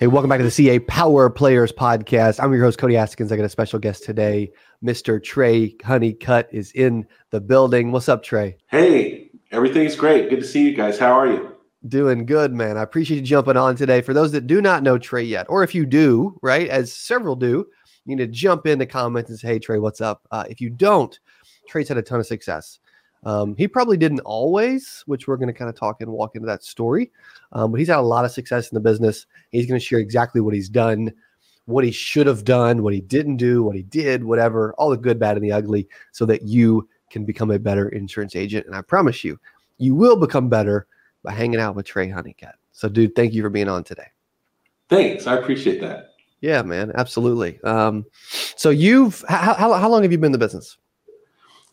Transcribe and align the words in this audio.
Hey, 0.00 0.06
welcome 0.06 0.30
back 0.30 0.38
to 0.38 0.44
the 0.44 0.50
CA 0.50 0.78
Power 0.78 1.28
Players 1.28 1.72
Podcast. 1.72 2.42
I'm 2.42 2.54
your 2.54 2.64
host, 2.64 2.78
Cody 2.78 2.94
Askins. 2.94 3.30
I 3.30 3.36
got 3.36 3.44
a 3.44 3.50
special 3.50 3.78
guest 3.78 4.02
today. 4.02 4.50
Mr. 4.82 5.22
Trey 5.22 5.76
Honeycutt 5.84 6.48
is 6.50 6.72
in 6.72 7.06
the 7.28 7.38
building. 7.38 7.92
What's 7.92 8.08
up, 8.08 8.22
Trey? 8.22 8.56
Hey, 8.68 9.28
everything's 9.50 9.96
great. 9.96 10.30
Good 10.30 10.40
to 10.40 10.46
see 10.46 10.62
you 10.62 10.74
guys. 10.74 10.98
How 10.98 11.12
are 11.12 11.26
you? 11.26 11.54
Doing 11.86 12.24
good, 12.24 12.54
man. 12.54 12.78
I 12.78 12.82
appreciate 12.82 13.18
you 13.18 13.22
jumping 13.22 13.58
on 13.58 13.76
today. 13.76 14.00
For 14.00 14.14
those 14.14 14.32
that 14.32 14.46
do 14.46 14.62
not 14.62 14.82
know 14.82 14.96
Trey 14.96 15.24
yet, 15.24 15.44
or 15.50 15.62
if 15.62 15.74
you 15.74 15.84
do, 15.84 16.38
right, 16.40 16.70
as 16.70 16.94
several 16.94 17.36
do, 17.36 17.66
you 18.06 18.16
need 18.16 18.24
to 18.24 18.26
jump 18.26 18.66
in 18.66 18.78
the 18.78 18.86
comments 18.86 19.28
and 19.28 19.38
say, 19.38 19.48
hey, 19.48 19.58
Trey, 19.58 19.80
what's 19.80 20.00
up? 20.00 20.26
Uh, 20.30 20.44
if 20.48 20.62
you 20.62 20.70
don't, 20.70 21.20
Trey's 21.68 21.88
had 21.88 21.98
a 21.98 22.02
ton 22.02 22.20
of 22.20 22.26
success. 22.26 22.78
Um, 23.24 23.54
he 23.56 23.68
probably 23.68 23.96
didn't 23.96 24.20
always, 24.20 25.02
which 25.06 25.28
we're 25.28 25.36
going 25.36 25.52
to 25.52 25.58
kind 25.58 25.68
of 25.68 25.76
talk 25.76 26.00
and 26.00 26.10
walk 26.10 26.36
into 26.36 26.46
that 26.46 26.64
story. 26.64 27.10
Um, 27.52 27.70
but 27.70 27.78
he's 27.78 27.88
had 27.88 27.98
a 27.98 28.02
lot 28.02 28.24
of 28.24 28.30
success 28.30 28.70
in 28.70 28.74
the 28.74 28.80
business. 28.80 29.26
He's 29.50 29.66
going 29.66 29.78
to 29.78 29.84
share 29.84 29.98
exactly 29.98 30.40
what 30.40 30.54
he's 30.54 30.68
done, 30.68 31.12
what 31.66 31.84
he 31.84 31.90
should 31.90 32.26
have 32.26 32.44
done, 32.44 32.82
what 32.82 32.94
he 32.94 33.00
didn't 33.00 33.36
do, 33.36 33.62
what 33.62 33.76
he 33.76 33.82
did, 33.82 34.24
whatever, 34.24 34.72
all 34.74 34.90
the 34.90 34.96
good, 34.96 35.18
bad, 35.18 35.36
and 35.36 35.44
the 35.44 35.52
ugly, 35.52 35.88
so 36.12 36.24
that 36.26 36.42
you 36.42 36.88
can 37.10 37.24
become 37.24 37.50
a 37.50 37.58
better 37.58 37.88
insurance 37.90 38.36
agent. 38.36 38.66
And 38.66 38.74
I 38.74 38.82
promise 38.82 39.22
you, 39.22 39.38
you 39.78 39.94
will 39.94 40.16
become 40.16 40.48
better 40.48 40.86
by 41.22 41.32
hanging 41.32 41.60
out 41.60 41.74
with 41.74 41.86
Trey 41.86 42.08
Honeycutt. 42.08 42.54
So, 42.72 42.88
dude, 42.88 43.14
thank 43.14 43.34
you 43.34 43.42
for 43.42 43.50
being 43.50 43.68
on 43.68 43.84
today. 43.84 44.06
Thanks. 44.88 45.26
I 45.26 45.36
appreciate 45.36 45.80
that. 45.82 46.14
Yeah, 46.40 46.62
man, 46.62 46.92
absolutely. 46.94 47.60
Um, 47.62 48.06
so, 48.56 48.70
you've 48.70 49.22
how, 49.28 49.54
how, 49.54 49.72
how 49.74 49.88
long 49.90 50.02
have 50.02 50.12
you 50.12 50.18
been 50.18 50.26
in 50.26 50.32
the 50.32 50.38
business? 50.38 50.78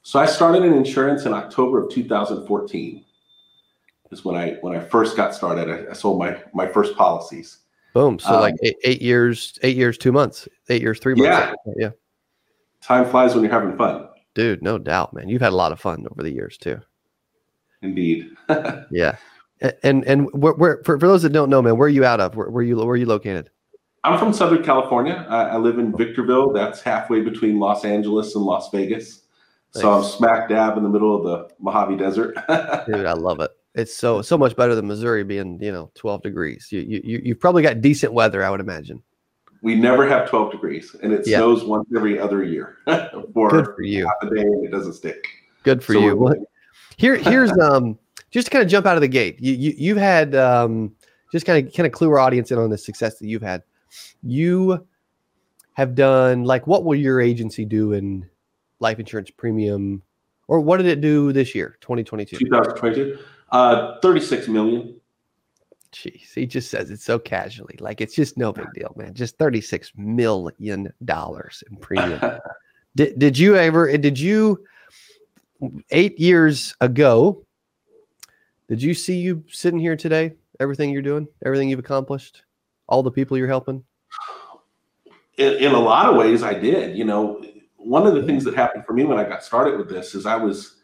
So 0.08 0.20
I 0.20 0.26
started 0.26 0.64
in 0.64 0.72
insurance 0.72 1.26
in 1.26 1.34
October 1.34 1.84
of 1.84 1.92
2014. 1.92 3.04
Is 4.10 4.24
when 4.24 4.38
I 4.38 4.52
when 4.62 4.74
I 4.74 4.80
first 4.80 5.18
got 5.18 5.36
started. 5.36 5.70
I, 5.70 5.92
I 5.92 5.94
sold 5.94 6.18
my 6.18 6.42
my 6.54 6.66
first 6.66 6.96
policies. 6.96 7.58
Boom. 7.94 8.18
So 8.18 8.30
um, 8.30 8.40
like 8.40 8.56
eight, 8.64 8.78
eight, 8.86 9.02
years, 9.02 9.60
eight 9.64 9.76
years, 9.76 9.98
two 9.98 10.14
months, 10.14 10.48
eight 10.70 10.82
years, 10.82 11.00
three 11.00 11.14
months. 11.14 11.54
Yeah. 11.66 11.74
Yeah. 11.76 11.90
Time 12.82 13.04
flies 13.04 13.34
when 13.34 13.44
you're 13.44 13.52
having 13.52 13.76
fun. 13.76 14.08
Dude, 14.34 14.64
no 14.64 14.78
doubt, 14.78 15.14
man. 15.14 15.28
You've 15.28 15.42
had 15.42 15.52
a 15.52 15.58
lot 15.58 15.74
of 15.74 15.80
fun 15.82 16.08
over 16.10 16.24
the 16.24 16.32
years 16.32 16.58
too. 16.58 16.80
Indeed. 17.82 18.30
yeah. 18.90 19.18
And 19.84 20.06
and 20.06 20.32
where, 20.32 20.54
where 20.54 20.82
for, 20.86 20.98
for 20.98 21.08
those 21.10 21.24
that 21.24 21.34
don't 21.34 21.50
know, 21.50 21.62
man, 21.62 21.76
where 21.76 21.88
are 21.88 21.90
you 21.90 22.06
out 22.06 22.22
of? 22.22 22.34
Where, 22.34 22.50
where 22.50 22.62
are 22.62 22.66
you 22.66 22.78
where 22.78 22.92
are 22.92 22.96
you 22.96 23.08
located? 23.08 23.50
I'm 24.06 24.18
from 24.18 24.32
Southern 24.32 24.64
California. 24.64 25.26
I, 25.28 25.42
I 25.48 25.58
live 25.58 25.80
in 25.80 25.98
Victorville. 25.98 26.54
That's 26.54 26.82
halfway 26.82 27.20
between 27.20 27.60
Los 27.60 27.84
Angeles 27.84 28.36
and 28.36 28.46
Las 28.46 28.70
Vegas. 28.72 29.24
So 29.82 29.94
I'm 29.94 30.04
smack 30.04 30.50
dab 30.50 30.78
in 30.78 30.84
the 30.84 30.90
middle 30.90 31.16
of 31.16 31.24
the 31.24 31.54
Mojave 31.60 31.98
Desert. 31.98 32.36
Dude, 32.88 33.06
I 33.06 33.14
love 33.14 33.40
it. 33.40 33.52
It's 33.76 33.96
so 33.96 34.22
so 34.22 34.38
much 34.38 34.56
better 34.56 34.74
than 34.74 34.88
Missouri 34.88 35.24
being 35.24 35.62
you 35.62 35.72
know 35.72 35.92
12 35.96 36.24
degrees. 36.24 36.68
You 36.72 36.82
you 36.82 37.22
you've 37.24 37.40
probably 37.40 37.62
got 37.62 37.82
decent 37.82 38.14
weather, 38.14 38.44
I 38.44 38.50
would 38.50 38.60
imagine. 38.60 39.04
We 39.62 39.76
never 39.76 40.08
have 40.08 40.30
12 40.30 40.52
degrees, 40.52 40.96
and 41.02 41.14
it 41.14 41.28
yeah. 41.28 41.38
snows 41.38 41.64
once 41.64 41.88
every 41.96 42.20
other 42.20 42.44
year 42.44 42.78
for, 43.34 43.50
Good 43.50 43.66
for 43.66 43.82
you. 43.82 44.06
half 44.06 44.32
a 44.32 44.36
day, 44.36 44.42
and 44.42 44.66
it 44.66 44.72
doesn't 44.72 44.94
stick. 44.94 45.24
Good 45.64 45.84
for 45.84 45.94
so 45.94 46.00
you. 46.00 46.16
Well, 46.16 46.36
here 46.98 47.16
here's 47.18 47.52
um 47.60 47.98
just 48.32 48.48
to 48.48 48.52
kind 48.52 48.64
of 48.64 48.70
jump 48.70 48.86
out 48.86 48.96
of 48.96 49.02
the 49.02 49.08
gate. 49.08 49.40
You, 49.40 49.54
you 49.54 49.74
you've 49.78 49.98
had 49.98 50.36
um 50.36 50.96
just 51.32 51.46
kind 51.46 51.66
of 51.66 51.74
kind 51.74 51.86
of 51.86 51.94
clue 51.94 52.10
our 52.10 52.20
audience 52.20 52.52
in 52.52 52.58
on 52.58 52.70
the 52.70 52.78
success 52.78 53.20
that 53.20 53.28
you've 53.28 53.44
had. 53.44 53.64
You 54.24 54.86
have 55.74 55.94
done 55.94 56.44
like 56.44 56.66
what 56.66 56.84
will 56.84 56.96
your 56.96 57.22
agency 57.22 57.64
do 57.64 57.94
in 57.94 58.28
life 58.80 59.00
insurance 59.00 59.30
premium, 59.32 60.02
or 60.48 60.60
what 60.60 60.78
did 60.78 60.86
it 60.86 61.02
do 61.02 61.32
this 61.32 61.54
year, 61.56 61.78
2022? 61.82 62.38
2022, 62.38 63.20
uh, 63.52 64.00
36 64.02 64.48
million. 64.48 65.00
Jeez, 65.92 66.34
he 66.34 66.46
just 66.46 66.70
says 66.70 66.92
it 66.92 67.00
so 67.00 67.18
casually, 67.18 67.76
like 67.80 68.02
it's 68.02 68.14
just 68.14 68.38
no 68.38 68.52
big 68.52 68.72
deal, 68.74 68.94
man. 68.98 69.14
Just 69.14 69.38
36 69.38 69.94
million 69.96 70.92
dollars 71.06 71.64
in 71.70 71.78
premium. 71.78 72.20
did 72.96 73.18
did 73.18 73.38
you 73.38 73.56
ever? 73.56 73.98
Did 73.98 74.20
you 74.20 74.66
eight 75.92 76.20
years 76.20 76.76
ago? 76.82 77.46
Did 78.68 78.82
you 78.82 78.94
see 78.94 79.18
you 79.18 79.44
sitting 79.50 79.80
here 79.80 79.96
today? 79.96 80.34
Everything 80.60 80.90
you're 80.90 81.02
doing, 81.02 81.28
everything 81.46 81.70
you've 81.70 81.80
accomplished, 81.80 82.44
all 82.88 83.02
the 83.02 83.12
people 83.12 83.38
you're 83.38 83.48
helping. 83.48 83.84
In, 85.38 85.54
in 85.54 85.72
a 85.72 85.80
lot 85.80 86.10
of 86.10 86.16
ways, 86.18 86.44
I 86.44 86.54
did. 86.54 86.98
You 86.98 87.06
know, 87.06 87.44
one 87.88 88.06
of 88.06 88.14
the 88.14 88.24
things 88.24 88.44
that 88.44 88.54
happened 88.54 88.86
for 88.86 88.94
me 88.94 89.06
when 89.06 89.18
I 89.18 89.24
got 89.24 89.44
started 89.44 89.78
with 89.78 89.90
this 89.90 90.14
is 90.14 90.26
I 90.26 90.36
was 90.36 90.76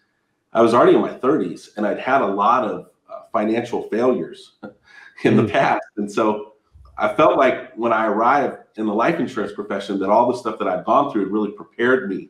I 0.53 0.62
was 0.62 0.74
already 0.74 0.96
in 0.96 1.02
my 1.02 1.14
30s 1.14 1.69
and 1.75 1.86
I'd 1.86 2.00
had 2.00 2.22
a 2.22 2.28
lot 2.28 2.64
of 2.64 2.88
uh, 3.09 3.22
financial 3.31 3.90
failures 3.90 4.53
in 5.24 5.36
the 5.36 5.44
mm. 5.44 5.52
past, 5.52 5.86
and 5.97 6.09
so 6.09 6.53
I 6.97 7.13
felt 7.13 7.38
like 7.38 7.74
when 7.75 7.92
I 7.92 8.06
arrived 8.06 8.58
in 8.78 8.86
the 8.86 8.94
life 8.94 9.19
insurance 9.19 9.52
profession 9.52 10.00
that 10.00 10.09
all 10.09 10.31
the 10.31 10.38
stuff 10.38 10.58
that 10.59 10.68
I'd 10.68 10.86
gone 10.86 11.12
through 11.12 11.24
had 11.24 11.31
really 11.31 11.52
prepared 11.52 12.09
me 12.09 12.30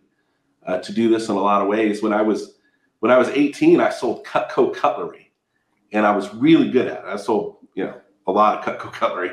uh, 0.65 0.79
to 0.79 0.93
do 0.93 1.09
this 1.09 1.29
in 1.29 1.35
a 1.35 1.41
lot 1.41 1.61
of 1.61 1.67
ways. 1.67 2.01
When 2.01 2.13
I 2.13 2.21
was 2.21 2.55
when 2.99 3.11
I 3.11 3.17
was 3.17 3.27
18, 3.29 3.79
I 3.79 3.89
sold 3.89 4.25
Cutco 4.25 4.73
cutlery, 4.73 5.31
and 5.91 6.05
I 6.05 6.15
was 6.15 6.33
really 6.33 6.71
good 6.71 6.87
at 6.87 6.99
it. 6.99 7.05
I 7.05 7.17
sold 7.17 7.57
you 7.75 7.85
know 7.85 8.01
a 8.27 8.31
lot 8.31 8.57
of 8.57 8.65
Cutco 8.65 8.91
cutlery, 8.91 9.31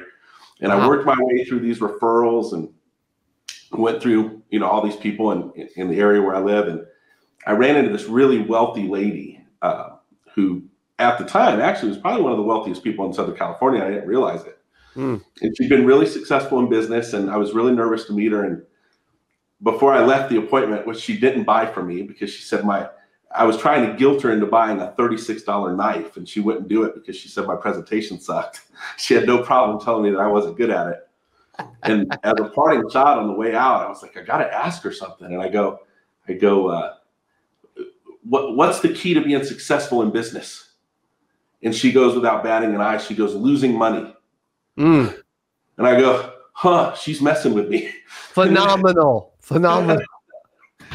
and 0.60 0.70
wow. 0.70 0.80
I 0.80 0.88
worked 0.88 1.06
my 1.06 1.16
way 1.18 1.44
through 1.44 1.60
these 1.60 1.78
referrals 1.78 2.52
and 2.52 2.68
went 3.72 4.02
through 4.02 4.42
you 4.50 4.58
know 4.58 4.66
all 4.66 4.82
these 4.82 4.96
people 4.96 5.32
in 5.32 5.68
in 5.76 5.88
the 5.88 5.98
area 5.98 6.22
where 6.22 6.34
I 6.34 6.40
live, 6.40 6.68
and 6.68 6.84
I 7.46 7.52
ran 7.52 7.76
into 7.76 7.92
this 7.92 8.04
really 8.04 8.40
wealthy 8.40 8.88
lady 8.88 9.44
uh, 9.62 9.90
who, 10.34 10.62
at 10.98 11.18
the 11.18 11.24
time, 11.24 11.60
actually 11.60 11.90
was 11.90 11.98
probably 11.98 12.22
one 12.22 12.32
of 12.32 12.38
the 12.38 12.44
wealthiest 12.44 12.82
people 12.82 13.06
in 13.06 13.12
Southern 13.12 13.36
California. 13.36 13.82
I 13.82 13.90
didn't 13.90 14.08
realize 14.08 14.44
it, 14.44 14.58
mm. 14.96 15.22
and 15.40 15.56
she'd 15.56 15.68
been 15.68 15.86
really 15.86 16.06
successful 16.06 16.58
in 16.58 16.68
business, 16.68 17.12
and 17.12 17.30
I 17.30 17.36
was 17.36 17.52
really 17.52 17.72
nervous 17.72 18.04
to 18.06 18.12
meet 18.12 18.32
her. 18.32 18.44
And 18.44 18.62
before 19.62 19.92
I 19.94 20.04
left 20.04 20.30
the 20.30 20.38
appointment, 20.38 20.86
which 20.86 20.98
she 20.98 21.18
didn't 21.18 21.44
buy 21.44 21.66
from 21.66 21.86
me 21.86 22.02
because 22.02 22.30
she 22.30 22.42
said 22.42 22.64
my 22.64 22.88
I 23.32 23.44
was 23.44 23.56
trying 23.56 23.86
to 23.86 23.96
guilt 23.96 24.22
her 24.22 24.32
into 24.32 24.46
buying 24.46 24.80
a 24.80 24.92
$36 24.98 25.76
knife, 25.76 26.16
and 26.16 26.28
she 26.28 26.40
wouldn't 26.40 26.66
do 26.66 26.82
it 26.82 26.96
because 26.96 27.14
she 27.14 27.28
said 27.28 27.46
my 27.46 27.54
presentation 27.54 28.18
sucked. 28.18 28.62
She 28.96 29.12
had 29.12 29.26
no 29.26 29.42
problem 29.42 29.78
telling 29.78 30.04
me 30.04 30.10
that 30.10 30.20
I 30.20 30.26
wasn't 30.26 30.56
good 30.56 30.70
at 30.70 30.86
it 30.86 31.09
and 31.82 32.16
as 32.22 32.34
a 32.38 32.48
parting 32.50 32.88
shot 32.90 33.18
on 33.18 33.26
the 33.26 33.32
way 33.32 33.54
out, 33.54 33.86
I 33.86 33.88
was 33.88 34.02
like, 34.02 34.16
I 34.16 34.22
got 34.22 34.38
to 34.38 34.52
ask 34.52 34.82
her 34.82 34.92
something. 34.92 35.26
And 35.26 35.42
I 35.42 35.48
go, 35.48 35.80
I 36.28 36.34
go, 36.34 36.68
uh, 36.68 36.94
what, 38.22 38.56
what's 38.56 38.80
the 38.80 38.90
key 38.90 39.14
to 39.14 39.20
being 39.20 39.44
successful 39.44 40.02
in 40.02 40.10
business? 40.10 40.74
And 41.62 41.74
she 41.74 41.92
goes 41.92 42.14
without 42.14 42.42
batting 42.42 42.74
an 42.74 42.80
eye. 42.80 42.98
She 42.98 43.14
goes, 43.14 43.34
losing 43.34 43.76
money. 43.76 44.14
Mm. 44.78 45.18
And 45.76 45.86
I 45.86 45.98
go, 45.98 46.34
huh, 46.52 46.94
she's 46.94 47.20
messing 47.20 47.54
with 47.54 47.68
me. 47.68 47.90
Phenomenal. 48.06 49.34
Phenomenal. 49.40 50.02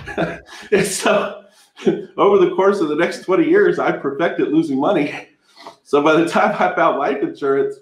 and 0.17 0.85
so 0.85 1.45
over 2.17 2.37
the 2.37 2.53
course 2.55 2.79
of 2.79 2.89
the 2.89 2.95
next 2.95 3.23
20 3.23 3.47
years, 3.47 3.79
I 3.79 3.91
perfected 3.91 4.49
losing 4.49 4.79
money. 4.79 5.27
So 5.83 6.01
by 6.01 6.13
the 6.13 6.27
time 6.27 6.55
I 6.57 6.73
found 6.75 6.97
life 6.97 7.21
insurance, 7.21 7.75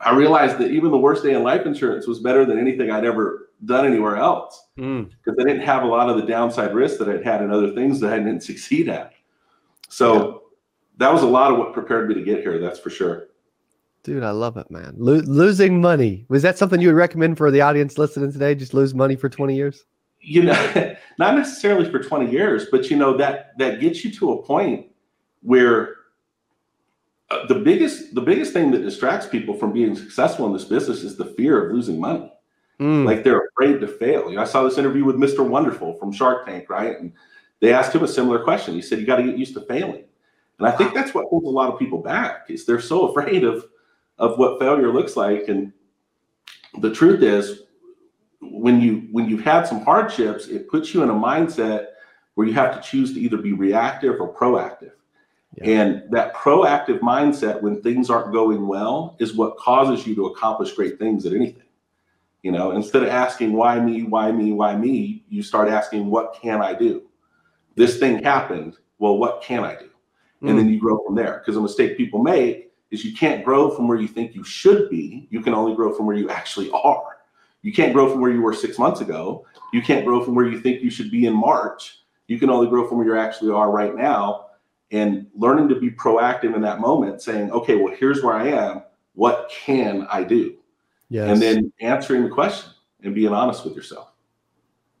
I 0.00 0.14
realized 0.14 0.58
that 0.58 0.70
even 0.70 0.90
the 0.90 0.98
worst 0.98 1.22
day 1.22 1.34
in 1.34 1.42
life 1.42 1.66
insurance 1.66 2.06
was 2.06 2.20
better 2.20 2.44
than 2.44 2.58
anything 2.58 2.90
I'd 2.90 3.04
ever 3.04 3.50
done 3.64 3.86
anywhere 3.86 4.16
else 4.16 4.66
because 4.76 4.86
mm. 4.86 5.10
I 5.28 5.44
didn't 5.44 5.62
have 5.62 5.82
a 5.82 5.86
lot 5.86 6.10
of 6.10 6.16
the 6.16 6.26
downside 6.26 6.74
risks 6.74 6.98
that 6.98 7.08
I'd 7.08 7.24
had 7.24 7.42
in 7.42 7.50
other 7.50 7.72
things 7.72 8.00
that 8.00 8.12
I 8.12 8.18
didn't 8.18 8.42
succeed 8.42 8.88
at. 8.88 9.14
So 9.88 10.14
yeah. 10.14 10.38
that 10.98 11.12
was 11.12 11.22
a 11.22 11.26
lot 11.26 11.52
of 11.52 11.58
what 11.58 11.72
prepared 11.72 12.08
me 12.08 12.14
to 12.14 12.22
get 12.22 12.40
here. 12.40 12.58
That's 12.58 12.78
for 12.78 12.90
sure. 12.90 13.28
Dude, 14.02 14.22
I 14.22 14.32
love 14.32 14.58
it, 14.58 14.70
man. 14.70 14.94
Lo- 14.98 15.22
losing 15.24 15.80
money 15.80 16.26
was 16.28 16.42
that 16.42 16.58
something 16.58 16.80
you 16.80 16.88
would 16.88 16.96
recommend 16.96 17.38
for 17.38 17.50
the 17.50 17.62
audience 17.62 17.96
listening 17.96 18.30
today? 18.32 18.54
Just 18.54 18.74
lose 18.74 18.94
money 18.94 19.16
for 19.16 19.30
twenty 19.30 19.56
years? 19.56 19.86
You 20.20 20.42
know, 20.42 20.94
not 21.18 21.36
necessarily 21.36 21.90
for 21.90 22.00
twenty 22.00 22.30
years, 22.30 22.66
but 22.70 22.90
you 22.90 22.96
know 22.96 23.16
that 23.16 23.56
that 23.58 23.80
gets 23.80 24.04
you 24.04 24.12
to 24.12 24.32
a 24.32 24.42
point 24.42 24.86
where 25.40 25.96
uh, 27.30 27.46
the 27.46 27.54
biggest 27.54 28.14
the 28.14 28.20
biggest 28.20 28.52
thing 28.52 28.70
that 28.70 28.82
distracts 28.82 29.26
people 29.26 29.54
from 29.54 29.72
being 29.72 29.96
successful 29.96 30.46
in 30.46 30.52
this 30.52 30.64
business 30.64 31.02
is 31.02 31.16
the 31.16 31.24
fear 31.24 31.66
of 31.66 31.74
losing 31.74 32.00
money. 32.00 32.30
Mm. 32.80 33.04
Like 33.04 33.24
they're 33.24 33.46
afraid 33.46 33.80
to 33.80 33.88
fail. 33.88 34.28
You 34.28 34.36
know, 34.36 34.42
I 34.42 34.46
saw 34.46 34.62
this 34.64 34.78
interview 34.78 35.04
with 35.04 35.16
Mr. 35.16 35.46
Wonderful 35.46 35.94
from 35.94 36.12
Shark 36.12 36.46
Tank, 36.46 36.68
right? 36.68 36.98
And 36.98 37.12
they 37.60 37.72
asked 37.72 37.94
him 37.94 38.02
a 38.02 38.08
similar 38.08 38.42
question. 38.42 38.74
He 38.74 38.82
said, 38.82 38.98
"You 38.98 39.06
got 39.06 39.16
to 39.16 39.22
get 39.22 39.38
used 39.38 39.54
to 39.54 39.62
failing." 39.62 40.04
And 40.58 40.68
I 40.68 40.72
think 40.72 40.94
that's 40.94 41.14
what 41.14 41.26
holds 41.28 41.46
a 41.46 41.50
lot 41.50 41.72
of 41.72 41.78
people 41.78 41.98
back 41.98 42.46
is 42.48 42.64
they're 42.64 42.80
so 42.80 43.08
afraid 43.08 43.44
of 43.44 43.66
of 44.18 44.38
what 44.38 44.60
failure 44.60 44.92
looks 44.92 45.16
like. 45.16 45.48
And 45.48 45.72
the 46.80 46.92
truth 46.92 47.22
is, 47.22 47.62
when 48.40 48.80
you 48.80 49.08
when 49.12 49.28
you've 49.28 49.44
had 49.44 49.66
some 49.66 49.80
hardships, 49.80 50.48
it 50.48 50.68
puts 50.68 50.92
you 50.92 51.02
in 51.02 51.10
a 51.10 51.14
mindset 51.14 51.86
where 52.34 52.46
you 52.46 52.54
have 52.54 52.74
to 52.74 52.88
choose 52.88 53.14
to 53.14 53.20
either 53.20 53.38
be 53.38 53.52
reactive 53.52 54.20
or 54.20 54.34
proactive. 54.34 54.92
And 55.62 56.02
that 56.10 56.34
proactive 56.34 57.00
mindset 57.00 57.62
when 57.62 57.80
things 57.80 58.10
aren't 58.10 58.32
going 58.32 58.66
well 58.66 59.16
is 59.20 59.34
what 59.34 59.56
causes 59.56 60.06
you 60.06 60.14
to 60.16 60.26
accomplish 60.26 60.72
great 60.72 60.98
things 60.98 61.26
at 61.26 61.32
anything. 61.32 61.62
You 62.42 62.52
know, 62.52 62.72
instead 62.72 63.02
of 63.02 63.08
asking 63.08 63.52
why 63.52 63.80
me, 63.80 64.02
why 64.02 64.32
me, 64.32 64.52
why 64.52 64.76
me, 64.76 65.24
you 65.28 65.42
start 65.42 65.68
asking 65.68 66.10
what 66.10 66.38
can 66.40 66.60
I 66.60 66.74
do? 66.74 67.02
This 67.76 67.98
thing 67.98 68.22
happened. 68.22 68.76
Well, 68.98 69.18
what 69.18 69.42
can 69.42 69.64
I 69.64 69.76
do? 69.76 69.90
And 70.42 70.58
then 70.58 70.66
hmm. 70.66 70.72
you 70.72 70.80
grow 70.80 71.02
from 71.04 71.14
there. 71.14 71.38
Because 71.38 71.56
a 71.56 71.60
mistake 71.60 71.96
people 71.96 72.22
make 72.22 72.70
is 72.90 73.04
you 73.04 73.14
can't 73.14 73.44
grow 73.44 73.70
from 73.70 73.88
where 73.88 73.98
you 73.98 74.08
think 74.08 74.34
you 74.34 74.44
should 74.44 74.90
be. 74.90 75.26
You 75.30 75.40
can 75.40 75.54
only 75.54 75.74
grow 75.74 75.94
from 75.94 76.06
where 76.06 76.16
you 76.16 76.28
actually 76.28 76.70
are. 76.72 77.18
You 77.62 77.72
can't 77.72 77.94
grow 77.94 78.10
from 78.10 78.20
where 78.20 78.30
you 78.30 78.42
were 78.42 78.52
six 78.52 78.78
months 78.78 79.00
ago. 79.00 79.46
You 79.72 79.80
can't 79.80 80.04
grow 80.04 80.22
from 80.22 80.34
where 80.34 80.46
you 80.46 80.60
think 80.60 80.82
you 80.82 80.90
should 80.90 81.10
be 81.10 81.24
in 81.24 81.34
March. 81.34 82.00
You 82.28 82.38
can 82.38 82.50
only 82.50 82.68
grow 82.68 82.86
from 82.86 82.98
where 82.98 83.06
you 83.06 83.16
actually 83.16 83.52
are 83.52 83.70
right 83.70 83.94
now. 83.94 84.48
And 84.90 85.26
learning 85.34 85.68
to 85.70 85.74
be 85.76 85.90
proactive 85.90 86.54
in 86.54 86.62
that 86.62 86.80
moment, 86.80 87.22
saying, 87.22 87.50
okay, 87.50 87.76
well, 87.76 87.94
here's 87.94 88.22
where 88.22 88.34
I 88.34 88.48
am. 88.48 88.82
What 89.14 89.50
can 89.50 90.06
I 90.10 90.22
do? 90.22 90.56
Yes. 91.08 91.30
And 91.30 91.42
then 91.42 91.72
answering 91.80 92.24
the 92.24 92.30
question 92.30 92.70
and 93.02 93.14
being 93.14 93.32
honest 93.32 93.64
with 93.64 93.74
yourself. 93.74 94.12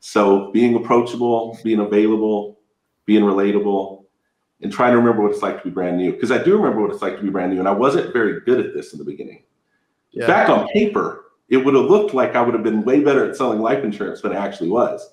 so 0.00 0.50
being 0.52 0.74
approachable, 0.74 1.58
being 1.62 1.80
available, 1.80 2.58
being 3.04 3.22
relatable, 3.22 4.03
and 4.64 4.72
trying 4.72 4.92
to 4.92 4.98
remember 4.98 5.22
what 5.22 5.30
it's 5.30 5.42
like 5.42 5.58
to 5.58 5.64
be 5.64 5.70
brand 5.70 5.98
new. 5.98 6.12
Because 6.12 6.32
I 6.32 6.42
do 6.42 6.56
remember 6.56 6.82
what 6.82 6.90
it's 6.90 7.02
like 7.02 7.16
to 7.16 7.22
be 7.22 7.30
brand 7.30 7.52
new, 7.52 7.60
and 7.60 7.68
I 7.68 7.72
wasn't 7.72 8.12
very 8.12 8.40
good 8.40 8.58
at 8.58 8.74
this 8.74 8.92
in 8.92 8.98
the 8.98 9.04
beginning. 9.04 9.44
Yeah. 10.10 10.24
In 10.24 10.26
fact, 10.26 10.50
on 10.50 10.66
paper, 10.68 11.26
it 11.48 11.58
would 11.58 11.74
have 11.74 11.84
looked 11.84 12.14
like 12.14 12.34
I 12.34 12.42
would 12.42 12.54
have 12.54 12.64
been 12.64 12.82
way 12.82 13.00
better 13.00 13.28
at 13.28 13.36
selling 13.36 13.60
life 13.60 13.84
insurance 13.84 14.22
than 14.22 14.32
I 14.32 14.44
actually 14.44 14.70
was. 14.70 15.08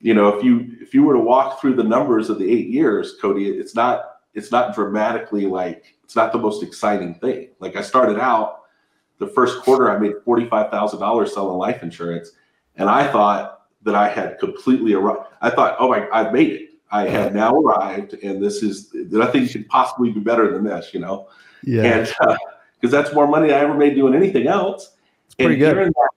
You 0.00 0.14
know, 0.14 0.28
if 0.28 0.42
you 0.42 0.76
if 0.80 0.92
you 0.92 1.04
were 1.04 1.14
to 1.14 1.20
walk 1.20 1.60
through 1.60 1.76
the 1.76 1.84
numbers 1.84 2.30
of 2.30 2.38
the 2.38 2.50
eight 2.50 2.68
years, 2.68 3.16
Cody, 3.20 3.48
it's 3.48 3.76
not 3.76 4.16
it's 4.34 4.50
not 4.50 4.74
dramatically 4.74 5.46
like 5.46 5.96
it's 6.02 6.16
not 6.16 6.32
the 6.32 6.38
most 6.38 6.62
exciting 6.62 7.14
thing. 7.14 7.50
Like 7.60 7.76
I 7.76 7.82
started 7.82 8.18
out 8.18 8.62
the 9.18 9.28
first 9.28 9.62
quarter, 9.62 9.90
I 9.90 9.98
made 9.98 10.14
$45,000 10.26 11.28
selling 11.28 11.56
life 11.56 11.82
insurance. 11.82 12.32
And 12.76 12.88
I 12.88 13.10
thought 13.10 13.62
that 13.82 13.94
I 13.94 14.08
had 14.08 14.38
completely 14.38 14.94
arrived. 14.94 15.28
I 15.40 15.50
thought, 15.50 15.76
oh 15.78 15.88
my, 15.88 16.08
I've 16.12 16.32
made 16.32 16.50
it. 16.50 16.70
I 16.92 17.08
had 17.08 17.34
now 17.34 17.54
arrived, 17.54 18.12
and 18.22 18.42
this 18.42 18.62
is 18.62 18.90
nothing 18.92 19.48
could 19.48 19.66
possibly 19.68 20.12
be 20.12 20.20
better 20.20 20.52
than 20.52 20.62
this, 20.62 20.92
you 20.92 21.00
know? 21.00 21.26
Yeah. 21.64 21.84
And 21.84 22.06
because 22.80 22.94
uh, 22.94 23.02
that's 23.02 23.14
more 23.14 23.26
money 23.26 23.50
I 23.50 23.60
ever 23.60 23.72
made 23.72 23.94
doing 23.94 24.14
anything 24.14 24.46
else. 24.46 24.94
It's 25.24 25.34
pretty 25.34 25.54
and 25.54 25.60
good. 25.60 25.74
During 25.74 25.92
that, 25.92 26.10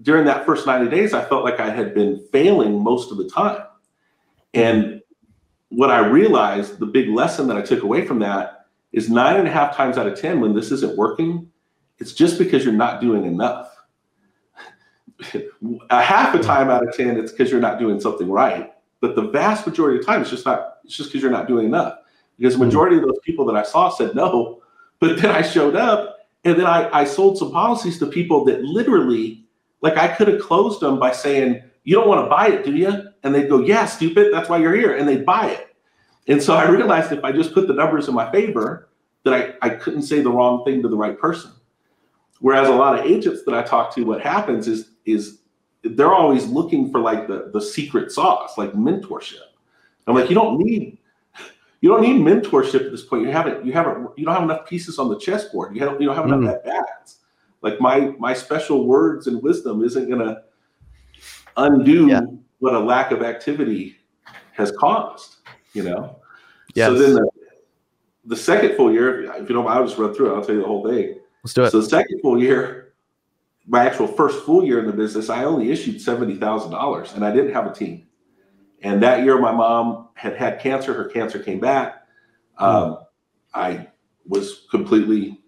during 0.00 0.24
that 0.24 0.46
first 0.46 0.66
90 0.66 0.90
days, 0.90 1.12
I 1.12 1.22
felt 1.26 1.44
like 1.44 1.60
I 1.60 1.68
had 1.68 1.94
been 1.94 2.26
failing 2.32 2.82
most 2.82 3.12
of 3.12 3.18
the 3.18 3.28
time. 3.28 3.62
And 4.54 5.02
what 5.68 5.90
I 5.90 6.06
realized, 6.06 6.78
the 6.78 6.86
big 6.86 7.10
lesson 7.10 7.46
that 7.48 7.58
I 7.58 7.62
took 7.62 7.82
away 7.82 8.06
from 8.06 8.20
that 8.20 8.66
is 8.92 9.10
nine 9.10 9.36
and 9.36 9.46
a 9.46 9.50
half 9.50 9.76
times 9.76 9.98
out 9.98 10.06
of 10.06 10.18
10, 10.18 10.40
when 10.40 10.54
this 10.54 10.70
isn't 10.70 10.96
working, 10.96 11.50
it's 11.98 12.14
just 12.14 12.38
because 12.38 12.64
you're 12.64 12.72
not 12.72 13.02
doing 13.02 13.26
enough. 13.26 13.74
a 15.90 16.02
half 16.02 16.34
a 16.34 16.38
time 16.38 16.70
out 16.70 16.86
of 16.86 16.94
10, 16.94 17.18
it's 17.18 17.30
because 17.30 17.50
you're 17.50 17.60
not 17.60 17.78
doing 17.78 18.00
something 18.00 18.30
right. 18.30 18.72
But 19.00 19.14
the 19.14 19.22
vast 19.22 19.66
majority 19.66 19.98
of 19.98 20.04
the 20.04 20.10
time, 20.10 20.22
it's 20.22 20.30
just 20.30 20.44
not, 20.44 20.78
it's 20.84 20.96
just 20.96 21.10
because 21.10 21.22
you're 21.22 21.30
not 21.30 21.46
doing 21.46 21.66
enough. 21.66 21.98
Because 22.36 22.54
the 22.54 22.58
hmm. 22.58 22.66
majority 22.66 22.96
of 22.96 23.02
those 23.02 23.18
people 23.22 23.44
that 23.46 23.56
I 23.56 23.62
saw 23.62 23.88
said 23.88 24.14
no, 24.14 24.62
but 25.00 25.20
then 25.20 25.30
I 25.30 25.42
showed 25.42 25.76
up 25.76 26.18
and 26.44 26.58
then 26.58 26.66
I, 26.66 26.88
I 26.92 27.04
sold 27.04 27.38
some 27.38 27.52
policies 27.52 27.98
to 27.98 28.06
people 28.06 28.44
that 28.46 28.62
literally, 28.62 29.44
like 29.80 29.96
I 29.96 30.08
could 30.08 30.28
have 30.28 30.40
closed 30.40 30.80
them 30.80 30.98
by 30.98 31.12
saying, 31.12 31.62
you 31.84 31.94
don't 31.94 32.08
want 32.08 32.24
to 32.24 32.30
buy 32.30 32.48
it, 32.48 32.64
do 32.64 32.74
you? 32.74 32.92
And 33.22 33.34
they'd 33.34 33.48
go, 33.48 33.60
yeah, 33.60 33.86
stupid. 33.86 34.32
That's 34.32 34.48
why 34.48 34.58
you're 34.58 34.74
here. 34.74 34.96
And 34.96 35.08
they'd 35.08 35.24
buy 35.24 35.50
it. 35.50 35.76
And 36.26 36.42
so 36.42 36.54
I 36.54 36.68
realized 36.68 37.10
if 37.12 37.24
I 37.24 37.32
just 37.32 37.54
put 37.54 37.66
the 37.66 37.74
numbers 37.74 38.08
in 38.08 38.14
my 38.14 38.30
favor, 38.30 38.88
that 39.24 39.56
I, 39.62 39.66
I 39.66 39.70
couldn't 39.70 40.02
say 40.02 40.20
the 40.20 40.30
wrong 40.30 40.64
thing 40.64 40.82
to 40.82 40.88
the 40.88 40.96
right 40.96 41.18
person. 41.18 41.50
Whereas 42.40 42.68
a 42.68 42.72
lot 42.72 42.98
of 42.98 43.04
agents 43.04 43.42
that 43.44 43.54
I 43.54 43.62
talk 43.62 43.94
to, 43.94 44.04
what 44.04 44.20
happens 44.20 44.68
is 44.68 44.90
is 45.04 45.37
they're 45.96 46.14
always 46.14 46.46
looking 46.46 46.90
for 46.90 47.00
like 47.00 47.26
the 47.26 47.50
the 47.52 47.60
secret 47.60 48.12
sauce, 48.12 48.58
like 48.58 48.72
mentorship. 48.72 49.40
I'm 50.06 50.14
like, 50.14 50.28
you 50.28 50.34
don't 50.34 50.58
need 50.58 50.98
you 51.80 51.88
don't 51.88 52.02
need 52.02 52.20
mentorship 52.20 52.86
at 52.86 52.90
this 52.90 53.04
point. 53.04 53.24
You 53.24 53.30
haven't 53.30 53.64
you 53.64 53.72
haven't 53.72 54.08
you 54.16 54.24
don't 54.24 54.34
have 54.34 54.42
enough 54.42 54.66
pieces 54.66 54.98
on 54.98 55.08
the 55.08 55.18
chessboard. 55.18 55.74
You 55.74 55.80
don't 55.80 56.00
you 56.00 56.06
don't 56.06 56.16
have 56.16 56.26
enough 56.26 56.40
mm. 56.40 56.54
at 56.54 56.64
bats. 56.64 57.18
Like 57.62 57.80
my 57.80 58.12
my 58.18 58.34
special 58.34 58.86
words 58.86 59.26
and 59.26 59.42
wisdom 59.42 59.82
isn't 59.84 60.08
gonna 60.08 60.42
undo 61.56 62.08
yeah. 62.08 62.20
what 62.58 62.74
a 62.74 62.78
lack 62.78 63.10
of 63.10 63.22
activity 63.22 63.96
has 64.52 64.72
caused. 64.72 65.36
You 65.72 65.84
know. 65.84 66.16
Yes. 66.74 66.88
So 66.88 66.94
then 66.94 67.14
the, 67.14 67.30
the 68.24 68.36
second 68.36 68.76
full 68.76 68.92
year, 68.92 69.32
if 69.34 69.48
you 69.48 69.54
don't, 69.54 69.66
I'll 69.66 69.86
just 69.86 69.98
run 69.98 70.14
through 70.14 70.32
it. 70.32 70.36
I'll 70.36 70.44
tell 70.44 70.54
you 70.54 70.62
the 70.62 70.66
whole 70.66 70.86
thing. 70.86 71.18
Let's 71.42 71.54
do 71.54 71.64
it. 71.64 71.70
So 71.70 71.80
the 71.80 71.88
second 71.88 72.20
full 72.20 72.42
year, 72.42 72.87
my 73.68 73.84
actual 73.84 74.06
first 74.06 74.44
full 74.44 74.64
year 74.64 74.80
in 74.80 74.86
the 74.86 74.92
business, 74.92 75.28
I 75.28 75.44
only 75.44 75.70
issued 75.70 76.00
seventy 76.00 76.36
thousand 76.36 76.70
dollars, 76.70 77.12
and 77.12 77.24
I 77.24 77.32
didn't 77.32 77.52
have 77.52 77.66
a 77.66 77.72
team. 77.72 78.06
And 78.82 79.02
that 79.02 79.24
year, 79.24 79.38
my 79.38 79.52
mom 79.52 80.08
had 80.14 80.36
had 80.36 80.60
cancer. 80.60 80.94
Her 80.94 81.08
cancer 81.08 81.38
came 81.38 81.60
back. 81.60 82.06
Um, 82.56 82.98
I 83.54 83.88
was 84.26 84.66
completely 84.70 85.40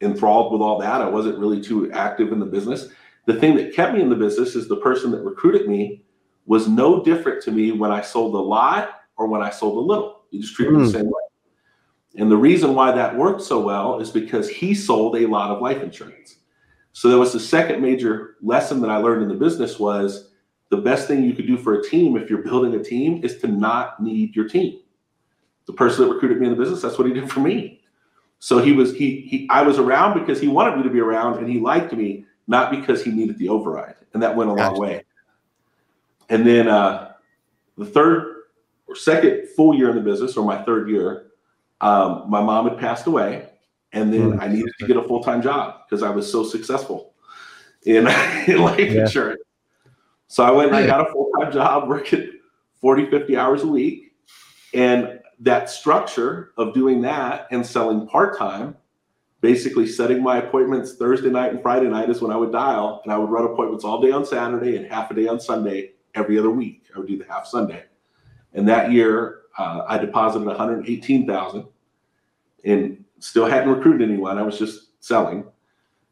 enthralled 0.00 0.52
with 0.52 0.60
all 0.60 0.78
that. 0.78 1.00
I 1.00 1.08
wasn't 1.08 1.38
really 1.38 1.60
too 1.60 1.90
active 1.92 2.32
in 2.32 2.38
the 2.38 2.46
business. 2.46 2.88
The 3.26 3.34
thing 3.34 3.56
that 3.56 3.74
kept 3.74 3.94
me 3.94 4.00
in 4.00 4.10
the 4.10 4.16
business 4.16 4.54
is 4.54 4.68
the 4.68 4.76
person 4.76 5.10
that 5.10 5.22
recruited 5.22 5.68
me 5.68 6.04
was 6.44 6.68
no 6.68 7.02
different 7.02 7.42
to 7.42 7.50
me 7.50 7.72
when 7.72 7.90
I 7.90 8.00
sold 8.00 8.34
a 8.34 8.38
lot 8.38 9.00
or 9.16 9.26
when 9.26 9.42
I 9.42 9.50
sold 9.50 9.78
a 9.78 9.80
little. 9.80 10.24
You 10.30 10.40
just 10.40 10.54
treat 10.54 10.68
mm. 10.68 10.72
me 10.72 10.78
the 10.78 10.84
hmm. 10.84 10.92
same 10.92 11.06
way. 11.06 11.22
And 12.18 12.30
the 12.30 12.36
reason 12.36 12.74
why 12.74 12.92
that 12.92 13.16
worked 13.16 13.42
so 13.42 13.60
well 13.60 14.00
is 14.00 14.10
because 14.10 14.48
he 14.48 14.74
sold 14.74 15.16
a 15.16 15.26
lot 15.26 15.50
of 15.50 15.60
life 15.60 15.82
insurance. 15.82 16.36
So 16.96 17.10
that 17.10 17.18
was 17.18 17.34
the 17.34 17.40
second 17.40 17.82
major 17.82 18.36
lesson 18.40 18.80
that 18.80 18.88
I 18.88 18.96
learned 18.96 19.22
in 19.22 19.28
the 19.28 19.34
business 19.34 19.78
was 19.78 20.30
the 20.70 20.78
best 20.78 21.06
thing 21.06 21.24
you 21.24 21.34
could 21.34 21.46
do 21.46 21.58
for 21.58 21.74
a 21.74 21.86
team 21.86 22.16
if 22.16 22.30
you're 22.30 22.40
building 22.40 22.74
a 22.74 22.82
team 22.82 23.22
is 23.22 23.36
to 23.40 23.48
not 23.48 24.02
need 24.02 24.34
your 24.34 24.48
team. 24.48 24.80
The 25.66 25.74
person 25.74 26.08
that 26.08 26.14
recruited 26.14 26.40
me 26.40 26.46
in 26.46 26.54
the 26.54 26.58
business, 26.58 26.80
that's 26.80 26.96
what 26.96 27.06
he 27.06 27.12
did 27.12 27.30
for 27.30 27.40
me. 27.40 27.82
So 28.38 28.60
he 28.60 28.72
was 28.72 28.94
he 28.94 29.20
he 29.20 29.46
I 29.50 29.60
was 29.60 29.78
around 29.78 30.18
because 30.18 30.40
he 30.40 30.48
wanted 30.48 30.78
me 30.78 30.84
to 30.84 30.88
be 30.88 31.00
around 31.00 31.36
and 31.36 31.46
he 31.46 31.60
liked 31.60 31.92
me, 31.92 32.24
not 32.46 32.70
because 32.70 33.04
he 33.04 33.10
needed 33.10 33.36
the 33.36 33.50
override. 33.50 33.96
And 34.14 34.22
that 34.22 34.34
went 34.34 34.50
a 34.50 34.54
gotcha. 34.54 34.72
long 34.72 34.80
way. 34.80 35.04
And 36.30 36.46
then 36.46 36.66
uh, 36.66 37.12
the 37.76 37.84
third 37.84 38.44
or 38.86 38.96
second 38.96 39.50
full 39.54 39.74
year 39.74 39.90
in 39.90 39.96
the 39.96 40.02
business, 40.02 40.34
or 40.34 40.46
my 40.46 40.62
third 40.62 40.88
year, 40.88 41.26
um, 41.82 42.24
my 42.30 42.40
mom 42.40 42.70
had 42.70 42.78
passed 42.78 43.06
away, 43.06 43.50
and 43.92 44.12
then 44.12 44.32
mm. 44.32 44.42
I 44.42 44.48
needed 44.48 44.72
to 44.78 44.86
get 44.86 44.96
a 44.96 45.02
full 45.02 45.22
time 45.22 45.42
job 45.42 45.82
because 45.88 46.02
I 46.02 46.10
was 46.10 46.30
so 46.30 46.44
successful 46.44 47.14
in, 47.84 48.06
in 48.46 48.58
life 48.58 48.78
yeah. 48.78 49.02
insurance. 49.02 49.42
So 50.28 50.44
I 50.44 50.50
went 50.50 50.68
and 50.68 50.76
I 50.76 50.86
got 50.86 51.08
a 51.08 51.12
full 51.12 51.30
time 51.40 51.52
job 51.52 51.88
working 51.88 52.32
40, 52.80 53.10
50 53.10 53.36
hours 53.36 53.62
a 53.62 53.66
week. 53.66 54.14
And 54.74 55.20
that 55.40 55.70
structure 55.70 56.52
of 56.56 56.74
doing 56.74 57.00
that 57.02 57.46
and 57.50 57.64
selling 57.64 58.06
part 58.08 58.38
time, 58.38 58.76
basically 59.40 59.86
setting 59.86 60.22
my 60.22 60.38
appointments 60.38 60.94
Thursday 60.96 61.30
night 61.30 61.52
and 61.52 61.62
Friday 61.62 61.88
night 61.88 62.10
is 62.10 62.20
when 62.20 62.30
I 62.30 62.36
would 62.36 62.52
dial, 62.52 63.00
and 63.04 63.12
I 63.12 63.18
would 63.18 63.30
run 63.30 63.44
appointments 63.44 63.84
all 63.84 64.00
day 64.00 64.10
on 64.10 64.24
Saturday 64.24 64.76
and 64.76 64.86
half 64.86 65.10
a 65.10 65.14
day 65.14 65.28
on 65.28 65.38
Sunday 65.38 65.92
every 66.14 66.38
other 66.38 66.50
week. 66.50 66.84
I 66.94 66.98
would 66.98 67.08
do 67.08 67.18
the 67.18 67.24
half 67.24 67.46
Sunday. 67.46 67.84
And 68.54 68.66
that 68.68 68.90
year, 68.90 69.42
uh, 69.58 69.84
I 69.86 69.98
deposited 69.98 70.46
118,000 70.46 71.66
and 72.64 73.04
still 73.18 73.46
hadn't 73.46 73.70
recruited 73.70 74.08
anyone. 74.08 74.38
I 74.38 74.42
was 74.42 74.58
just 74.58 75.02
selling. 75.04 75.44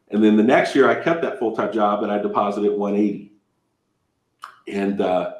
And 0.09 0.23
then 0.23 0.37
the 0.37 0.43
next 0.43 0.75
year, 0.75 0.89
I 0.89 0.95
kept 0.95 1.21
that 1.23 1.39
full 1.39 1.55
time 1.55 1.73
job 1.73 2.03
and 2.03 2.11
I 2.11 2.17
deposited 2.19 2.71
180. 2.71 3.31
And 4.67 5.01
uh, 5.01 5.33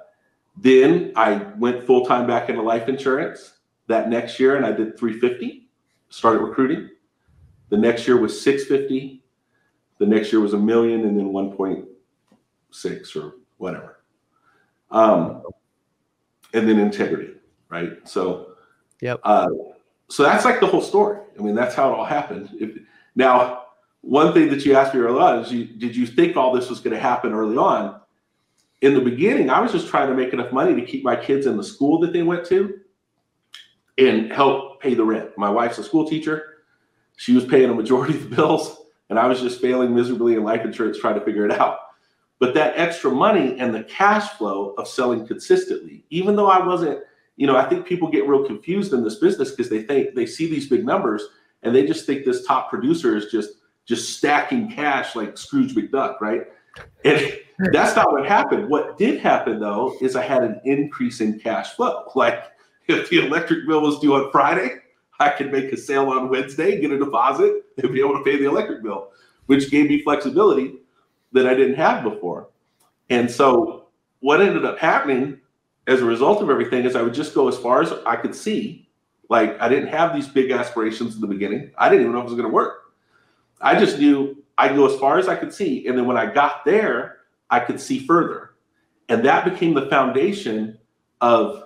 then 0.57 1.11
I 1.15 1.35
went 1.57 1.85
full 1.85 2.05
time 2.05 2.27
back 2.27 2.49
into 2.49 2.61
life 2.61 2.87
insurance 2.87 3.53
that 3.87 4.09
next 4.09 4.39
year, 4.39 4.55
and 4.55 4.65
I 4.65 4.71
did 4.71 4.97
350. 4.97 5.67
Started 6.09 6.39
recruiting. 6.39 6.89
The 7.69 7.77
next 7.77 8.07
year 8.07 8.17
was 8.17 8.39
650. 8.41 9.23
The 9.97 10.05
next 10.05 10.31
year 10.31 10.41
was 10.41 10.53
a 10.53 10.57
million, 10.57 11.05
and 11.05 11.17
then 11.17 11.31
1.6 11.31 13.15
or 13.15 13.33
whatever. 13.57 14.03
Um, 14.91 15.43
and 16.53 16.67
then 16.67 16.79
integrity, 16.79 17.33
right? 17.69 18.07
So, 18.07 18.53
yep. 19.01 19.19
Uh, 19.23 19.47
so 20.09 20.23
that's 20.23 20.45
like 20.45 20.59
the 20.59 20.67
whole 20.67 20.81
story. 20.81 21.19
I 21.37 21.41
mean, 21.41 21.55
that's 21.55 21.75
how 21.75 21.91
it 21.91 21.95
all 21.95 22.05
happened. 22.05 22.49
If, 22.59 22.77
now, 23.15 23.63
one 24.01 24.33
thing 24.33 24.49
that 24.49 24.65
you 24.65 24.75
asked 24.75 24.93
me 24.93 25.01
early 25.01 25.19
on 25.19 25.39
is, 25.39 25.51
you, 25.51 25.65
did 25.65 25.95
you 25.95 26.05
think 26.05 26.37
all 26.37 26.53
this 26.53 26.69
was 26.69 26.79
going 26.79 26.95
to 26.95 26.99
happen 26.99 27.33
early 27.33 27.57
on? 27.57 27.99
In 28.81 28.93
the 28.93 29.01
beginning, 29.01 29.49
I 29.49 29.59
was 29.61 29.71
just 29.71 29.87
trying 29.87 30.09
to 30.09 30.13
make 30.13 30.31
enough 30.31 30.51
money 30.51 30.79
to 30.79 30.85
keep 30.85 31.03
my 31.03 31.15
kids 31.15 31.47
in 31.47 31.57
the 31.57 31.63
school 31.63 31.99
that 32.01 32.13
they 32.13 32.21
went 32.21 32.45
to 32.47 32.79
and 33.97 34.31
help 34.31 34.81
pay 34.81 34.93
the 34.93 35.03
rent. 35.03 35.31
My 35.37 35.49
wife's 35.49 35.79
a 35.79 35.83
school 35.83 36.07
teacher. 36.07 36.57
She 37.15 37.33
was 37.33 37.45
paying 37.45 37.69
a 37.69 37.73
majority 37.73 38.13
of 38.13 38.29
the 38.29 38.35
bills, 38.35 38.77
and 39.09 39.17
I 39.17 39.25
was 39.27 39.41
just 39.41 39.61
failing 39.61 39.95
miserably 39.95 40.35
in 40.35 40.43
life 40.43 40.63
insurance 40.63 40.99
trying 40.99 41.15
to 41.15 41.25
figure 41.25 41.45
it 41.45 41.51
out. 41.51 41.79
But 42.37 42.53
that 42.53 42.77
extra 42.77 43.09
money 43.09 43.57
and 43.57 43.73
the 43.73 43.83
cash 43.83 44.29
flow 44.31 44.75
of 44.77 44.87
selling 44.87 45.25
consistently, 45.25 46.03
even 46.09 46.35
though 46.35 46.47
I 46.47 46.63
wasn't– 46.63 46.99
you 47.37 47.47
know, 47.47 47.57
I 47.57 47.67
think 47.67 47.85
people 47.85 48.09
get 48.09 48.27
real 48.27 48.45
confused 48.45 48.93
in 48.93 49.03
this 49.03 49.15
business 49.15 49.51
because 49.51 49.69
they 49.69 49.83
think 49.83 50.15
they 50.15 50.25
see 50.25 50.49
these 50.49 50.69
big 50.69 50.85
numbers 50.85 51.23
and 51.63 51.75
they 51.75 51.85
just 51.85 52.05
think 52.05 52.25
this 52.25 52.45
top 52.45 52.69
producer 52.69 53.15
is 53.17 53.25
just 53.27 53.55
just 53.85 54.17
stacking 54.17 54.71
cash 54.71 55.15
like 55.15 55.37
Scrooge 55.37 55.75
McDuck, 55.75 56.19
right? 56.19 56.43
And 57.03 57.39
that's 57.71 57.95
not 57.95 58.11
what 58.11 58.25
happened. 58.25 58.69
What 58.69 58.97
did 58.97 59.19
happen 59.19 59.59
though 59.59 59.95
is 60.01 60.15
I 60.15 60.23
had 60.23 60.43
an 60.43 60.59
increase 60.65 61.21
in 61.21 61.39
cash 61.39 61.73
flow. 61.73 62.05
Like 62.15 62.43
if 62.87 63.09
the 63.09 63.25
electric 63.25 63.67
bill 63.67 63.81
was 63.81 63.99
due 63.99 64.15
on 64.15 64.31
Friday, 64.31 64.77
I 65.19 65.29
could 65.29 65.51
make 65.51 65.71
a 65.71 65.77
sale 65.77 66.09
on 66.09 66.29
Wednesday, 66.29 66.79
get 66.79 66.91
a 66.91 66.97
deposit, 66.97 67.63
and 67.77 67.93
be 67.93 67.99
able 67.99 68.17
to 68.17 68.23
pay 68.23 68.37
the 68.37 68.45
electric 68.45 68.83
bill, 68.83 69.09
which 69.45 69.71
gave 69.71 69.89
me 69.89 70.01
flexibility 70.01 70.75
that 71.31 71.47
I 71.47 71.53
didn't 71.53 71.75
have 71.75 72.03
before. 72.03 72.49
And 73.09 73.29
so 73.29 73.87
what 74.19 74.41
ended 74.41 74.65
up 74.65 74.79
happening 74.79 75.39
as 75.87 76.01
a 76.01 76.05
result 76.05 76.41
of 76.41 76.49
everything 76.49 76.85
is 76.85 76.95
I 76.95 77.01
would 77.01 77.13
just 77.13 77.35
go 77.35 77.47
as 77.47 77.57
far 77.57 77.81
as 77.81 77.93
I 78.05 78.15
could 78.15 78.35
see. 78.35 78.89
Like 79.29 79.59
I 79.61 79.69
didn't 79.69 79.89
have 79.89 80.13
these 80.13 80.27
big 80.27 80.51
aspirations 80.51 81.15
in 81.15 81.21
the 81.21 81.27
beginning. 81.27 81.71
I 81.77 81.89
didn't 81.89 82.01
even 82.01 82.13
know 82.13 82.19
if 82.19 82.25
it 82.25 82.29
was 82.29 82.39
going 82.39 82.49
to 82.49 82.53
work. 82.53 82.93
I 83.61 83.77
just 83.77 83.99
knew 83.99 84.43
I'd 84.57 84.75
go 84.75 84.85
as 84.87 84.99
far 84.99 85.17
as 85.17 85.27
I 85.27 85.35
could 85.35 85.53
see. 85.53 85.87
And 85.87 85.97
then 85.97 86.05
when 86.05 86.17
I 86.17 86.31
got 86.31 86.65
there, 86.65 87.17
I 87.49 87.59
could 87.59 87.79
see 87.79 87.99
further. 87.99 88.51
And 89.09 89.23
that 89.25 89.45
became 89.45 89.73
the 89.73 89.87
foundation 89.87 90.77
of 91.21 91.63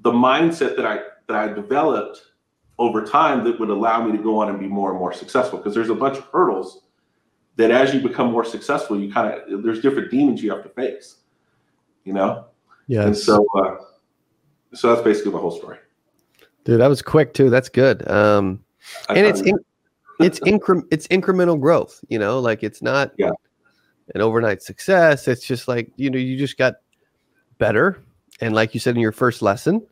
the 0.00 0.12
mindset 0.12 0.76
that 0.76 0.86
I 0.86 1.00
that 1.28 1.36
I 1.36 1.52
developed 1.52 2.22
over 2.78 3.04
time 3.04 3.44
that 3.44 3.60
would 3.60 3.70
allow 3.70 4.04
me 4.04 4.16
to 4.16 4.22
go 4.22 4.38
on 4.40 4.48
and 4.48 4.58
be 4.58 4.66
more 4.66 4.90
and 4.90 4.98
more 4.98 5.12
successful. 5.12 5.58
Because 5.58 5.74
there's 5.74 5.90
a 5.90 5.94
bunch 5.94 6.18
of 6.18 6.24
hurdles 6.24 6.82
that 7.56 7.70
as 7.70 7.94
you 7.94 8.00
become 8.00 8.32
more 8.32 8.44
successful, 8.44 8.98
you 8.98 9.12
kind 9.12 9.34
of 9.34 9.62
there's 9.62 9.80
different 9.80 10.10
demons 10.10 10.42
you 10.42 10.50
have 10.50 10.62
to 10.62 10.70
face. 10.70 11.16
You 12.04 12.14
know? 12.14 12.46
Yeah. 12.90 13.06
And 13.06 13.16
so, 13.16 13.46
uh, 13.54 13.76
so 14.74 14.92
that's 14.92 15.02
basically 15.02 15.30
my 15.30 15.38
whole 15.38 15.52
story. 15.52 15.78
Dude, 16.64 16.80
that 16.80 16.88
was 16.88 17.02
quick 17.02 17.34
too. 17.34 17.48
That's 17.48 17.68
good. 17.68 18.08
Um, 18.10 18.64
and 19.08 19.24
it's 19.24 19.40
in, 19.42 19.56
it's 20.18 20.40
incre- 20.40 20.82
it's 20.90 21.06
incremental 21.06 21.58
growth. 21.58 22.04
You 22.08 22.18
know, 22.18 22.40
like 22.40 22.64
it's 22.64 22.82
not 22.82 23.12
yeah. 23.16 23.30
an 24.16 24.22
overnight 24.22 24.60
success. 24.60 25.28
It's 25.28 25.46
just 25.46 25.68
like 25.68 25.92
you 25.94 26.10
know, 26.10 26.18
you 26.18 26.36
just 26.36 26.58
got 26.58 26.74
better, 27.58 28.02
and 28.40 28.56
like 28.56 28.74
you 28.74 28.80
said 28.80 28.96
in 28.96 29.00
your 29.00 29.12
first 29.12 29.40
lesson, 29.40 29.86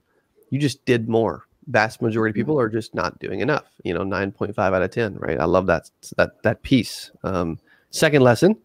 you 0.51 0.59
just 0.59 0.85
did 0.85 1.09
more. 1.09 1.47
Vast 1.69 2.03
majority 2.03 2.33
of 2.33 2.35
people 2.35 2.59
are 2.59 2.69
just 2.69 2.97
not 2.97 3.17
doing 3.21 3.39
enough. 3.39 3.67
You 3.85 3.95
know, 3.95 4.03
nine 4.03 4.33
point 4.33 4.57
five 4.57 4.75
out 4.75 4.83
of 4.83 4.91
ten. 4.91 5.15
Right. 5.15 5.39
I 5.39 5.45
love 5.45 5.67
that 5.67 5.89
that 6.17 6.43
that 6.43 6.65
piece. 6.65 7.13
Um, 7.23 7.61
second 7.91 8.23
lesson: 8.23 8.57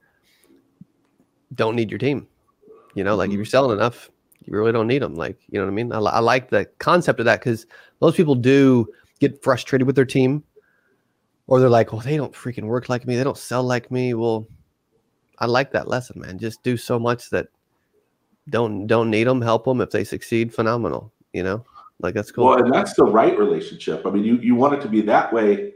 don't 1.54 1.76
need 1.76 1.92
your 1.92 2.00
team. 2.00 2.28
You 2.96 3.04
know, 3.04 3.16
like 3.16 3.30
if 3.30 3.36
you're 3.36 3.46
selling 3.46 3.78
enough, 3.78 4.10
you 4.46 4.54
really 4.54 4.72
don't 4.72 4.88
need 4.88 5.02
them. 5.02 5.16
Like, 5.16 5.38
you 5.50 5.60
know 5.60 5.66
what 5.66 5.72
I 5.72 5.76
mean? 5.76 5.92
I, 5.92 6.00
I 6.00 6.20
like 6.20 6.50
the 6.50 6.66
concept 6.80 7.20
of 7.20 7.26
that 7.26 7.40
because 7.40 7.66
most 8.02 8.18
people 8.18 8.36
do 8.36 8.88
get 9.20 9.44
frustrated 9.44 9.88
with 9.88 9.96
their 9.96 10.06
team, 10.06 10.44
or 11.48 11.60
they're 11.60 11.70
like, 11.70 11.92
well, 11.92 12.02
they 12.02 12.18
don't 12.18 12.34
freaking 12.34 12.66
work 12.66 12.90
like 12.90 13.06
me. 13.06 13.16
They 13.16 13.24
don't 13.24 13.38
sell 13.38 13.64
like 13.64 13.92
me. 13.92 14.14
Well, 14.14 14.48
I 15.40 15.46
like 15.46 15.72
that 15.72 15.88
lesson, 15.88 16.22
man. 16.22 16.38
Just 16.38 16.64
do 16.64 16.78
so 16.78 17.00
much 17.00 17.30
that 17.30 17.48
don't 18.50 18.88
don't 18.88 19.10
need 19.10 19.26
them. 19.26 19.42
Help 19.42 19.66
them 19.66 19.82
if 19.82 19.92
they 19.92 20.04
succeed. 20.04 20.54
Phenomenal. 20.54 21.12
You 21.34 21.44
know, 21.44 21.66
like 22.00 22.14
that's 22.14 22.32
cool. 22.32 22.46
Well, 22.46 22.64
and 22.64 22.74
that's 22.74 22.94
the 22.94 23.06
right 23.06 23.38
relationship. 23.38 24.06
I 24.06 24.12
mean, 24.12 24.24
you 24.24 24.38
you 24.38 24.56
want 24.56 24.76
it 24.76 24.82
to 24.82 24.88
be 24.88 25.02
that 25.02 25.34
way 25.34 25.74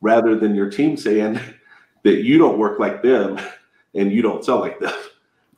rather 0.00 0.36
than 0.36 0.54
your 0.54 0.70
team 0.70 0.96
saying 0.96 1.40
that 2.04 2.22
you 2.22 2.38
don't 2.38 2.58
work 2.58 2.78
like 2.78 3.02
them 3.02 3.38
and 3.94 4.12
you 4.12 4.22
don't 4.22 4.44
sell 4.44 4.60
like 4.60 4.78
them. 4.80 4.94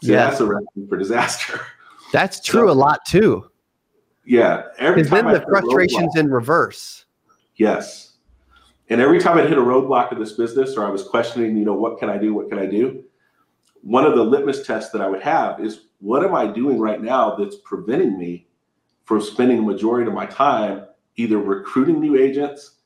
So 0.03 0.13
yeah. 0.13 0.29
that's 0.29 0.41
a 0.41 0.47
recipe 0.47 0.87
for 0.89 0.97
disaster. 0.97 1.61
That's 2.13 2.41
true 2.41 2.69
so, 2.69 2.73
a 2.73 2.75
lot 2.75 3.05
too. 3.07 3.51
Yeah. 4.25 4.65
Every 4.79 5.03
time 5.05 5.25
then 5.25 5.35
the 5.35 5.41
frustrations 5.41 6.17
in 6.17 6.31
reverse. 6.31 7.07
Yes. 7.57 8.17
And 8.91 9.01
every 9.01 9.21
time 9.21 9.39
I 9.39 9.43
hit 9.43 9.59
a 9.59 9.63
roadblock 9.63 10.13
in 10.13 10.19
this 10.19 10.33
business 10.33 10.77
or 10.77 10.87
I 10.87 10.91
was 10.91 11.03
questioning, 11.03 11.57
you 11.57 11.65
know, 11.65 11.75
what 11.75 11.99
can 11.99 12.09
I 12.09 12.19
do? 12.19 12.35
What 12.35 12.49
can 12.49 12.59
I 12.59 12.67
do? 12.67 13.05
One 13.83 14.05
of 14.05 14.15
the 14.15 14.25
litmus 14.25 14.67
tests 14.67 14.91
that 14.93 15.03
I 15.03 15.09
would 15.09 15.23
have 15.23 15.61
is 15.61 15.87
what 16.01 16.25
am 16.25 16.35
I 16.35 16.47
doing 16.47 16.79
right 16.79 17.01
now 17.01 17.37
that's 17.37 17.57
preventing 17.65 18.19
me 18.19 18.47
from 19.05 19.21
spending 19.21 19.59
a 19.59 19.63
majority 19.63 20.09
of 20.09 20.15
my 20.15 20.27
time 20.27 20.87
either 21.17 21.39
recruiting 21.39 22.01
new 22.01 22.17
agents, 22.17 22.77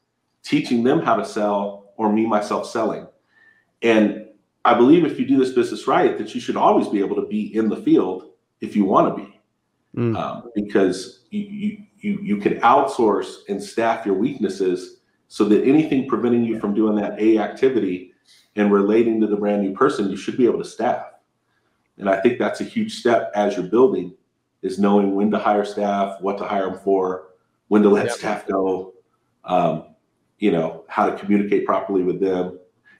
teaching 0.42 0.82
them 0.82 1.00
how 1.00 1.16
to 1.16 1.24
sell, 1.24 1.92
or 1.96 2.12
me 2.12 2.26
myself 2.26 2.68
selling? 2.68 3.06
And 3.82 4.26
I 4.64 4.74
believe 4.74 5.04
if 5.04 5.18
you 5.18 5.26
do 5.26 5.38
this 5.38 5.52
business 5.52 5.86
right, 5.86 6.16
that 6.18 6.34
you 6.34 6.40
should 6.40 6.56
always 6.56 6.88
be 6.88 7.00
able 7.00 7.16
to 7.16 7.26
be 7.26 7.54
in 7.54 7.68
the 7.68 7.76
field 7.76 8.31
if 8.62 8.74
you 8.74 8.86
want 8.86 9.14
to 9.14 9.22
be, 9.22 9.40
mm. 9.94 10.16
um, 10.16 10.50
because 10.54 11.24
you, 11.30 11.84
you 11.98 12.18
you 12.22 12.36
can 12.38 12.54
outsource 12.60 13.40
and 13.48 13.62
staff 13.62 14.06
your 14.06 14.14
weaknesses 14.14 15.00
so 15.28 15.44
that 15.44 15.64
anything 15.64 16.08
preventing 16.08 16.44
you 16.44 16.58
from 16.58 16.74
doing 16.74 16.94
that 16.96 17.20
A 17.20 17.38
activity 17.38 18.12
and 18.56 18.72
relating 18.72 19.20
to 19.20 19.26
the 19.26 19.36
brand 19.36 19.62
new 19.62 19.74
person, 19.74 20.10
you 20.10 20.16
should 20.16 20.36
be 20.36 20.46
able 20.46 20.58
to 20.58 20.64
staff. 20.64 21.06
And 21.98 22.08
I 22.08 22.20
think 22.20 22.38
that's 22.38 22.60
a 22.60 22.64
huge 22.64 22.98
step 22.98 23.30
as 23.34 23.56
you're 23.56 23.66
building 23.66 24.14
is 24.62 24.78
knowing 24.78 25.14
when 25.14 25.30
to 25.30 25.38
hire 25.38 25.64
staff, 25.64 26.20
what 26.20 26.38
to 26.38 26.44
hire 26.44 26.70
them 26.70 26.78
for, 26.78 27.28
when 27.68 27.82
to 27.82 27.88
let 27.88 28.12
staff 28.12 28.46
go, 28.46 28.94
um, 29.44 29.94
you 30.38 30.52
know, 30.52 30.84
how 30.88 31.08
to 31.08 31.16
communicate 31.16 31.66
properly 31.66 32.02
with 32.02 32.20
them. 32.20 32.58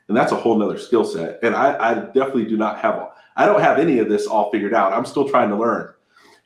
And 0.09 0.17
that's 0.17 0.33
a 0.33 0.37
whole 0.37 0.59
nother 0.59 0.79
skill 0.79 1.05
set. 1.05 1.39
And 1.43 1.55
I, 1.55 1.91
I 1.91 1.95
definitely 1.95 2.47
do 2.47 2.57
not 2.57 2.79
have 2.81 3.12
I 3.37 3.47
don't 3.47 3.61
have 3.61 3.79
any 3.79 3.99
of 3.99 4.09
this 4.09 4.27
all 4.27 4.51
figured 4.51 4.75
out. 4.75 4.93
I'm 4.93 5.05
still 5.05 5.29
trying 5.29 5.49
to 5.51 5.57
learn. 5.57 5.93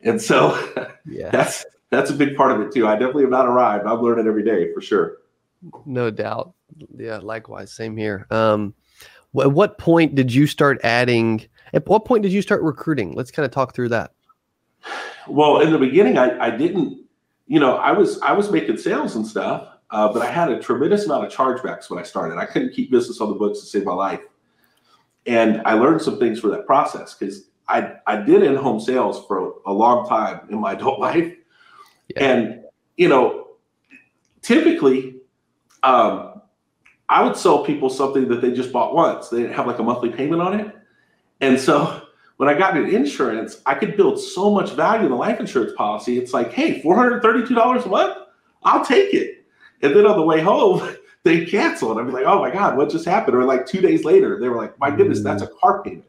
And 0.03 0.21
so 0.21 0.55
yeah. 1.07 1.31
that's 1.31 1.65
that's 1.91 2.11
a 2.11 2.15
big 2.15 2.37
part 2.37 2.53
of 2.53 2.61
it 2.61 2.73
too. 2.73 2.87
I 2.87 2.93
definitely 2.93 3.25
have 3.25 3.31
not 3.31 3.47
arrived. 3.47 3.87
I'm 3.87 4.01
learning 4.01 4.27
every 4.27 4.45
day 4.45 4.73
for 4.73 4.81
sure. 4.81 5.19
No 5.85 6.11
doubt. 6.11 6.55
Yeah, 6.97 7.19
likewise. 7.19 7.73
Same 7.73 7.97
here. 7.97 8.27
Um, 8.31 8.75
at 9.41 9.53
what 9.53 9.79
point 9.79 10.15
did 10.15 10.33
you 10.33 10.47
start 10.47 10.81
adding? 10.85 11.47
At 11.73 11.87
what 11.89 12.05
point 12.05 12.23
did 12.23 12.33
you 12.33 12.43
start 12.43 12.63
recruiting? 12.63 13.15
Let's 13.15 13.31
kind 13.31 13.45
of 13.45 13.53
talk 13.53 13.75
through 13.75 13.91
that. 13.91 14.13
Well, 15.29 15.61
in 15.61 15.73
the 15.73 15.79
beginning, 15.79 16.19
I, 16.19 16.39
I 16.47 16.51
didn't. 16.51 17.05
You 17.49 17.61
know, 17.61 17.77
I 17.77 17.93
was 17.93 18.21
I 18.21 18.33
was 18.33 18.51
making 18.51 18.77
sales 18.79 19.15
and 19.15 19.27
stuff, 19.27 19.69
uh, 19.91 20.13
but 20.13 20.23
I 20.23 20.31
had 20.31 20.51
a 20.51 20.61
tremendous 20.61 21.05
amount 21.05 21.25
of 21.25 21.33
chargebacks 21.33 21.91
when 21.91 21.99
I 21.99 22.03
started. 22.03 22.39
I 22.39 22.47
couldn't 22.47 22.73
keep 22.73 22.91
business 22.91 23.21
on 23.21 23.29
the 23.29 23.35
books 23.35 23.61
to 23.61 23.67
save 23.67 23.85
my 23.85 23.95
life 23.95 24.21
and 25.27 25.63
I 25.65 25.75
learned 25.75 26.03
some 26.03 26.19
things 26.19 26.41
for 26.41 26.49
that 26.49 26.67
process 26.67 27.15
because 27.15 27.49
I 27.69 27.95
I 28.07 28.17
did 28.17 28.43
in 28.43 28.57
home 28.57 28.81
sales 28.81 29.27
for 29.27 29.55
a 29.67 29.73
long 29.73 30.09
time 30.09 30.41
in 30.51 30.61
my 30.61 30.73
adult 30.77 31.01
life, 31.01 31.33
yeah. 32.09 32.25
and 32.25 32.65
you 32.97 33.09
know, 33.09 33.49
typically, 34.43 35.17
um, 35.83 36.41
I 37.09 37.23
would 37.23 37.37
sell 37.37 37.65
people 37.65 37.91
something 37.91 38.29
that 38.29 38.41
they 38.41 38.53
just 38.53 38.73
bought 38.73 38.95
once. 38.95 39.29
They 39.29 39.43
didn't 39.43 39.55
have 39.55 39.67
like 39.67 39.79
a 39.79 39.83
monthly 39.83 40.11
payment 40.11 40.43
on 40.43 40.59
it, 40.61 40.75
and 41.41 41.59
so 41.59 42.03
when 42.37 42.49
I 42.49 42.55
got 42.55 42.77
into 42.77 42.95
insurance, 42.95 43.61
I 43.67 43.75
could 43.75 43.97
build 43.97 44.21
so 44.21 44.51
much 44.51 44.73
value 44.73 45.07
in 45.07 45.13
a 45.13 45.17
life 45.17 45.41
insurance 45.41 45.73
policy. 45.77 46.19
It's 46.19 46.35
like, 46.35 46.53
hey, 46.53 46.83
$432 46.83 47.85
a 47.85 47.89
month, 47.89 48.19
I'll 48.63 48.85
take 48.85 49.15
it. 49.15 49.45
And 49.83 49.95
then 49.95 50.07
on 50.07 50.17
the 50.17 50.23
way 50.23 50.41
home, 50.41 50.81
they 51.27 51.45
cancel. 51.45 51.91
And 51.91 52.01
I'd 52.01 52.07
be 52.07 52.13
like, 52.13 52.25
oh 52.25 52.41
my 52.41 52.51
God, 52.51 52.77
what 52.77 52.89
just 52.89 53.05
happened? 53.05 53.37
Or 53.37 53.45
like 53.45 53.67
two 53.67 53.81
days 53.81 54.05
later, 54.05 54.39
they 54.41 54.49
were 54.49 54.57
like, 54.57 54.79
my 54.79 54.91
goodness, 54.91 55.21
that's 55.21 55.43
a 55.43 55.49
car 55.49 55.83
payment. 55.83 56.05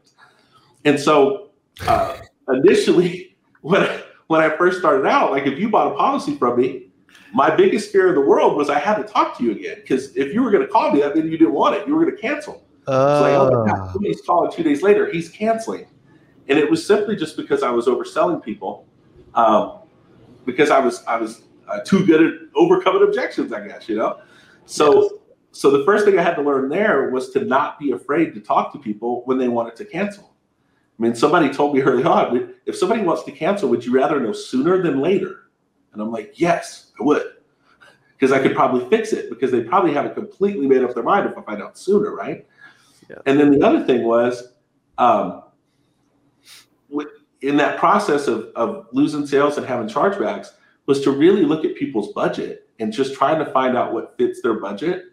And 0.84 0.98
so 0.98 1.50
uh, 1.86 2.16
initially, 2.48 3.36
when 3.60 3.82
I, 3.82 4.02
when 4.28 4.40
I 4.40 4.56
first 4.56 4.78
started 4.78 5.06
out, 5.06 5.32
like 5.32 5.46
if 5.46 5.58
you 5.58 5.68
bought 5.68 5.92
a 5.92 5.96
policy 5.96 6.36
from 6.36 6.60
me, 6.60 6.86
my 7.34 7.54
biggest 7.54 7.90
fear 7.90 8.08
in 8.08 8.14
the 8.14 8.20
world 8.20 8.56
was 8.56 8.70
I 8.70 8.78
had 8.78 8.96
to 8.96 9.02
talk 9.02 9.36
to 9.38 9.44
you 9.44 9.50
again. 9.50 9.78
Because 9.80 10.16
if 10.16 10.32
you 10.32 10.42
were 10.42 10.50
going 10.50 10.64
to 10.64 10.72
call 10.72 10.92
me, 10.92 11.00
that 11.00 11.14
meant 11.14 11.28
you 11.28 11.36
didn't 11.36 11.52
want 11.52 11.74
it. 11.74 11.86
You 11.86 11.94
were 11.94 12.04
going 12.04 12.16
to 12.16 12.22
cancel. 12.22 12.64
Uh, 12.86 13.20
like, 13.20 13.32
oh 13.34 13.64
my 13.66 13.72
God, 13.72 13.96
he's 14.00 14.22
calling 14.22 14.50
two 14.50 14.62
days 14.62 14.82
later. 14.82 15.10
He's 15.10 15.28
canceling. 15.28 15.88
And 16.48 16.58
it 16.58 16.70
was 16.70 16.86
simply 16.86 17.16
just 17.16 17.36
because 17.36 17.62
I 17.62 17.70
was 17.70 17.86
overselling 17.86 18.42
people. 18.42 18.86
Um, 19.34 19.80
because 20.46 20.70
I 20.70 20.78
was 20.78 21.04
I 21.04 21.16
was 21.18 21.42
uh, 21.68 21.80
too 21.80 22.06
good 22.06 22.22
at 22.22 22.32
overcoming 22.54 23.02
objections, 23.02 23.52
I 23.52 23.66
guess, 23.66 23.88
you 23.88 23.96
know. 23.96 24.20
So 24.68 25.02
yes. 25.02 25.12
so 25.52 25.70
the 25.70 25.84
first 25.84 26.04
thing 26.04 26.18
I 26.18 26.22
had 26.22 26.34
to 26.34 26.42
learn 26.42 26.68
there 26.68 27.10
was 27.10 27.30
to 27.30 27.44
not 27.44 27.78
be 27.78 27.92
afraid 27.92 28.34
to 28.34 28.40
talk 28.40 28.72
to 28.74 28.78
people 28.78 29.22
when 29.24 29.38
they 29.38 29.48
wanted 29.48 29.76
to 29.76 29.84
cancel. 29.84 30.34
I 30.98 31.02
mean, 31.02 31.14
somebody 31.14 31.48
told 31.48 31.74
me 31.74 31.80
early 31.82 32.04
on, 32.04 32.54
if 32.66 32.76
somebody 32.76 33.02
wants 33.02 33.22
to 33.24 33.32
cancel, 33.32 33.68
would 33.70 33.84
you 33.84 33.92
rather 33.92 34.20
know 34.20 34.32
sooner 34.32 34.82
than 34.82 35.00
later? 35.00 35.50
And 35.92 36.02
I'm 36.02 36.10
like, 36.10 36.38
yes, 36.38 36.92
I 37.00 37.04
would. 37.04 37.24
Because 38.18 38.32
I 38.32 38.42
could 38.42 38.56
probably 38.56 38.84
fix 38.90 39.12
it 39.12 39.30
because 39.30 39.52
they 39.52 39.62
probably 39.62 39.94
haven't 39.94 40.14
completely 40.14 40.66
made 40.66 40.82
up 40.82 40.92
their 40.92 41.04
mind 41.04 41.30
if 41.30 41.38
I 41.38 41.42
find 41.42 41.62
out 41.62 41.78
sooner, 41.78 42.12
right? 42.12 42.44
Yeah. 43.08 43.18
And 43.26 43.38
then 43.38 43.52
the 43.52 43.64
other 43.64 43.84
thing 43.84 44.02
was, 44.02 44.54
um, 44.98 45.44
in 47.42 47.56
that 47.58 47.78
process 47.78 48.26
of, 48.26 48.46
of 48.56 48.88
losing 48.90 49.24
sales 49.24 49.56
and 49.56 49.64
having 49.64 49.86
chargebacks, 49.86 50.48
was 50.86 51.00
to 51.02 51.12
really 51.12 51.44
look 51.44 51.64
at 51.64 51.76
people's 51.76 52.12
budget 52.12 52.67
and 52.78 52.92
just 52.92 53.14
trying 53.14 53.38
to 53.44 53.50
find 53.50 53.76
out 53.76 53.92
what 53.92 54.16
fits 54.16 54.40
their 54.42 54.54
budget 54.54 55.06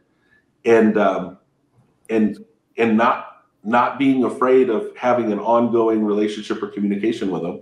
and 0.66 0.98
um, 0.98 1.38
and 2.10 2.44
and 2.78 2.98
not 2.98 3.46
not 3.64 3.98
being 3.98 4.24
afraid 4.24 4.70
of 4.70 4.96
having 4.96 5.32
an 5.32 5.40
ongoing 5.40 6.04
relationship 6.04 6.62
or 6.62 6.68
communication 6.68 7.32
with 7.32 7.42
them 7.42 7.62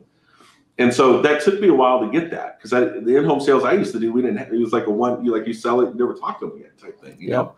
and 0.79 0.93
so 0.93 1.21
that 1.21 1.43
took 1.43 1.59
me 1.59 1.67
a 1.67 1.73
while 1.73 1.99
to 1.99 2.09
get 2.09 2.31
that 2.31 2.57
because 2.57 2.71
the 2.71 3.15
in-home 3.15 3.39
sales 3.39 3.63
I 3.63 3.73
used 3.73 3.91
to 3.93 3.99
do, 3.99 4.11
we 4.11 4.21
didn't. 4.21 4.37
Have, 4.37 4.51
it 4.51 4.57
was 4.57 4.73
like 4.73 4.87
a 4.87 4.91
one, 4.91 5.23
you 5.23 5.31
like 5.31 5.45
you 5.45 5.53
sell 5.53 5.81
it, 5.81 5.89
you 5.89 5.95
never 5.95 6.15
talk 6.15 6.39
to 6.39 6.47
them 6.47 6.57
again 6.57 6.71
type 6.81 6.99
thing. 6.99 7.15
You 7.19 7.29
yep. 7.29 7.37
know. 7.39 7.55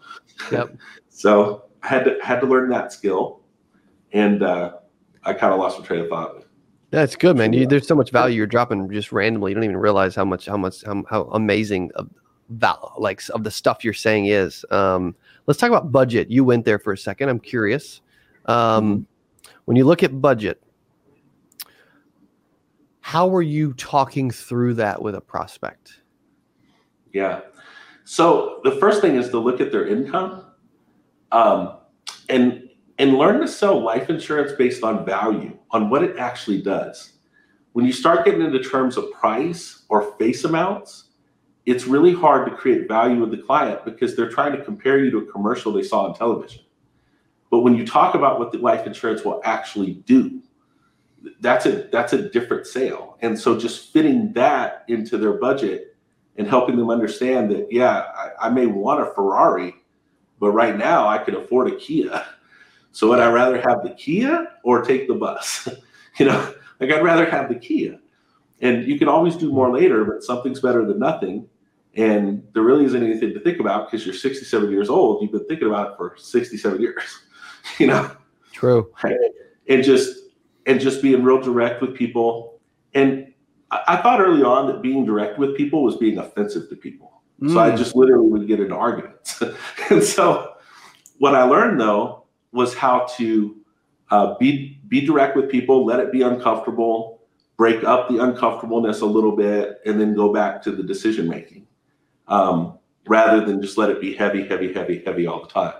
Yep. 0.51 0.77
so 1.09 1.63
I 1.81 1.87
had 1.87 2.03
to 2.05 2.17
had 2.21 2.41
to 2.41 2.45
learn 2.45 2.69
that 2.71 2.91
skill, 2.91 3.41
and 4.11 4.43
uh, 4.43 4.73
I 5.23 5.33
kind 5.33 5.53
of 5.53 5.59
lost 5.59 5.79
my 5.79 5.85
train 5.85 6.01
of 6.01 6.09
thought. 6.09 6.43
That's 6.91 7.15
good, 7.15 7.37
man. 7.37 7.53
You, 7.53 7.65
there's 7.67 7.87
so 7.87 7.95
much 7.95 8.11
value 8.11 8.37
you're 8.37 8.47
dropping 8.47 8.89
just 8.91 9.11
randomly. 9.11 9.51
You 9.51 9.55
don't 9.55 9.63
even 9.63 9.77
realize 9.77 10.13
how 10.13 10.25
much 10.25 10.45
how 10.45 10.57
much 10.57 10.83
how, 10.83 11.03
how 11.09 11.23
amazing 11.31 11.91
of 11.95 12.09
val- 12.49 12.93
like 12.97 13.21
of 13.29 13.43
the 13.43 13.51
stuff 13.51 13.83
you're 13.83 13.93
saying 13.93 14.27
is. 14.27 14.65
Um, 14.71 15.15
let's 15.47 15.59
talk 15.59 15.69
about 15.69 15.91
budget. 15.91 16.29
You 16.29 16.43
went 16.43 16.65
there 16.65 16.79
for 16.79 16.93
a 16.93 16.97
second. 16.97 17.29
I'm 17.29 17.39
curious. 17.39 18.01
Um, 18.45 18.55
mm-hmm. 19.45 19.51
when 19.65 19.77
you 19.77 19.85
look 19.85 20.03
at 20.03 20.21
budget, 20.21 20.61
how 23.01 23.27
were 23.27 23.41
you 23.41 23.73
talking 23.73 24.31
through 24.31 24.75
that 24.75 25.01
with 25.01 25.15
a 25.15 25.21
prospect? 25.21 26.01
Yeah. 27.13 27.41
So 28.03 28.61
the 28.63 28.71
first 28.71 29.01
thing 29.01 29.15
is 29.15 29.29
to 29.29 29.39
look 29.39 29.61
at 29.61 29.71
their 29.71 29.87
income, 29.87 30.45
um, 31.31 31.77
and 32.29 32.69
and 32.97 33.17
learn 33.17 33.41
to 33.41 33.47
sell 33.47 33.79
life 33.81 34.09
insurance 34.09 34.53
based 34.57 34.83
on 34.83 35.05
value, 35.05 35.57
on 35.71 35.89
what 35.89 36.03
it 36.03 36.17
actually 36.17 36.61
does. 36.61 37.13
When 37.73 37.85
you 37.85 37.91
start 37.91 38.25
getting 38.25 38.41
into 38.41 38.59
terms 38.59 38.95
of 38.95 39.11
price 39.11 39.83
or 39.89 40.13
face 40.17 40.43
amounts, 40.45 41.09
it's 41.65 41.85
really 41.85 42.13
hard 42.13 42.49
to 42.49 42.55
create 42.55 42.87
value 42.87 43.21
with 43.21 43.31
the 43.31 43.37
client 43.37 43.83
because 43.85 44.15
they're 44.15 44.29
trying 44.29 44.55
to 44.55 44.63
compare 44.63 44.99
you 44.99 45.09
to 45.11 45.17
a 45.19 45.25
commercial 45.25 45.73
they 45.73 45.83
saw 45.83 46.05
on 46.05 46.15
television. 46.15 46.61
But 47.49 47.59
when 47.59 47.75
you 47.75 47.85
talk 47.85 48.15
about 48.15 48.39
what 48.39 48.51
the 48.51 48.59
life 48.59 48.85
insurance 48.85 49.23
will 49.23 49.41
actually 49.43 49.93
do, 50.05 50.41
that's 51.39 51.65
a 51.65 51.87
that's 51.91 52.13
a 52.13 52.29
different 52.29 52.67
sale. 52.67 53.17
And 53.21 53.39
so 53.39 53.57
just 53.57 53.91
fitting 53.91 54.33
that 54.33 54.85
into 54.87 55.17
their 55.17 55.33
budget 55.33 55.95
and 56.37 56.47
helping 56.47 56.75
them 56.75 56.89
understand 56.89 57.49
that, 57.51 57.67
yeah, 57.71 58.05
I, 58.15 58.47
I 58.47 58.49
may 58.49 58.65
want 58.65 59.01
a 59.01 59.11
Ferrari, 59.13 59.73
but 60.39 60.51
right 60.51 60.77
now 60.77 61.07
I 61.07 61.17
can 61.17 61.35
afford 61.35 61.71
a 61.71 61.75
Kia. 61.75 62.25
So 62.91 63.09
would 63.09 63.19
I 63.19 63.31
rather 63.31 63.59
have 63.61 63.83
the 63.83 63.91
Kia 63.91 64.53
or 64.63 64.81
take 64.81 65.07
the 65.07 65.15
bus? 65.15 65.67
you 66.19 66.25
know, 66.25 66.53
like 66.79 66.91
I'd 66.91 67.03
rather 67.03 67.29
have 67.29 67.49
the 67.49 67.55
Kia. 67.55 67.99
And 68.61 68.87
you 68.87 68.97
can 68.97 69.07
always 69.07 69.35
do 69.35 69.51
more 69.51 69.71
later, 69.71 70.05
but 70.05 70.23
something's 70.23 70.61
better 70.61 70.85
than 70.85 70.99
nothing. 70.99 71.47
And 71.95 72.45
there 72.53 72.63
really 72.63 72.85
isn't 72.85 73.01
anything 73.01 73.33
to 73.33 73.39
think 73.39 73.59
about 73.59 73.89
because 73.89 74.05
you're 74.05 74.15
67 74.15 74.69
years 74.69 74.89
old. 74.89 75.21
You've 75.21 75.31
been 75.31 75.45
thinking 75.45 75.67
about 75.67 75.91
it 75.91 75.97
for 75.97 76.15
67 76.17 76.81
years. 76.81 77.03
you 77.79 77.87
know. 77.87 78.11
True. 78.51 78.91
And 79.67 79.83
just 79.83 80.17
and 80.65 80.79
just 80.79 81.01
being 81.01 81.23
real 81.23 81.41
direct 81.41 81.81
with 81.81 81.95
people. 81.95 82.59
And 82.93 83.33
I, 83.71 83.81
I, 83.87 83.97
thought 83.97 84.21
early 84.21 84.43
on 84.43 84.67
that 84.67 84.81
being 84.81 85.05
direct 85.05 85.37
with 85.37 85.55
people 85.55 85.83
was 85.83 85.95
being 85.97 86.17
offensive 86.17 86.69
to 86.69 86.75
people. 86.75 87.21
Mm. 87.41 87.53
So 87.53 87.59
I 87.59 87.71
mm. 87.71 87.77
just 87.77 87.95
literally 87.95 88.29
would 88.29 88.47
get 88.47 88.59
into 88.59 88.75
arguments. 88.75 89.41
and 89.89 90.03
so 90.03 90.53
what 91.19 91.35
I 91.35 91.43
learned 91.43 91.79
though 91.79 92.25
was 92.51 92.73
how 92.73 93.07
to 93.17 93.55
uh, 94.11 94.35
be 94.37 94.79
be 94.87 95.05
direct 95.05 95.35
with 95.35 95.49
people, 95.49 95.85
let 95.85 95.99
it 95.99 96.11
be 96.11 96.21
uncomfortable, 96.21 97.21
break 97.57 97.83
up 97.83 98.07
the 98.07 98.19
uncomfortableness 98.23 99.01
a 99.01 99.05
little 99.05 99.35
bit, 99.35 99.79
and 99.85 99.99
then 99.99 100.13
go 100.15 100.31
back 100.31 100.61
to 100.63 100.71
the 100.71 100.83
decision 100.83 101.27
making, 101.27 101.67
um, 102.27 102.77
rather 103.07 103.45
than 103.45 103.61
just 103.61 103.77
let 103.77 103.89
it 103.89 104.01
be 104.01 104.13
heavy, 104.13 104.47
heavy, 104.47 104.73
heavy, 104.73 105.01
heavy 105.05 105.27
all 105.27 105.41
the 105.41 105.47
time. 105.47 105.73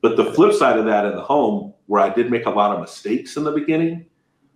But 0.00 0.16
the 0.16 0.32
flip 0.32 0.52
side 0.52 0.78
of 0.78 0.84
that 0.86 1.06
in 1.06 1.16
the 1.16 1.22
home, 1.22 1.72
where 1.86 2.02
I 2.02 2.10
did 2.10 2.30
make 2.30 2.46
a 2.46 2.50
lot 2.50 2.74
of 2.74 2.80
mistakes 2.80 3.36
in 3.36 3.44
the 3.44 3.52
beginning, 3.52 4.06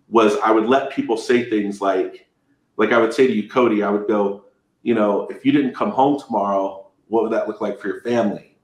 was 0.09 0.37
I 0.38 0.50
would 0.50 0.66
let 0.66 0.92
people 0.92 1.16
say 1.16 1.48
things 1.48 1.81
like, 1.81 2.26
like 2.76 2.92
I 2.92 2.98
would 2.98 3.12
say 3.12 3.26
to 3.26 3.33
you, 3.33 3.48
Cody, 3.48 3.83
I 3.83 3.90
would 3.90 4.07
go, 4.07 4.44
you 4.83 4.94
know, 4.94 5.26
if 5.28 5.44
you 5.44 5.52
didn't 5.52 5.74
come 5.74 5.90
home 5.90 6.20
tomorrow, 6.20 6.90
what 7.09 7.22
would 7.22 7.33
that 7.33 7.48
look 7.48 7.61
like 7.61 7.81
for 7.81 7.88
your 7.88 8.00
family? 8.02 8.57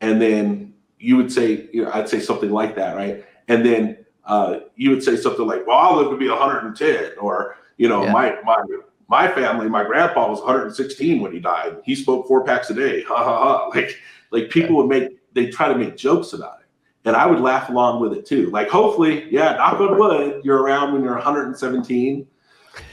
And 0.00 0.20
then 0.20 0.74
you 0.98 1.16
would 1.16 1.32
say, 1.32 1.68
you 1.72 1.84
know, 1.84 1.90
I'd 1.92 2.08
say 2.08 2.20
something 2.20 2.50
like 2.50 2.74
that, 2.76 2.96
right? 2.96 3.24
And 3.48 3.64
then 3.64 4.04
uh, 4.24 4.60
you 4.74 4.90
would 4.90 5.02
say 5.02 5.16
something 5.16 5.46
like, 5.46 5.66
"Well, 5.66 5.78
I'll 5.78 5.96
live 5.96 6.10
to 6.10 6.16
be 6.16 6.28
110," 6.28 7.12
or 7.18 7.56
you 7.76 7.88
know, 7.88 8.04
yeah. 8.04 8.12
my 8.12 8.36
my 8.44 8.62
my 9.08 9.30
family, 9.32 9.68
my 9.68 9.84
grandpa 9.84 10.28
was 10.28 10.40
116 10.40 11.20
when 11.20 11.32
he 11.32 11.38
died. 11.38 11.76
He 11.84 11.94
smoked 11.94 12.28
four 12.28 12.44
packs 12.44 12.70
a 12.70 12.74
day. 12.74 13.02
Ha 13.04 13.16
ha 13.16 13.38
ha! 13.38 13.68
Like 13.74 13.98
like 14.32 14.50
people 14.50 14.76
would 14.76 14.88
make 14.88 15.16
they 15.36 15.50
try 15.50 15.68
to 15.68 15.78
make 15.78 15.96
jokes 15.96 16.32
about 16.32 16.60
it. 16.60 16.66
And 17.04 17.14
I 17.14 17.26
would 17.26 17.38
laugh 17.38 17.68
along 17.68 18.00
with 18.00 18.12
it 18.14 18.26
too. 18.26 18.50
Like, 18.50 18.68
hopefully, 18.68 19.28
yeah, 19.30 19.54
knock 19.54 19.78
on 19.78 19.96
wood, 19.96 20.40
you're 20.44 20.60
around 20.60 20.92
when 20.92 21.04
you're 21.04 21.14
117. 21.14 22.26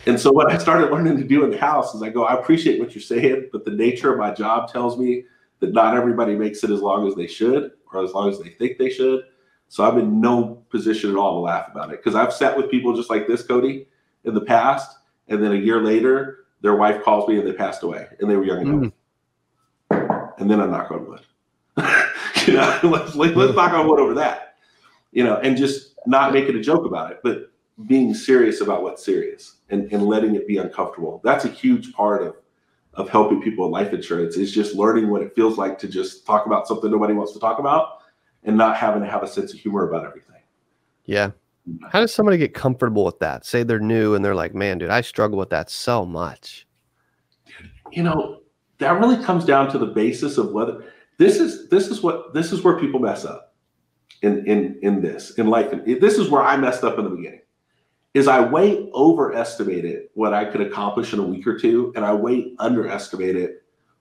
And 0.06 0.20
so, 0.20 0.32
what 0.32 0.52
I 0.52 0.58
started 0.60 0.92
learning 0.92 1.18
to 1.18 1.24
do 1.24 1.44
in 1.44 1.50
the 1.50 1.58
house 1.58 1.96
is 1.96 2.04
I 2.04 2.10
go, 2.10 2.26
I 2.26 2.36
appreciate 2.36 2.80
what 2.80 2.94
you're 2.94 3.02
saying, 3.02 3.50
but 3.52 3.66
the 3.66 3.72
nature 3.72 4.14
of 4.14 4.20
my 4.20 4.32
job 4.32 4.72
tells 4.72 5.00
me 5.00 5.24
that 5.62 5.74
not 5.74 5.98
everybody 5.98 6.36
makes 6.36 6.64
it 6.64 6.70
as 6.70 6.82
long 6.82 7.08
as 7.08 7.16
they 7.16 7.26
should 7.26 7.72
or 7.92 8.04
as 8.04 8.12
long 8.12 8.30
as 8.30 8.40
they 8.40 8.50
think 8.50 8.78
they 8.78 8.90
should. 8.90 9.22
So, 9.70 9.84
I'm 9.84 9.98
in 9.98 10.22
no 10.22 10.64
position 10.70 11.10
at 11.10 11.16
all 11.16 11.38
to 11.38 11.40
laugh 11.40 11.70
about 11.72 11.92
it 11.92 12.04
because 12.04 12.14
I've 12.14 12.34
sat 12.34 12.56
with 12.56 12.70
people 12.70 12.96
just 12.96 13.10
like 13.10 13.26
this, 13.26 13.42
Cody, 13.42 13.88
in 14.26 14.36
the 14.36 14.42
past. 14.42 14.96
And 15.28 15.44
then 15.44 15.52
a 15.52 15.56
year 15.56 15.82
later, 15.82 16.46
their 16.62 16.76
wife 16.76 17.04
calls 17.04 17.28
me 17.28 17.38
and 17.38 17.48
they 17.48 17.54
passed 17.54 17.84
away 17.84 18.08
and 18.20 18.30
they 18.30 18.36
were 18.36 18.46
young 18.46 18.60
and 18.60 18.68
healthy. 18.68 18.94
Mm. 19.92 20.34
And 20.40 20.52
then 20.52 20.62
I 20.62 20.66
knock 20.66 20.92
on 20.92 21.08
wood. 21.08 21.22
you 22.48 22.54
know, 22.54 22.80
let's 22.84 23.16
let's 23.16 23.56
knock 23.56 23.74
on 23.74 23.88
wood 23.88 24.00
over 24.00 24.14
that. 24.16 24.56
You 25.12 25.24
know, 25.24 25.38
and 25.38 25.56
just 25.56 25.96
not 26.06 26.34
make 26.34 26.46
it 26.50 26.56
a 26.56 26.62
joke 26.62 26.86
about 26.86 27.12
it, 27.12 27.20
but 27.24 27.52
being 27.88 28.14
serious 28.14 28.62
about 28.62 28.84
what's 28.84 29.04
serious 29.04 29.58
and, 29.70 29.92
and 29.92 30.06
letting 30.06 30.36
it 30.36 30.48
be 30.48 30.58
uncomfortable. 30.58 31.22
That's 31.24 31.46
a 31.46 31.50
huge 31.50 31.94
part 31.94 32.24
of 32.24 32.36
of 32.96 33.10
helping 33.10 33.42
people 33.42 33.66
in 33.66 33.72
life 33.72 33.92
insurance 33.92 34.38
is 34.38 34.52
just 34.52 34.76
learning 34.76 35.10
what 35.10 35.22
it 35.22 35.34
feels 35.34 35.58
like 35.58 35.80
to 35.80 35.88
just 35.88 36.26
talk 36.26 36.46
about 36.46 36.68
something 36.68 36.92
nobody 36.92 37.14
wants 37.14 37.34
to 37.34 37.40
talk 37.40 37.58
about 37.58 38.00
and 38.44 38.56
not 38.56 38.78
having 38.78 39.02
to 39.02 39.10
have 39.10 39.24
a 39.24 39.28
sense 39.28 39.52
of 39.52 39.60
humor 39.60 39.88
about 39.90 40.06
everything. 40.06 40.42
Yeah. 41.06 41.32
How 41.92 42.02
does 42.02 42.14
somebody 42.14 42.38
get 42.38 42.54
comfortable 42.54 43.06
with 43.06 43.20
that? 43.20 43.46
Say 43.46 43.64
they're 43.64 43.80
new 43.80 44.16
and 44.16 44.24
they're 44.24 44.36
like, 44.36 44.54
man, 44.54 44.78
dude, 44.78 44.90
I 44.90 45.02
struggle 45.02 45.38
with 45.38 45.50
that 45.52 45.70
so 45.70 46.06
much. 46.06 46.68
You 47.92 48.04
know, 48.04 48.42
that 48.80 49.00
really 49.00 49.24
comes 49.24 49.46
down 49.46 49.72
to 49.72 49.78
the 49.78 49.86
basis 49.86 50.38
of 50.38 50.52
whether 50.52 50.84
this 51.18 51.38
is 51.38 51.70
this 51.70 51.88
is 51.88 52.02
what 52.02 52.34
this 52.34 52.52
is 52.52 52.64
where 52.64 52.80
people 52.80 53.00
mess 53.00 53.24
up 53.24 53.54
in 54.22 54.46
in 54.46 54.78
in 54.82 55.02
this 55.02 55.32
in 55.38 55.48
life. 55.48 55.72
This 55.86 56.18
is 56.18 56.30
where 56.30 56.44
I 56.44 56.58
messed 56.58 56.84
up 56.84 56.98
in 56.98 57.06
the 57.06 57.12
beginning. 57.12 57.42
Is 58.14 58.28
I 58.28 58.42
way 58.42 58.90
overestimated 58.94 60.10
what 60.14 60.34
I 60.34 60.46
could 60.46 60.62
accomplish 60.62 61.14
in 61.14 61.20
a 61.20 61.24
week 61.24 61.48
or 61.48 61.58
two, 61.58 61.94
and 61.96 62.06
I 62.06 62.14
way 62.14 62.54
underestimated 62.60 63.56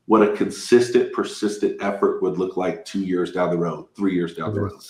what 0.06 0.22
a 0.22 0.36
consistent, 0.36 1.12
persistent 1.12 1.82
effort 1.82 2.22
would 2.22 2.38
look 2.38 2.56
like 2.56 2.84
two 2.84 3.02
years 3.02 3.32
down 3.32 3.50
the 3.50 3.56
road, 3.56 3.88
three 3.96 4.14
years 4.14 4.34
down 4.34 4.52
the 4.52 4.60
road. 4.60 4.80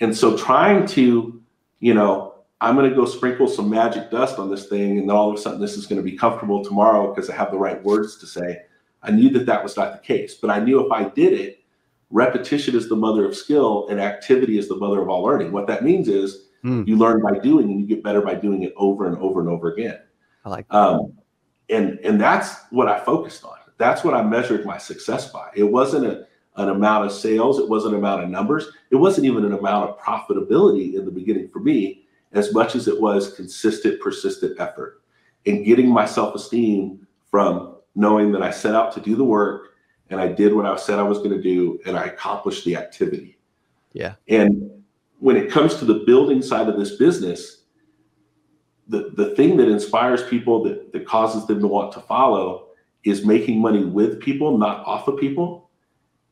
And 0.00 0.16
so 0.16 0.36
trying 0.36 0.86
to, 0.88 1.40
you 1.80 1.94
know, 1.94 2.34
I'm 2.60 2.74
going 2.74 2.88
to 2.88 2.96
go 2.96 3.04
sprinkle 3.04 3.46
some 3.46 3.70
magic 3.70 4.10
dust 4.10 4.38
on 4.38 4.50
this 4.50 4.66
thing, 4.66 4.98
and 4.98 5.08
then 5.08 5.16
all 5.16 5.30
of 5.30 5.36
a 5.36 5.40
sudden 5.40 5.60
this 5.60 5.76
is 5.76 5.86
going 5.86 6.02
to 6.02 6.10
be 6.10 6.16
comfortable 6.16 6.64
tomorrow 6.64 7.14
because 7.14 7.30
I 7.30 7.36
have 7.36 7.50
the 7.50 7.58
right 7.58 7.82
words 7.84 8.18
to 8.18 8.26
say. 8.26 8.62
I 9.02 9.12
knew 9.12 9.30
that 9.30 9.46
that 9.46 9.62
was 9.62 9.76
not 9.76 9.92
the 9.92 10.06
case, 10.06 10.34
but 10.34 10.50
I 10.50 10.58
knew 10.58 10.84
if 10.84 10.90
I 10.90 11.08
did 11.08 11.32
it, 11.32 11.62
repetition 12.10 12.74
is 12.74 12.88
the 12.88 12.96
mother 12.96 13.24
of 13.24 13.36
skill 13.36 13.86
and 13.88 14.00
activity 14.00 14.58
is 14.58 14.68
the 14.68 14.76
mother 14.76 15.00
of 15.00 15.08
all 15.08 15.22
learning. 15.22 15.52
What 15.52 15.68
that 15.68 15.84
means 15.84 16.08
is 16.08 16.48
mm. 16.64 16.86
you 16.86 16.96
learn 16.96 17.22
by 17.22 17.38
doing 17.38 17.70
and 17.70 17.80
you 17.80 17.86
get 17.86 18.02
better 18.02 18.20
by 18.20 18.34
doing 18.34 18.64
it 18.64 18.72
over 18.76 19.06
and 19.06 19.16
over 19.18 19.40
and 19.40 19.48
over 19.48 19.72
again. 19.72 20.00
I 20.44 20.48
like 20.48 20.68
that. 20.68 20.76
Um, 20.76 21.12
and 21.70 21.98
and 22.00 22.20
that's 22.20 22.56
what 22.70 22.88
I 22.88 22.98
focused 22.98 23.44
on. 23.44 23.56
That's 23.76 24.02
what 24.02 24.14
I 24.14 24.22
measured 24.22 24.66
my 24.66 24.78
success 24.78 25.30
by. 25.30 25.50
It 25.54 25.64
wasn't 25.64 26.06
a, 26.06 26.26
an 26.58 26.68
amount 26.68 27.06
of 27.06 27.12
sales, 27.12 27.58
it 27.58 27.68
wasn't 27.68 27.94
an 27.94 28.00
amount 28.00 28.22
of 28.22 28.28
numbers, 28.28 28.68
it 28.90 28.96
wasn't 28.96 29.26
even 29.26 29.44
an 29.44 29.52
amount 29.52 29.88
of 29.88 29.98
profitability 29.98 30.94
in 30.94 31.04
the 31.04 31.10
beginning 31.10 31.48
for 31.48 31.60
me, 31.60 32.04
as 32.32 32.52
much 32.52 32.74
as 32.74 32.88
it 32.88 33.00
was 33.00 33.32
consistent, 33.34 34.00
persistent 34.00 34.60
effort 34.60 35.02
and 35.46 35.64
getting 35.64 35.88
my 35.88 36.04
self-esteem 36.04 37.06
from 37.30 37.76
knowing 37.94 38.32
that 38.32 38.42
I 38.42 38.50
set 38.50 38.74
out 38.74 38.92
to 38.92 39.00
do 39.00 39.16
the 39.16 39.24
work 39.24 39.74
and 40.10 40.20
I 40.20 40.28
did 40.28 40.54
what 40.54 40.66
I 40.66 40.76
said 40.76 40.98
I 40.98 41.02
was 41.02 41.18
going 41.18 41.30
to 41.30 41.42
do 41.42 41.80
and 41.86 41.96
I 41.96 42.04
accomplished 42.04 42.64
the 42.64 42.76
activity. 42.76 43.38
Yeah. 43.92 44.14
And 44.28 44.70
when 45.18 45.36
it 45.36 45.50
comes 45.50 45.76
to 45.76 45.84
the 45.84 46.04
building 46.06 46.42
side 46.42 46.68
of 46.68 46.78
this 46.78 46.96
business, 46.96 47.62
the, 48.88 49.10
the 49.16 49.34
thing 49.34 49.56
that 49.58 49.68
inspires 49.68 50.22
people 50.24 50.62
that, 50.64 50.92
that 50.92 51.06
causes 51.06 51.46
them 51.46 51.60
to 51.60 51.66
want 51.66 51.92
to 51.92 52.00
follow 52.00 52.68
is 53.04 53.24
making 53.24 53.60
money 53.60 53.84
with 53.84 54.20
people, 54.20 54.56
not 54.58 54.84
off 54.86 55.08
of 55.08 55.18
people. 55.18 55.67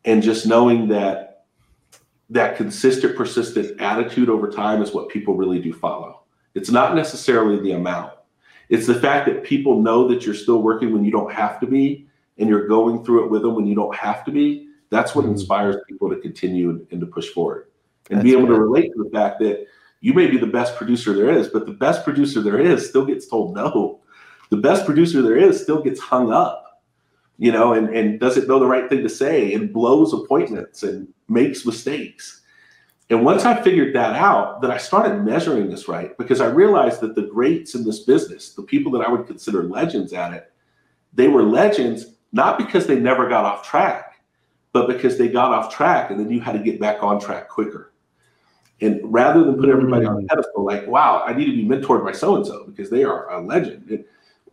And 0.06 0.22
just 0.22 0.46
knowing 0.46 0.88
that 0.88 1.44
that 2.30 2.56
consistent, 2.56 3.16
persistent 3.16 3.80
attitude 3.80 4.28
over 4.28 4.50
time 4.50 4.82
is 4.82 4.92
what 4.92 5.08
people 5.08 5.36
really 5.36 5.60
do 5.60 5.72
follow. 5.72 6.22
It's 6.54 6.70
not 6.70 6.94
necessarily 6.94 7.60
the 7.60 7.72
amount. 7.72 8.12
It's 8.68 8.86
the 8.86 8.94
fact 8.94 9.26
that 9.26 9.44
people 9.44 9.82
know 9.82 10.08
that 10.08 10.24
you're 10.24 10.34
still 10.34 10.62
working 10.62 10.92
when 10.92 11.04
you 11.04 11.12
don't 11.12 11.32
have 11.32 11.60
to 11.60 11.66
be 11.66 12.08
and 12.38 12.48
you're 12.48 12.66
going 12.66 13.04
through 13.04 13.24
it 13.24 13.30
with 13.30 13.42
them 13.42 13.54
when 13.54 13.66
you 13.66 13.74
don't 13.74 13.94
have 13.94 14.24
to 14.24 14.32
be, 14.32 14.68
that's 14.90 15.14
what 15.14 15.24
mm-hmm. 15.24 15.32
inspires 15.32 15.76
people 15.88 16.08
to 16.10 16.16
continue 16.16 16.86
and, 16.90 17.00
to 17.00 17.06
push 17.06 17.28
forward 17.28 17.68
and 18.10 18.18
that's 18.18 18.24
be 18.24 18.32
able 18.32 18.46
good. 18.46 18.54
to 18.54 18.60
relate 18.60 18.92
to 18.92 19.04
the 19.04 19.10
fact 19.10 19.38
that 19.40 19.66
you 20.00 20.12
may 20.12 20.26
be 20.26 20.36
the 20.36 20.46
best 20.46 20.76
producer 20.76 21.12
there 21.12 21.30
is, 21.30 21.48
but 21.48 21.66
the 21.66 21.72
best 21.72 22.04
producer 22.04 22.40
there 22.40 22.58
is 22.58 22.88
still 22.88 23.04
gets 23.04 23.26
told 23.26 23.54
no. 23.54 24.00
The 24.50 24.56
best 24.56 24.84
producer 24.84 25.22
there 25.22 25.36
is 25.36 25.60
still 25.60 25.82
gets 25.82 25.98
hung 25.98 26.32
up, 26.32 26.65
you 27.38 27.52
know, 27.52 27.74
and, 27.74 27.94
and 27.94 28.18
doesn't 28.18 28.48
know 28.48 28.58
the 28.58 28.66
right 28.66 28.88
thing 28.88 29.02
to 29.02 29.08
say 29.08 29.52
and 29.54 29.72
blows 29.72 30.12
appointments 30.12 30.82
and 30.82 31.08
makes 31.28 31.66
mistakes. 31.66 32.42
And 33.08 33.24
once 33.24 33.44
I 33.44 33.62
figured 33.62 33.94
that 33.94 34.16
out, 34.16 34.60
then 34.60 34.70
I 34.70 34.78
started 34.78 35.24
measuring 35.24 35.70
this 35.70 35.86
right 35.86 36.16
because 36.18 36.40
I 36.40 36.46
realized 36.46 37.00
that 37.00 37.14
the 37.14 37.22
greats 37.22 37.74
in 37.74 37.84
this 37.84 38.00
business, 38.00 38.54
the 38.54 38.62
people 38.62 38.90
that 38.92 39.06
I 39.06 39.10
would 39.10 39.26
consider 39.26 39.62
legends 39.62 40.12
at 40.12 40.32
it, 40.32 40.52
they 41.12 41.28
were 41.28 41.42
legends 41.42 42.06
not 42.32 42.58
because 42.58 42.86
they 42.86 42.98
never 42.98 43.28
got 43.28 43.44
off 43.44 43.66
track, 43.66 44.22
but 44.72 44.88
because 44.88 45.18
they 45.18 45.28
got 45.28 45.52
off 45.52 45.74
track 45.74 46.10
and 46.10 46.18
then 46.18 46.30
you 46.30 46.40
had 46.40 46.52
to 46.52 46.58
get 46.58 46.80
back 46.80 47.02
on 47.02 47.20
track 47.20 47.48
quicker. 47.48 47.92
And 48.80 49.00
rather 49.04 49.44
than 49.44 49.56
put 49.56 49.68
everybody 49.68 50.04
mm-hmm. 50.04 50.16
on 50.16 50.24
a 50.24 50.26
pedestal, 50.26 50.64
like, 50.64 50.86
wow, 50.86 51.22
I 51.24 51.32
need 51.32 51.46
to 51.46 51.52
be 51.52 51.64
mentored 51.64 52.04
by 52.04 52.12
so 52.12 52.36
and 52.36 52.46
so 52.46 52.64
because 52.64 52.90
they 52.90 53.04
are 53.04 53.30
a 53.30 53.40
legend. 53.40 53.88
And 53.88 54.04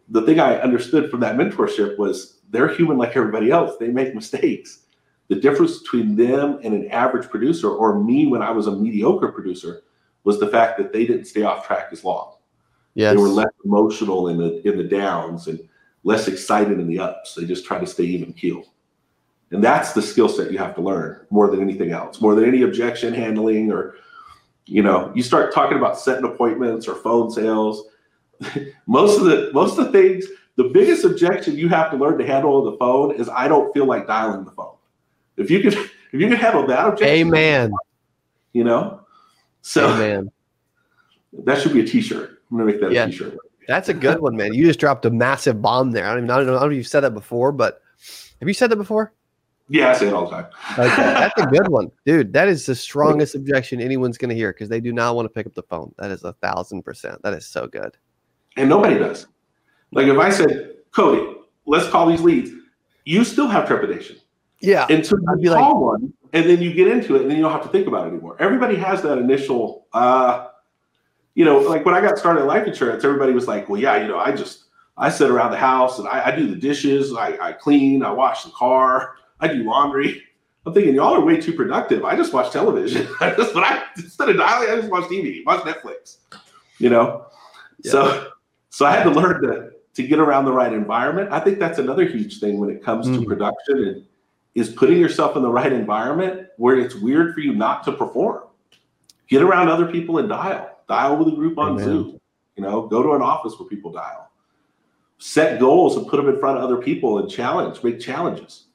the 0.10 0.22
thing 0.24 0.40
I 0.40 0.60
understood 0.60 1.10
from 1.10 1.20
that 1.22 1.36
mentorship 1.36 1.98
was 1.98 2.40
they're 2.50 2.74
human 2.74 2.98
like 2.98 3.16
everybody 3.16 3.52
else. 3.52 3.78
They 3.80 3.90
make 3.90 4.14
mistakes. 4.14 4.80
The 5.30 5.36
difference 5.36 5.80
between 5.80 6.16
them 6.16 6.60
and 6.64 6.74
an 6.74 6.90
average 6.92 7.30
producer, 7.30 7.70
or 7.70 8.04
me 8.04 8.28
when 8.28 8.42
I 8.42 8.52
was 8.52 8.68
a 8.68 8.76
mediocre 8.76 9.32
producer, 9.32 9.84
was 10.24 10.40
the 10.40 10.48
fact 10.48 10.78
that 10.78 10.94
they 10.94 11.06
didn't 11.06 11.26
stay 11.26 11.44
off 11.44 11.66
track 11.66 11.88
as 11.92 12.04
long. 12.04 12.36
Yes. 12.96 13.16
They 13.16 13.22
were 13.22 13.30
less 13.30 13.52
emotional 13.66 14.28
in 14.28 14.38
the 14.38 14.68
in 14.68 14.78
the 14.78 14.84
downs 14.84 15.48
and 15.48 15.60
less 16.04 16.28
excited 16.28 16.80
in 16.80 16.88
the 16.88 17.00
ups. 17.00 17.36
They 17.36 17.46
just 17.46 17.66
try 17.66 17.80
to 17.80 17.88
stay 17.88 18.04
even 18.04 18.34
keel. 18.34 18.64
And 19.52 19.64
that's 19.64 19.94
the 19.94 20.02
skill 20.02 20.30
set 20.30 20.52
you 20.52 20.58
have 20.58 20.76
to 20.76 20.82
learn 20.82 21.26
more 21.30 21.50
than 21.50 21.62
anything 21.62 21.92
else, 21.92 22.20
more 22.20 22.36
than 22.36 22.46
any 22.46 22.64
objection 22.64 23.14
handling 23.14 23.72
or, 23.72 23.96
you 24.66 24.82
know, 24.82 25.12
you 25.16 25.22
start 25.22 25.54
talking 25.54 25.78
about 25.78 26.00
setting 26.00 26.26
appointments 26.26 26.88
or 26.88 26.96
phone 26.96 27.30
sales. 27.30 27.86
most 28.88 29.20
of 29.20 29.26
the 29.26 29.52
most 29.54 29.78
of 29.78 29.86
the 29.86 29.92
things, 29.92 30.26
the 30.56 30.66
biggest 30.66 31.04
objection 31.04 31.58
you 31.58 31.70
have 31.70 31.92
to 31.92 31.98
learn 31.98 32.18
to 32.18 32.26
handle 32.26 32.56
on 32.56 32.66
the 32.66 32.78
phone 32.78 33.16
is 33.16 33.30
I 33.30 33.48
don't 33.48 33.74
feel 33.74 33.86
like 33.86 34.08
dialing 34.08 34.46
the 34.46 34.52
phone. 34.52 34.76
If 35.38 35.50
you 35.50 35.62
could 35.62 35.74
if 36.14 36.14
you 36.14 36.28
could 36.30 36.40
handle 36.40 36.66
that 36.68 36.88
objection, 36.88 37.28
amen. 37.28 37.72
You 38.54 38.64
know, 38.64 39.02
so 39.62 39.90
amen. 39.90 40.32
That 41.46 41.60
should 41.60 41.74
be 41.74 41.80
a 41.80 41.84
T-shirt. 41.88 42.44
I'm 42.52 42.58
gonna 42.58 42.72
make 42.72 42.80
that 42.80 42.92
yeah. 42.92 43.06
a 43.06 43.08
T-shirt. 43.08 43.36
That's 43.68 43.90
a 43.90 43.94
good 43.94 44.20
one, 44.20 44.36
man. 44.36 44.54
You 44.54 44.68
just 44.68 44.80
dropped 44.80 45.04
a 45.06 45.10
massive 45.10 45.64
bomb 45.64 45.90
there. 45.90 46.06
I 46.06 46.10
don't 46.10 46.26
even 46.26 46.30
I 46.30 46.38
don't 46.38 46.46
know, 46.46 46.58
I 46.58 46.60
don't 46.60 46.70
know 46.70 46.74
if 46.74 46.78
you've 46.78 46.88
said 46.88 47.00
that 47.00 47.16
before, 47.16 47.52
but 47.52 47.82
have 48.40 48.48
you 48.48 48.54
said 48.54 48.70
that 48.70 48.76
before? 48.76 49.14
Yeah, 49.70 49.90
I 49.90 49.94
say 49.94 50.08
it 50.08 50.14
all 50.14 50.26
the 50.26 50.32
time. 50.32 50.46
okay, 50.74 50.96
that's 50.96 51.42
a 51.42 51.48
good 51.48 51.70
one, 51.70 51.90
dude. 52.06 52.34
That 52.34 52.50
is 52.50 52.66
the 52.66 52.76
strongest 52.76 53.34
objection 53.34 53.80
anyone's 53.80 54.18
going 54.18 54.30
to 54.30 54.36
hear 54.36 54.52
because 54.52 54.70
they 54.70 54.82
do 54.82 54.92
not 54.92 55.16
want 55.16 55.26
to 55.26 55.30
pick 55.30 55.48
up 55.48 55.54
the 55.54 55.64
phone. 55.64 55.96
That 55.98 56.12
is 56.12 56.24
a 56.24 56.34
thousand 56.34 56.84
percent. 56.84 57.22
That 57.24 57.34
is 57.34 57.48
so 57.48 57.68
good. 57.68 57.98
And 58.58 58.70
nobody 58.70 59.00
does. 59.00 59.28
Like 59.92 60.08
if 60.08 60.18
I 60.18 60.30
said, 60.30 60.76
Cody, 60.92 61.38
let's 61.66 61.88
call 61.90 62.08
these 62.08 62.22
leads, 62.22 62.52
you 63.06 63.24
still 63.24 63.48
have 63.48 63.68
trepidation. 63.68 64.18
Yeah. 64.60 64.86
Until 64.90 65.20
you 65.40 65.50
call 65.50 65.74
like, 65.74 66.02
one, 66.02 66.14
and 66.32 66.50
then 66.50 66.62
you 66.62 66.74
get 66.74 66.88
into 66.88 67.16
it, 67.16 67.22
and 67.24 67.30
then 67.30 67.38
you 67.38 67.44
don't 67.44 67.52
have 67.52 67.64
to 67.64 67.70
think 67.70 67.88
about 67.88 68.08
it 68.08 68.12
anymore. 68.12 68.38
Everybody 68.40 68.76
has 68.76 69.02
that 69.02 69.18
initial. 69.18 69.88
uh 69.94 70.48
you 71.36 71.46
know, 71.46 71.60
like 71.60 71.86
when 71.86 71.96
I 71.96 72.02
got 72.02 72.18
started 72.18 72.42
in 72.42 72.48
life 72.48 72.68
insurance, 72.68 73.04
everybody 73.04 73.34
was 73.34 73.48
like, 73.48 73.68
well, 73.68 73.82
yeah, 73.82 74.02
you 74.02 74.08
know, 74.08 74.20
I 74.20 74.32
just, 74.32 74.66
I 74.98 75.10
sit 75.10 75.32
around 75.32 75.52
the 75.52 75.58
house 75.58 76.00
and 76.00 76.08
I, 76.08 76.28
I 76.28 76.36
do 76.36 76.48
the 76.48 76.56
dishes, 76.56 77.14
I, 77.14 77.38
I 77.42 77.54
clean, 77.54 78.04
I 78.04 78.12
wash 78.12 78.44
the 78.44 78.52
car, 78.52 79.16
I 79.40 79.48
do 79.48 79.64
laundry. 79.64 80.22
I'm 80.66 80.74
thinking 80.74 80.96
y'all 80.96 81.16
are 81.16 81.26
way 81.26 81.42
too 81.42 81.54
productive. 81.54 82.06
I 82.06 82.16
just 82.16 82.32
watch 82.34 82.54
television. 82.54 83.08
I 83.20 83.32
just, 83.36 83.54
but 83.54 83.64
I 83.64 83.84
instead 83.98 84.30
of 84.30 84.38
dialing, 84.38 84.70
I 84.70 84.76
just 84.76 84.90
watch 84.90 85.06
TV, 85.06 85.44
watch 85.46 85.62
Netflix. 85.62 86.18
You 86.78 86.90
know, 86.90 87.26
yeah. 87.84 87.92
so 87.92 88.32
so 88.74 88.88
I 88.88 88.96
had 88.96 89.04
to 89.04 89.12
learn 89.12 89.44
to 89.44 89.70
to 89.94 90.02
get 90.02 90.18
around 90.18 90.46
the 90.46 90.52
right 90.52 90.74
environment. 90.74 91.32
I 91.32 91.40
think 91.40 91.60
that's 91.60 91.78
another 91.78 92.06
huge 92.06 92.40
thing 92.40 92.58
when 92.58 92.72
it 92.72 92.84
comes 92.84 93.08
mm. 93.08 93.20
to 93.20 93.26
production 93.28 93.78
and 93.84 94.06
is 94.56 94.70
putting 94.70 94.98
yourself 94.98 95.36
in 95.36 95.44
the 95.44 95.50
right 95.50 95.72
environment 95.72 96.48
where 96.58 96.80
it's 96.80 96.96
weird 96.96 97.36
for 97.36 97.42
you 97.42 97.54
not 97.54 97.84
to 97.84 97.92
perform. 97.92 98.42
Get 99.28 99.44
around 99.44 99.70
other 99.70 99.86
people 99.86 100.18
and 100.18 100.28
dial 100.28 100.72
dial 100.88 101.18
with 101.18 101.28
a 101.28 101.36
group 101.36 101.60
on 101.60 101.74
Amen. 101.74 101.84
Zoom. 101.86 102.20
You 102.56 102.64
know, 102.64 102.88
go 102.88 103.04
to 103.04 103.14
an 103.14 103.22
office 103.22 103.54
where 103.60 103.70
people 103.70 103.92
dial. 103.92 104.32
Set 105.20 105.60
goals 105.60 105.96
and 105.96 106.08
put 106.08 106.18
them 106.18 106.28
in 106.28 106.40
front 106.40 106.58
of 106.58 106.64
other 106.64 106.78
people 106.78 107.20
and 107.20 107.30
challenge, 107.30 107.84
make 107.84 108.00
challenges. 108.00 108.66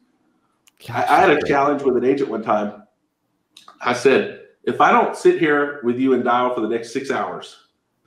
I, 0.89 1.03
I 1.03 1.21
had 1.23 1.31
a 1.31 1.45
challenge 1.45 1.83
with 1.83 1.97
an 1.97 2.05
agent 2.05 2.31
one 2.31 2.45
time. 2.45 2.85
I 3.81 3.95
said, 3.95 4.43
if 4.63 4.81
I 4.81 4.93
don't 4.93 5.17
sit 5.17 5.41
here 5.41 5.81
with 5.83 5.99
you 5.99 6.13
and 6.13 6.23
dial 6.23 6.55
for 6.55 6.61
the 6.61 6.69
next 6.69 6.93
six 6.93 7.11
hours, 7.11 7.57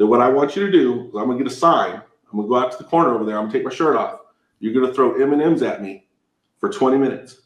then 0.02 0.10
what 0.10 0.20
I 0.20 0.28
want 0.30 0.56
you 0.56 0.66
to 0.66 0.72
do 0.72 1.10
is 1.10 1.16
I'm 1.16 1.28
gonna 1.28 1.38
get 1.38 1.46
a 1.46 1.56
sign. 1.56 1.94
I'm 1.94 2.38
gonna 2.38 2.48
go 2.48 2.56
out 2.56 2.72
to 2.72 2.78
the 2.80 2.86
corner 2.86 3.14
over 3.14 3.24
there. 3.24 3.38
I'm 3.38 3.44
gonna 3.44 3.54
take 3.54 3.64
my 3.64 3.72
shirt 3.72 3.96
off. 3.96 4.22
You're 4.60 4.74
gonna 4.74 4.92
throw 4.92 5.22
M 5.22 5.32
and 5.32 5.42
M's 5.42 5.62
at 5.62 5.84
me 5.84 6.08
for 6.60 6.70
20 6.70 6.98
minutes. 6.98 7.42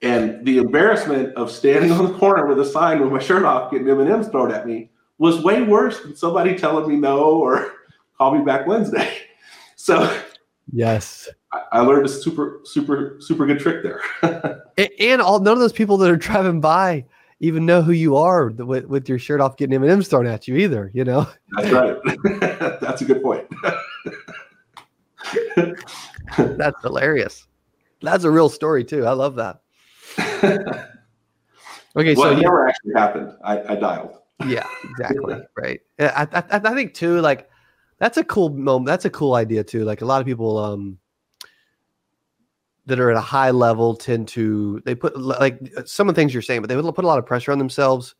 And 0.00 0.46
the 0.46 0.58
embarrassment 0.58 1.34
of 1.34 1.50
standing 1.50 1.90
on 1.90 2.04
the 2.04 2.16
corner 2.18 2.46
with 2.46 2.60
a 2.60 2.64
sign 2.64 3.00
with 3.00 3.10
my 3.10 3.18
shirt 3.18 3.44
off, 3.44 3.72
getting 3.72 3.88
M 3.88 3.98
and 3.98 4.08
M's 4.08 4.28
thrown 4.28 4.52
at 4.52 4.64
me, 4.64 4.90
was 5.18 5.42
way 5.42 5.60
worse 5.62 6.00
than 6.00 6.14
somebody 6.14 6.56
telling 6.56 6.88
me 6.88 6.96
no 6.96 7.18
or 7.18 7.72
call 8.16 8.32
me 8.36 8.44
back 8.44 8.66
Wednesday. 8.66 9.12
So 9.76 10.14
yes, 10.70 11.26
I, 11.52 11.62
I 11.72 11.80
learned 11.80 12.04
a 12.04 12.08
super, 12.10 12.60
super, 12.64 13.16
super 13.18 13.46
good 13.46 13.60
trick 13.60 13.82
there. 13.82 14.02
and, 14.76 14.90
and, 15.00 15.22
all 15.22 15.40
none 15.40 15.54
of 15.54 15.58
those 15.58 15.72
people 15.72 15.96
that 15.96 16.10
are 16.10 16.18
driving 16.18 16.60
by 16.60 17.06
even 17.40 17.66
know 17.66 17.82
who 17.82 17.92
you 17.92 18.16
are 18.16 18.48
with, 18.48 18.84
with 18.86 19.08
your 19.08 19.18
shirt 19.18 19.40
off 19.40 19.56
getting 19.56 19.74
M&M's 19.74 20.08
thrown 20.08 20.26
at 20.26 20.46
you 20.46 20.56
either, 20.56 20.90
you 20.94 21.04
know? 21.04 21.26
That's 21.56 21.70
right. 21.70 21.96
That's 22.80 23.02
a 23.02 23.04
good 23.04 23.22
point. 23.22 23.48
That's 26.36 26.82
hilarious. 26.82 27.46
That's 28.02 28.24
a 28.24 28.30
real 28.30 28.48
story 28.48 28.84
too. 28.84 29.06
I 29.06 29.12
love 29.12 29.36
that. 29.36 29.60
Okay, 31.96 32.14
well, 32.14 32.30
so 32.30 32.38
it 32.38 32.40
never 32.40 32.68
actually 32.68 32.92
happened. 32.94 33.32
I, 33.42 33.72
I 33.72 33.74
dialed 33.74 34.20
yeah, 34.46 34.66
exactly. 34.84 35.36
right. 35.56 35.80
I, 35.98 36.26
I, 36.32 36.44
I 36.50 36.74
think 36.74 36.94
too, 36.94 37.20
like 37.20 37.50
that's 37.98 38.16
a 38.16 38.24
cool 38.24 38.50
moment. 38.50 38.86
That's 38.86 39.04
a 39.04 39.10
cool 39.10 39.34
idea 39.34 39.64
too. 39.64 39.84
Like 39.84 40.00
a 40.00 40.06
lot 40.06 40.20
of 40.20 40.26
people, 40.26 40.58
um, 40.58 40.98
that 42.90 43.00
are 43.00 43.10
at 43.10 43.16
a 43.16 43.20
high 43.20 43.50
level 43.50 43.96
tend 43.96 44.28
to 44.28 44.82
they 44.84 44.94
put 44.94 45.18
like 45.18 45.58
some 45.86 46.08
of 46.08 46.14
the 46.14 46.20
things 46.20 46.34
you're 46.34 46.42
saying, 46.42 46.60
but 46.60 46.68
they 46.68 46.76
will 46.76 46.92
put 46.92 47.04
a 47.04 47.08
lot 47.08 47.18
of 47.18 47.24
pressure 47.24 47.52
on 47.52 47.58
themselves. 47.58 48.14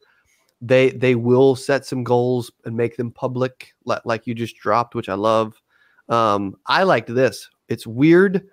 They 0.62 0.90
they 0.90 1.14
will 1.14 1.54
set 1.56 1.84
some 1.84 2.02
goals 2.02 2.50
and 2.64 2.76
make 2.76 2.96
them 2.96 3.10
public, 3.10 3.74
like, 3.84 4.02
like 4.04 4.26
you 4.26 4.34
just 4.34 4.56
dropped, 4.56 4.94
which 4.94 5.08
I 5.08 5.14
love. 5.14 5.60
Um, 6.08 6.56
I 6.66 6.84
liked 6.84 7.14
this. 7.14 7.50
It's 7.68 7.86
weird. 7.86 8.48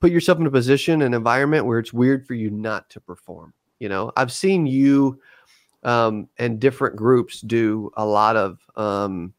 Put 0.00 0.12
yourself 0.12 0.38
in 0.38 0.46
a 0.46 0.50
position, 0.50 1.02
an 1.02 1.14
environment 1.14 1.66
where 1.66 1.78
it's 1.78 1.92
weird 1.92 2.26
for 2.26 2.34
you 2.34 2.50
not 2.50 2.90
to 2.90 3.00
perform. 3.00 3.54
You 3.78 3.88
know, 3.88 4.12
I've 4.16 4.32
seen 4.32 4.66
you 4.66 5.18
um, 5.84 6.28
and 6.38 6.58
different 6.60 6.96
groups 6.96 7.40
do 7.40 7.90
a 7.96 8.04
lot 8.04 8.36
of 8.36 8.58
um, 8.76 9.32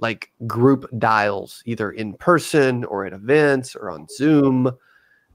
like 0.00 0.32
group 0.46 0.88
dials, 0.98 1.62
either 1.64 1.92
in 1.92 2.14
person 2.14 2.84
or 2.84 3.04
at 3.04 3.12
events 3.12 3.74
or 3.74 3.90
on 3.90 4.06
Zoom. 4.08 4.70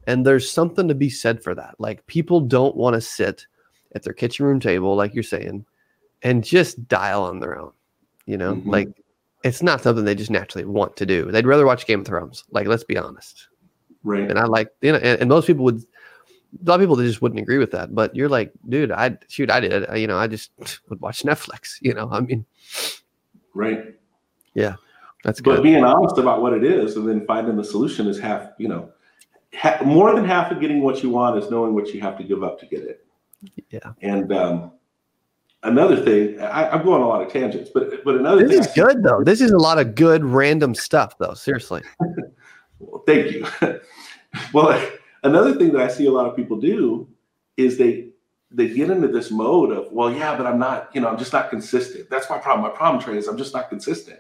And 0.08 0.26
there's 0.26 0.50
something 0.50 0.88
to 0.88 0.96
be 0.96 1.10
said 1.10 1.44
for 1.44 1.56
that. 1.56 1.76
Like 1.80 2.06
people 2.08 2.42
don't 2.42 2.76
want 2.76 2.96
to 2.96 3.02
sit 3.02 3.46
at 3.96 4.04
their 4.04 4.14
kitchen 4.14 4.46
room 4.46 4.60
table, 4.60 4.96
like 4.96 5.14
you're 5.14 5.24
saying, 5.24 5.66
and 6.24 6.44
just 6.44 6.88
dial 6.88 7.24
on 7.24 7.40
their 7.40 7.58
own. 7.60 7.72
You 8.26 8.38
know, 8.38 8.56
Mhm. 8.56 8.66
like 8.66 8.90
it's 9.44 9.62
not 9.62 9.82
something 9.82 10.06
they 10.06 10.16
just 10.16 10.32
naturally 10.32 10.66
want 10.66 10.96
to 10.98 11.06
do. 11.06 11.30
They'd 11.32 11.46
rather 11.46 11.66
watch 11.66 11.86
Game 11.86 12.00
of 12.00 12.06
Thrones. 12.08 12.46
Like, 12.52 12.66
let's 12.68 12.86
be 12.86 12.98
honest. 12.98 13.48
Right. 14.04 14.30
And 14.30 14.40
I 14.40 14.46
like, 14.46 14.70
you 14.82 14.94
know, 14.94 15.00
and, 15.00 15.20
and 15.20 15.30
most 15.30 15.48
people 15.48 15.66
would, 15.66 15.80
a 15.80 16.64
lot 16.70 16.76
of 16.76 16.82
people 16.82 16.96
that 16.96 17.04
just 17.04 17.22
wouldn't 17.22 17.42
agree 17.42 17.58
with 17.58 17.72
that. 17.72 17.94
But 17.94 18.16
you're 18.16 18.30
like, 18.30 18.54
dude, 18.70 18.92
I 18.92 19.18
shoot, 19.28 19.52
I 19.52 19.60
did. 19.60 19.86
You 19.98 20.08
know, 20.08 20.18
I 20.18 20.28
just 20.28 20.52
would 20.90 21.02
watch 21.02 21.24
Netflix. 21.24 21.78
You 21.82 21.94
know, 21.94 22.10
I 22.12 22.22
mean, 22.22 22.46
Right. 23.54 23.96
Yeah, 24.54 24.76
that's 25.24 25.42
But 25.42 25.50
good. 25.50 25.56
But 25.58 25.64
being 25.64 25.84
honest 25.84 26.18
about 26.18 26.42
what 26.42 26.54
it 26.54 26.64
is 26.64 26.96
and 26.96 27.08
then 27.08 27.26
finding 27.26 27.56
the 27.56 27.64
solution 27.64 28.08
is 28.08 28.20
half, 28.20 28.50
you 28.58 28.68
know, 28.68 28.90
ha- 29.56 29.80
more 29.84 30.14
than 30.16 30.26
half 30.26 30.52
of 30.52 30.60
getting 30.60 30.82
what 30.82 31.04
you 31.04 31.10
want 31.10 31.38
is 31.38 31.50
knowing 31.50 31.74
what 31.74 31.94
you 31.94 32.02
have 32.02 32.18
to 32.18 32.24
give 32.24 32.44
up 32.44 32.60
to 32.60 32.66
get 32.66 32.84
it. 32.84 33.06
Yeah. 33.70 33.94
And 34.02 34.32
um, 34.32 34.72
another 35.64 35.98
thing, 35.98 36.40
I, 36.42 36.70
I'm 36.70 36.84
going 36.84 37.02
on 37.02 37.08
a 37.08 37.08
lot 37.08 37.22
of 37.22 37.32
tangents, 37.32 37.70
but 37.74 38.04
but 38.04 38.16
another 38.16 38.48
This 38.48 38.52
thing, 38.52 38.60
is 38.60 38.68
good 38.74 39.04
though. 39.04 39.24
This 39.24 39.42
is 39.42 39.52
a 39.52 39.58
lot 39.58 39.80
of 39.80 39.96
good 39.96 40.24
random 40.24 40.76
stuff 40.76 41.18
though. 41.18 41.34
Seriously. 41.34 41.82
Well, 42.80 43.02
thank 43.08 43.32
you. 43.32 43.46
well, 44.54 44.90
another 45.24 45.56
thing 45.56 45.72
that 45.72 45.82
I 45.82 45.88
see 45.88 46.06
a 46.06 46.12
lot 46.12 46.28
of 46.28 46.36
people 46.36 46.60
do 46.60 47.08
is 47.56 47.78
they 47.78 48.10
they 48.52 48.68
get 48.68 48.90
into 48.90 49.08
this 49.08 49.32
mode 49.32 49.72
of, 49.72 49.92
well, 49.92 50.14
yeah, 50.14 50.38
but 50.38 50.46
I'm 50.46 50.60
not, 50.60 50.90
you 50.94 51.02
know, 51.02 51.08
I'm 51.08 51.18
just 51.18 51.34
not 51.34 51.50
consistent. 51.50 52.10
That's 52.10 52.30
my 52.30 52.38
problem. 52.38 52.70
My 52.70 52.76
problem, 52.76 53.02
Trey, 53.02 53.18
is 53.18 53.28
I'm 53.28 53.38
just 53.38 53.54
not 53.54 53.70
consistent. 53.70 54.20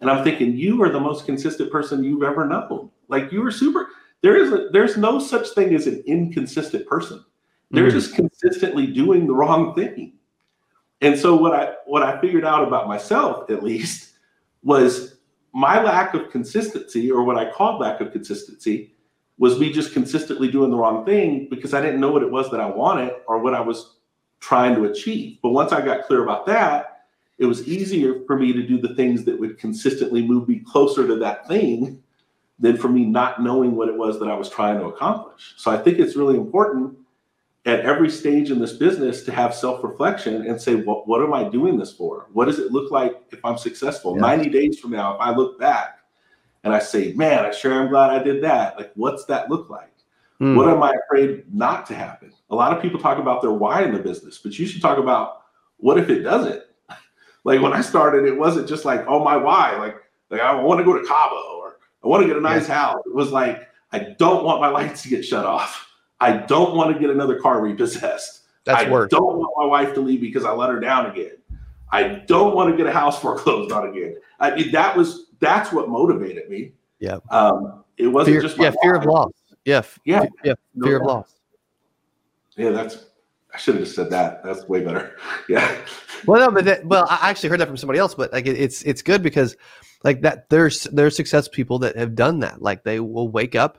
And 0.00 0.08
I'm 0.08 0.22
thinking, 0.22 0.56
you 0.56 0.82
are 0.82 0.90
the 0.90 1.00
most 1.00 1.26
consistent 1.26 1.72
person 1.72 2.04
you've 2.04 2.22
ever 2.22 2.46
known. 2.46 2.90
Like 3.08 3.32
you 3.32 3.44
are 3.44 3.50
super. 3.50 3.88
There 4.22 4.36
is 4.36 4.52
a, 4.52 4.68
there's 4.72 4.96
no 4.96 5.18
such 5.18 5.48
thing 5.50 5.74
as 5.74 5.86
an 5.86 6.02
inconsistent 6.06 6.86
person. 6.86 7.24
They're 7.70 7.88
Mhm. 7.88 7.92
just 7.92 8.14
consistently 8.14 8.86
doing 8.86 9.26
the 9.26 9.34
wrong 9.34 9.74
thing. 9.74 10.12
And 11.00 11.18
so 11.18 11.36
what 11.36 11.52
I 11.54 11.74
what 11.86 12.02
I 12.02 12.20
figured 12.20 12.44
out 12.44 12.66
about 12.66 12.88
myself, 12.88 13.50
at 13.50 13.62
least, 13.62 14.14
was 14.62 15.18
my 15.52 15.82
lack 15.82 16.14
of 16.14 16.30
consistency, 16.30 17.10
or 17.10 17.22
what 17.24 17.36
I 17.36 17.50
called 17.50 17.80
lack 17.80 18.00
of 18.00 18.12
consistency, 18.12 18.94
was 19.38 19.58
me 19.60 19.72
just 19.72 19.92
consistently 19.92 20.50
doing 20.50 20.70
the 20.70 20.76
wrong 20.76 21.04
thing 21.04 21.48
because 21.50 21.74
I 21.74 21.80
didn't 21.82 22.00
know 22.00 22.10
what 22.10 22.22
it 22.22 22.30
was 22.30 22.50
that 22.50 22.60
I 22.60 22.66
wanted 22.66 23.12
or 23.26 23.38
what 23.38 23.54
I 23.54 23.60
was 23.60 23.96
trying 24.40 24.74
to 24.76 24.84
achieve. 24.84 25.38
But 25.42 25.50
once 25.50 25.72
I 25.72 25.84
got 25.84 26.04
clear 26.06 26.22
about 26.22 26.46
that, 26.46 27.04
it 27.38 27.46
was 27.46 27.66
easier 27.68 28.20
for 28.26 28.38
me 28.38 28.52
to 28.52 28.62
do 28.66 28.78
the 28.78 28.94
things 28.94 29.24
that 29.24 29.38
would 29.38 29.58
consistently 29.58 30.26
move 30.26 30.48
me 30.48 30.60
closer 30.60 31.06
to 31.06 31.16
that 31.16 31.46
thing 31.48 32.02
than 32.58 32.76
for 32.76 32.88
me 32.88 33.04
not 33.04 33.42
knowing 33.42 33.76
what 33.76 33.88
it 33.88 33.96
was 33.96 34.18
that 34.18 34.28
I 34.28 34.34
was 34.34 34.48
trying 34.48 34.78
to 34.80 34.86
accomplish. 34.86 35.54
So 35.56 35.70
I 35.70 35.76
think 35.76 35.98
it's 35.98 36.16
really 36.16 36.36
important 36.36 36.96
at 37.66 37.80
every 37.80 38.08
stage 38.08 38.50
in 38.50 38.60
this 38.60 38.72
business 38.72 39.24
to 39.24 39.32
have 39.32 39.54
self-reflection 39.54 40.46
and 40.46 40.60
say, 40.60 40.76
what, 40.76 41.08
what 41.08 41.20
am 41.20 41.34
I 41.34 41.44
doing 41.44 41.76
this 41.76 41.92
for? 41.92 42.28
What 42.32 42.44
does 42.44 42.60
it 42.60 42.70
look 42.70 42.92
like 42.92 43.20
if 43.32 43.44
I'm 43.44 43.58
successful? 43.58 44.14
Yeah. 44.14 44.20
90 44.20 44.50
days 44.50 44.78
from 44.78 44.92
now, 44.92 45.14
if 45.14 45.20
I 45.20 45.34
look 45.34 45.58
back 45.58 45.98
and 46.62 46.72
I 46.72 46.78
say, 46.78 47.12
man, 47.14 47.44
I 47.44 47.50
sure 47.50 47.72
am 47.72 47.88
glad 47.88 48.10
I 48.10 48.22
did 48.22 48.42
that. 48.44 48.78
Like, 48.78 48.92
what's 48.94 49.24
that 49.26 49.50
look 49.50 49.68
like? 49.68 49.92
Mm. 50.40 50.56
What 50.56 50.68
am 50.68 50.82
I 50.82 50.94
afraid 51.04 51.52
not 51.52 51.86
to 51.86 51.94
happen? 51.94 52.32
A 52.50 52.54
lot 52.54 52.74
of 52.74 52.80
people 52.80 53.00
talk 53.00 53.18
about 53.18 53.42
their 53.42 53.52
why 53.52 53.82
in 53.82 53.92
the 53.92 53.98
business, 53.98 54.38
but 54.38 54.58
you 54.58 54.66
should 54.66 54.82
talk 54.82 54.98
about 54.98 55.42
what 55.78 55.98
if 55.98 56.08
it 56.08 56.20
doesn't? 56.20 56.62
Like 57.44 57.62
when 57.62 57.72
I 57.72 57.80
started, 57.80 58.24
it 58.24 58.36
wasn't 58.36 58.68
just 58.68 58.84
like, 58.84 59.04
oh 59.06 59.22
my 59.22 59.36
why, 59.36 59.76
like, 59.76 59.94
like 60.30 60.40
I 60.40 60.52
want 60.52 60.80
to 60.80 60.84
go 60.84 61.00
to 61.00 61.06
Cabo 61.06 61.60
or 61.60 61.65
I 62.06 62.08
want 62.08 62.22
to 62.22 62.28
get 62.28 62.36
a 62.36 62.40
nice 62.40 62.68
house. 62.68 63.02
It 63.04 63.12
was 63.12 63.32
like, 63.32 63.68
I 63.90 63.98
don't 64.16 64.44
want 64.44 64.60
my 64.60 64.68
lights 64.68 65.02
to 65.02 65.08
get 65.08 65.24
shut 65.24 65.44
off. 65.44 65.90
I 66.20 66.36
don't 66.36 66.76
want 66.76 66.94
to 66.94 67.00
get 67.00 67.10
another 67.10 67.40
car 67.40 67.60
repossessed. 67.60 68.42
That's 68.64 68.84
I 68.84 68.88
worse. 68.90 69.10
don't 69.10 69.38
want 69.38 69.52
my 69.56 69.66
wife 69.66 69.92
to 69.94 70.00
leave 70.00 70.20
because 70.20 70.44
I 70.44 70.52
let 70.52 70.70
her 70.70 70.78
down 70.78 71.10
again. 71.10 71.32
I 71.90 72.22
don't 72.28 72.54
want 72.54 72.70
to 72.70 72.76
get 72.76 72.86
a 72.86 72.92
house 72.92 73.20
foreclosed 73.22 73.72
on 73.72 73.88
again. 73.88 74.18
I 74.38 74.54
mean, 74.54 74.70
that 74.70 74.96
was 74.96 75.30
that's 75.40 75.72
what 75.72 75.88
motivated 75.88 76.48
me. 76.48 76.74
Yeah. 77.00 77.18
Um, 77.30 77.82
it 77.96 78.06
wasn't 78.06 78.34
Fear, 78.34 78.42
just 78.42 78.56
yeah, 78.56 78.72
fear 78.80 78.94
of 78.94 79.04
loss. 79.04 79.32
Yeah. 79.64 79.82
Yeah. 80.04 80.26
Yeah. 80.44 80.54
No 80.76 80.86
Fear 80.86 80.96
of 80.98 81.06
loss. 81.06 81.34
Yeah, 82.56 82.70
that's. 82.70 83.06
I 83.52 83.58
should 83.58 83.74
have 83.74 83.84
just 83.84 83.96
said 83.96 84.10
that. 84.10 84.44
That's 84.44 84.68
way 84.68 84.84
better. 84.84 85.16
Yeah. 85.48 85.76
Well, 86.26 86.40
no, 86.40 86.50
but 86.50 86.64
that, 86.64 86.84
well, 86.86 87.06
I 87.08 87.30
actually 87.30 87.48
heard 87.50 87.60
that 87.60 87.68
from 87.68 87.76
somebody 87.76 87.98
else, 87.98 88.14
but 88.14 88.32
like 88.32 88.46
it, 88.46 88.58
it's 88.58 88.82
it's 88.82 89.02
good 89.02 89.22
because 89.22 89.56
like 90.04 90.22
that 90.22 90.48
there's 90.50 90.84
there's 90.84 91.16
success 91.16 91.48
people 91.48 91.78
that 91.80 91.96
have 91.96 92.14
done 92.14 92.40
that. 92.40 92.62
Like 92.62 92.84
they 92.84 93.00
will 93.00 93.28
wake 93.28 93.54
up 93.54 93.78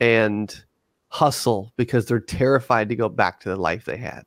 and 0.00 0.62
hustle 1.08 1.72
because 1.76 2.06
they're 2.06 2.20
terrified 2.20 2.88
to 2.88 2.96
go 2.96 3.08
back 3.08 3.40
to 3.40 3.48
the 3.48 3.56
life 3.56 3.84
they 3.84 3.96
had. 3.96 4.24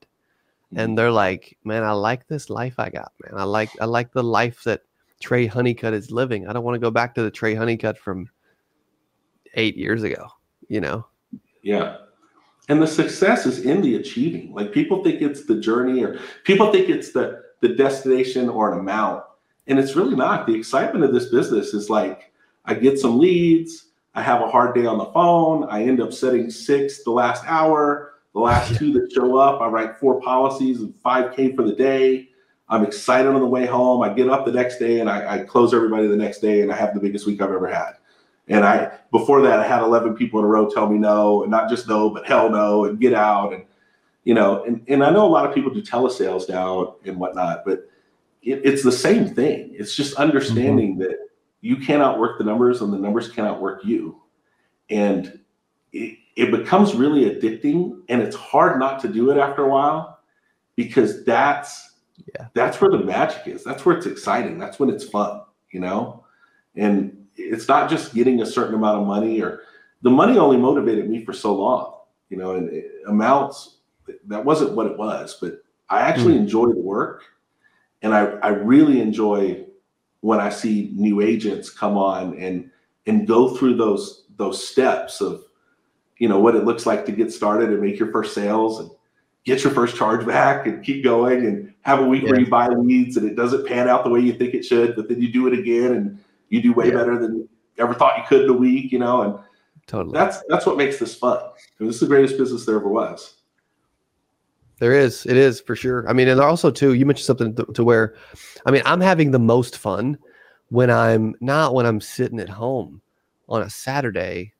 Mm-hmm. 0.73 0.79
And 0.79 0.97
they're 0.97 1.11
like, 1.11 1.57
man, 1.63 1.83
I 1.83 1.91
like 1.91 2.27
this 2.27 2.49
life 2.49 2.75
I 2.77 2.89
got, 2.89 3.11
man. 3.23 3.39
I 3.39 3.43
like 3.43 3.69
I 3.81 3.85
like 3.85 4.11
the 4.11 4.23
life 4.23 4.63
that 4.63 4.81
Trey 5.21 5.45
Honeycutt 5.45 5.93
is 5.93 6.11
living. 6.11 6.47
I 6.47 6.53
don't 6.53 6.63
want 6.63 6.75
to 6.75 6.79
go 6.79 6.91
back 6.91 7.15
to 7.15 7.23
the 7.23 7.31
Trey 7.31 7.55
Honeycutt 7.55 7.97
from 7.97 8.29
eight 9.55 9.77
years 9.77 10.03
ago, 10.03 10.27
you 10.67 10.81
know? 10.81 11.05
Yeah. 11.61 11.97
And 12.69 12.81
the 12.81 12.87
success 12.87 13.45
is 13.45 13.59
in 13.59 13.81
the 13.81 13.95
achieving. 13.95 14.53
Like 14.53 14.71
people 14.71 15.03
think 15.03 15.21
it's 15.21 15.45
the 15.45 15.59
journey 15.59 16.03
or 16.03 16.19
people 16.43 16.71
think 16.71 16.89
it's 16.89 17.11
the 17.11 17.43
the 17.61 17.69
destination 17.69 18.49
or 18.49 18.73
an 18.73 18.79
amount. 18.79 19.23
And 19.67 19.79
it's 19.79 19.95
really 19.95 20.15
not. 20.15 20.45
The 20.45 20.55
excitement 20.55 21.05
of 21.05 21.13
this 21.13 21.27
business 21.27 21.73
is 21.73 21.89
like 21.89 22.31
I 22.65 22.73
get 22.73 22.99
some 22.99 23.17
leads, 23.17 23.87
I 24.15 24.21
have 24.21 24.41
a 24.41 24.49
hard 24.49 24.75
day 24.75 24.85
on 24.85 24.97
the 24.97 25.05
phone, 25.07 25.65
I 25.65 25.83
end 25.83 26.01
up 26.01 26.13
setting 26.13 26.49
six 26.49 27.03
the 27.03 27.11
last 27.11 27.43
hour, 27.45 28.13
the 28.33 28.39
last 28.39 28.75
two 28.75 28.91
that 28.93 29.11
show 29.11 29.37
up, 29.37 29.61
I 29.61 29.67
write 29.67 29.97
four 29.97 30.19
policies 30.21 30.81
and 30.81 30.93
5K 31.03 31.55
for 31.55 31.63
the 31.63 31.73
day. 31.73 32.29
I'm 32.69 32.83
excited 32.83 33.27
on 33.27 33.39
the 33.39 33.47
way 33.47 33.65
home. 33.65 34.01
I 34.01 34.13
get 34.13 34.29
up 34.29 34.45
the 34.45 34.51
next 34.51 34.79
day 34.79 34.99
and 34.99 35.09
I, 35.09 35.35
I 35.35 35.43
close 35.43 35.73
everybody 35.73 36.07
the 36.07 36.15
next 36.15 36.39
day 36.39 36.61
and 36.61 36.71
I 36.71 36.75
have 36.75 36.93
the 36.93 36.99
biggest 36.99 37.27
week 37.27 37.41
I've 37.41 37.51
ever 37.51 37.67
had. 37.67 37.93
And 38.47 38.65
I 38.65 38.91
before 39.11 39.41
that 39.41 39.59
I 39.59 39.67
had 39.67 39.83
11 39.83 40.15
people 40.15 40.39
in 40.39 40.45
a 40.45 40.47
row 40.47 40.69
tell 40.69 40.89
me 40.89 40.97
no, 40.97 41.43
and 41.43 41.51
not 41.51 41.69
just 41.69 41.87
no, 41.87 42.09
but 42.09 42.25
hell 42.25 42.49
no, 42.49 42.85
and 42.85 42.99
get 42.99 43.13
out. 43.13 43.53
And 43.53 43.63
you 44.23 44.33
know, 44.33 44.63
and, 44.63 44.83
and 44.87 45.03
I 45.03 45.11
know 45.11 45.25
a 45.25 45.29
lot 45.29 45.45
of 45.45 45.53
people 45.53 45.73
do 45.73 45.81
telesales 45.81 46.49
now 46.49 46.95
and 47.05 47.17
whatnot, 47.17 47.63
but 47.65 47.87
it, 48.43 48.61
it's 48.63 48.83
the 48.83 48.91
same 48.91 49.33
thing. 49.33 49.71
It's 49.73 49.95
just 49.95 50.15
understanding 50.15 50.93
mm-hmm. 50.93 51.03
that 51.03 51.17
you 51.61 51.77
cannot 51.77 52.19
work 52.19 52.37
the 52.37 52.43
numbers 52.43 52.81
and 52.81 52.91
the 52.91 52.97
numbers 52.97 53.29
cannot 53.29 53.61
work 53.61 53.83
you. 53.85 54.21
And 54.89 55.39
it, 55.93 56.17
it 56.35 56.51
becomes 56.51 56.93
really 56.93 57.29
addicting 57.29 58.01
and 58.09 58.21
it's 58.21 58.35
hard 58.35 58.79
not 58.79 58.99
to 59.01 59.07
do 59.07 59.31
it 59.31 59.37
after 59.37 59.63
a 59.63 59.69
while 59.69 60.19
because 60.75 61.23
that's 61.23 61.91
Yeah. 62.35 62.47
that's 62.53 62.81
where 62.81 62.91
the 62.91 63.03
magic 63.03 63.47
is. 63.47 63.63
That's 63.63 63.85
where 63.85 63.97
it's 63.97 64.05
exciting. 64.05 64.59
That's 64.59 64.79
when 64.79 64.89
it's 64.89 65.05
fun, 65.05 65.41
you 65.71 65.79
know? 65.79 66.25
And 66.75 67.25
it's 67.35 67.67
not 67.67 67.89
just 67.89 68.13
getting 68.13 68.41
a 68.41 68.45
certain 68.45 68.75
amount 68.75 69.01
of 69.01 69.07
money 69.07 69.41
or 69.41 69.61
the 70.01 70.09
money 70.09 70.37
only 70.37 70.57
motivated 70.57 71.09
me 71.09 71.23
for 71.23 71.33
so 71.33 71.55
long, 71.55 71.95
you 72.29 72.37
know, 72.37 72.55
and 72.55 72.69
it, 72.69 72.91
amounts 73.07 73.77
that 74.27 74.43
wasn't 74.43 74.73
what 74.73 74.87
it 74.87 74.97
was, 74.97 75.37
but 75.39 75.63
I 75.89 76.01
actually 76.01 76.33
mm. 76.33 76.39
enjoy 76.39 76.67
the 76.67 76.79
work 76.79 77.23
and 78.03 78.13
I, 78.13 78.25
I 78.43 78.49
really 78.49 79.01
enjoy 79.01 79.65
when 80.19 80.39
I 80.39 80.49
see 80.49 80.91
new 80.95 81.21
agents 81.21 81.69
come 81.69 81.97
on 81.97 82.37
and 82.37 82.69
and 83.07 83.27
go 83.27 83.55
through 83.55 83.75
those 83.77 84.25
those 84.37 84.65
steps 84.67 85.21
of 85.21 85.43
you 86.17 86.29
know 86.29 86.39
what 86.39 86.55
it 86.55 86.65
looks 86.65 86.85
like 86.85 87.05
to 87.07 87.11
get 87.11 87.31
started 87.31 87.69
and 87.69 87.81
make 87.81 87.97
your 87.97 88.11
first 88.11 88.35
sales 88.35 88.79
and 88.79 88.91
get 89.45 89.63
your 89.63 89.73
first 89.73 89.95
charge 89.95 90.25
back 90.25 90.67
and 90.67 90.83
keep 90.85 91.03
going 91.03 91.45
and 91.45 91.73
have 91.81 91.99
a 91.99 92.05
week 92.07 92.23
where 92.23 92.39
you 92.39 92.47
buy 92.47 92.67
leads 92.67 93.17
and 93.17 93.27
it 93.29 93.35
doesn't 93.35 93.67
pan 93.67 93.89
out 93.89 94.03
the 94.05 94.09
way 94.09 94.21
you 94.21 94.31
think 94.31 94.53
it 94.53 94.63
should, 94.63 94.95
but 94.95 95.09
then 95.09 95.21
you 95.21 95.29
do 95.29 95.47
it 95.47 95.59
again 95.59 95.93
and 95.93 96.17
you 96.47 96.61
do 96.61 96.71
way 96.71 96.87
Yeah. 96.87 96.93
better 96.93 97.19
than 97.19 97.35
you 97.35 97.49
ever 97.77 97.93
thought 97.93 98.17
you 98.17 98.23
could 98.25 98.43
in 98.43 98.49
a 98.49 98.53
week, 98.53 98.93
you 98.93 98.99
know, 98.99 99.21
and 99.23 99.39
Totally. 99.85 100.13
that's 100.13 100.41
that's 100.47 100.65
what 100.65 100.77
makes 100.77 100.97
this 100.97 101.15
fun. 101.15 101.39
I 101.39 101.49
mean, 101.79 101.87
this 101.87 101.95
is 101.95 102.01
the 102.01 102.07
greatest 102.07 102.37
business 102.37 102.65
there 102.65 102.77
ever 102.77 102.87
was. 102.87 103.41
There 104.83 104.99
is, 104.99 105.25
it 105.25 105.37
is 105.37 105.61
for 105.61 105.77
sure. 105.77 106.05
I 106.09 106.11
mean, 106.11 106.27
and 106.27 106.41
also 106.41 106.69
too, 106.69 106.91
you 106.91 107.05
mentioned 107.05 107.25
something 107.25 107.55
to, 107.55 107.63
to 107.71 107.85
where, 107.85 108.15
I 108.65 108.71
mean, 108.71 108.81
I'm 108.85 108.99
having 108.99 109.31
the 109.31 109.39
most 109.39 109.77
fun 109.77 110.17
when 110.71 110.89
I'm 110.91 111.35
not 111.39 111.73
when 111.73 111.85
I'm 111.85 112.01
sitting 112.01 112.37
at 112.41 112.49
home 112.49 113.01
on 113.47 113.61
a 113.61 113.69
Saturday 113.69 114.51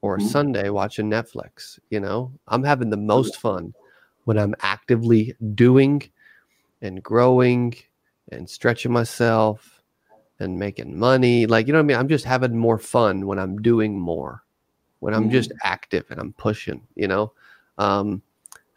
or 0.00 0.14
a 0.14 0.20
Mhm. 0.20 0.22
Sunday 0.22 0.68
watching 0.68 1.10
Netflix. 1.10 1.80
You 1.90 1.98
know, 1.98 2.30
I'm 2.46 2.62
having 2.62 2.90
the 2.90 2.96
most 2.96 3.38
fun 3.38 3.74
when 4.22 4.38
I'm 4.38 4.54
actively 4.60 5.34
doing 5.56 6.00
and 6.80 7.02
growing 7.02 7.74
and 8.30 8.48
stretching 8.48 8.92
myself 8.92 9.82
and 10.38 10.56
making 10.56 10.96
money. 10.96 11.46
Like, 11.46 11.66
you 11.66 11.72
know 11.72 11.80
what 11.80 11.86
I 11.86 11.88
mean? 11.88 11.96
I'm 11.96 12.08
just 12.08 12.24
having 12.24 12.56
more 12.56 12.78
fun 12.78 13.26
when 13.26 13.40
I'm 13.40 13.60
doing 13.60 13.98
more, 13.98 14.44
when 15.00 15.12
I'm 15.12 15.26
Mhm. 15.26 15.32
just 15.32 15.50
active 15.64 16.04
and 16.08 16.20
I'm 16.20 16.34
pushing, 16.34 16.86
you 16.94 17.08
know? 17.08 17.32
Um, 17.78 18.22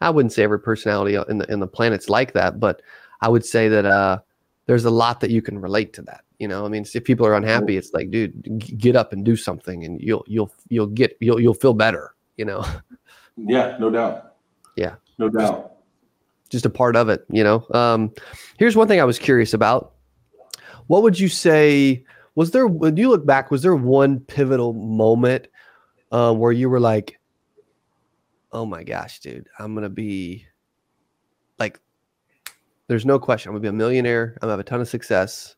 I 0.00 0.10
wouldn't 0.10 0.32
say 0.32 0.42
every 0.42 0.60
personality 0.60 1.16
in 1.28 1.38
the 1.38 1.50
in 1.50 1.60
the 1.60 1.66
planet's 1.66 2.08
like 2.08 2.32
that, 2.32 2.60
but 2.60 2.82
I 3.20 3.28
would 3.28 3.44
say 3.44 3.68
that 3.68 3.86
uh, 3.86 4.18
there's 4.66 4.84
a 4.84 4.90
lot 4.90 5.20
that 5.20 5.30
you 5.30 5.40
can 5.40 5.58
relate 5.58 5.92
to 5.94 6.02
that. 6.02 6.22
You 6.38 6.48
know, 6.48 6.66
I 6.66 6.68
mean, 6.68 6.84
if 6.94 7.04
people 7.04 7.26
are 7.26 7.34
unhappy, 7.34 7.76
it's 7.76 7.94
like, 7.94 8.10
dude, 8.10 8.78
get 8.78 8.94
up 8.94 9.12
and 9.12 9.24
do 9.24 9.36
something, 9.36 9.84
and 9.84 10.00
you'll 10.00 10.24
you'll 10.26 10.52
you'll 10.68 10.88
get 10.88 11.16
you'll 11.20 11.40
you'll 11.40 11.54
feel 11.54 11.74
better. 11.74 12.14
You 12.36 12.44
know. 12.44 12.64
Yeah, 13.38 13.76
no 13.78 13.90
doubt. 13.90 14.36
Yeah, 14.76 14.94
no 15.18 15.28
doubt. 15.28 15.72
Just, 16.44 16.50
just 16.52 16.64
a 16.64 16.70
part 16.70 16.96
of 16.96 17.10
it. 17.10 17.26
You 17.30 17.44
know. 17.44 17.66
Um, 17.72 18.14
here's 18.58 18.74
one 18.74 18.88
thing 18.88 18.98
I 18.98 19.04
was 19.04 19.18
curious 19.18 19.52
about. 19.52 19.92
What 20.86 21.02
would 21.02 21.20
you 21.20 21.28
say? 21.28 22.02
Was 22.34 22.52
there 22.52 22.66
when 22.66 22.96
you 22.96 23.10
look 23.10 23.26
back? 23.26 23.50
Was 23.50 23.60
there 23.60 23.76
one 23.76 24.20
pivotal 24.20 24.72
moment 24.72 25.48
uh, 26.12 26.32
where 26.32 26.50
you 26.50 26.70
were 26.70 26.80
like, 26.80 27.18
"Oh 28.52 28.66
my 28.66 28.82
gosh, 28.82 29.20
dude, 29.20 29.48
I'm 29.58 29.74
gonna 29.74 29.88
be 29.88 30.46
like 31.58 31.80
there's 32.88 33.06
no 33.06 33.18
question. 33.18 33.50
I'm 33.50 33.54
gonna 33.54 33.62
be 33.62 33.68
a 33.68 33.72
millionaire. 33.72 34.36
I'm 34.36 34.46
gonna 34.46 34.52
have 34.52 34.60
a 34.60 34.64
ton 34.64 34.80
of 34.80 34.88
success, 34.88 35.56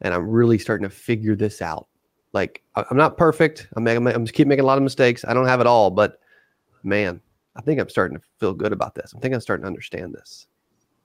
and 0.00 0.12
I'm 0.12 0.28
really 0.28 0.58
starting 0.58 0.88
to 0.88 0.94
figure 0.94 1.36
this 1.36 1.62
out. 1.62 1.88
Like 2.32 2.62
I'm 2.74 2.96
not 2.96 3.16
perfect. 3.16 3.68
I'm 3.76 3.86
I'm 3.86 4.24
just 4.24 4.34
keep 4.34 4.48
making 4.48 4.64
a 4.64 4.66
lot 4.66 4.78
of 4.78 4.84
mistakes. 4.84 5.24
I 5.26 5.34
don't 5.34 5.46
have 5.46 5.60
it 5.60 5.66
all, 5.66 5.90
but 5.90 6.18
man, 6.82 7.20
I 7.56 7.62
think 7.62 7.80
I'm 7.80 7.88
starting 7.88 8.18
to 8.18 8.24
feel 8.38 8.52
good 8.52 8.72
about 8.72 8.94
this. 8.94 9.14
I 9.16 9.20
think 9.20 9.34
I'm 9.34 9.40
starting 9.40 9.62
to 9.62 9.68
understand 9.68 10.14
this. 10.14 10.46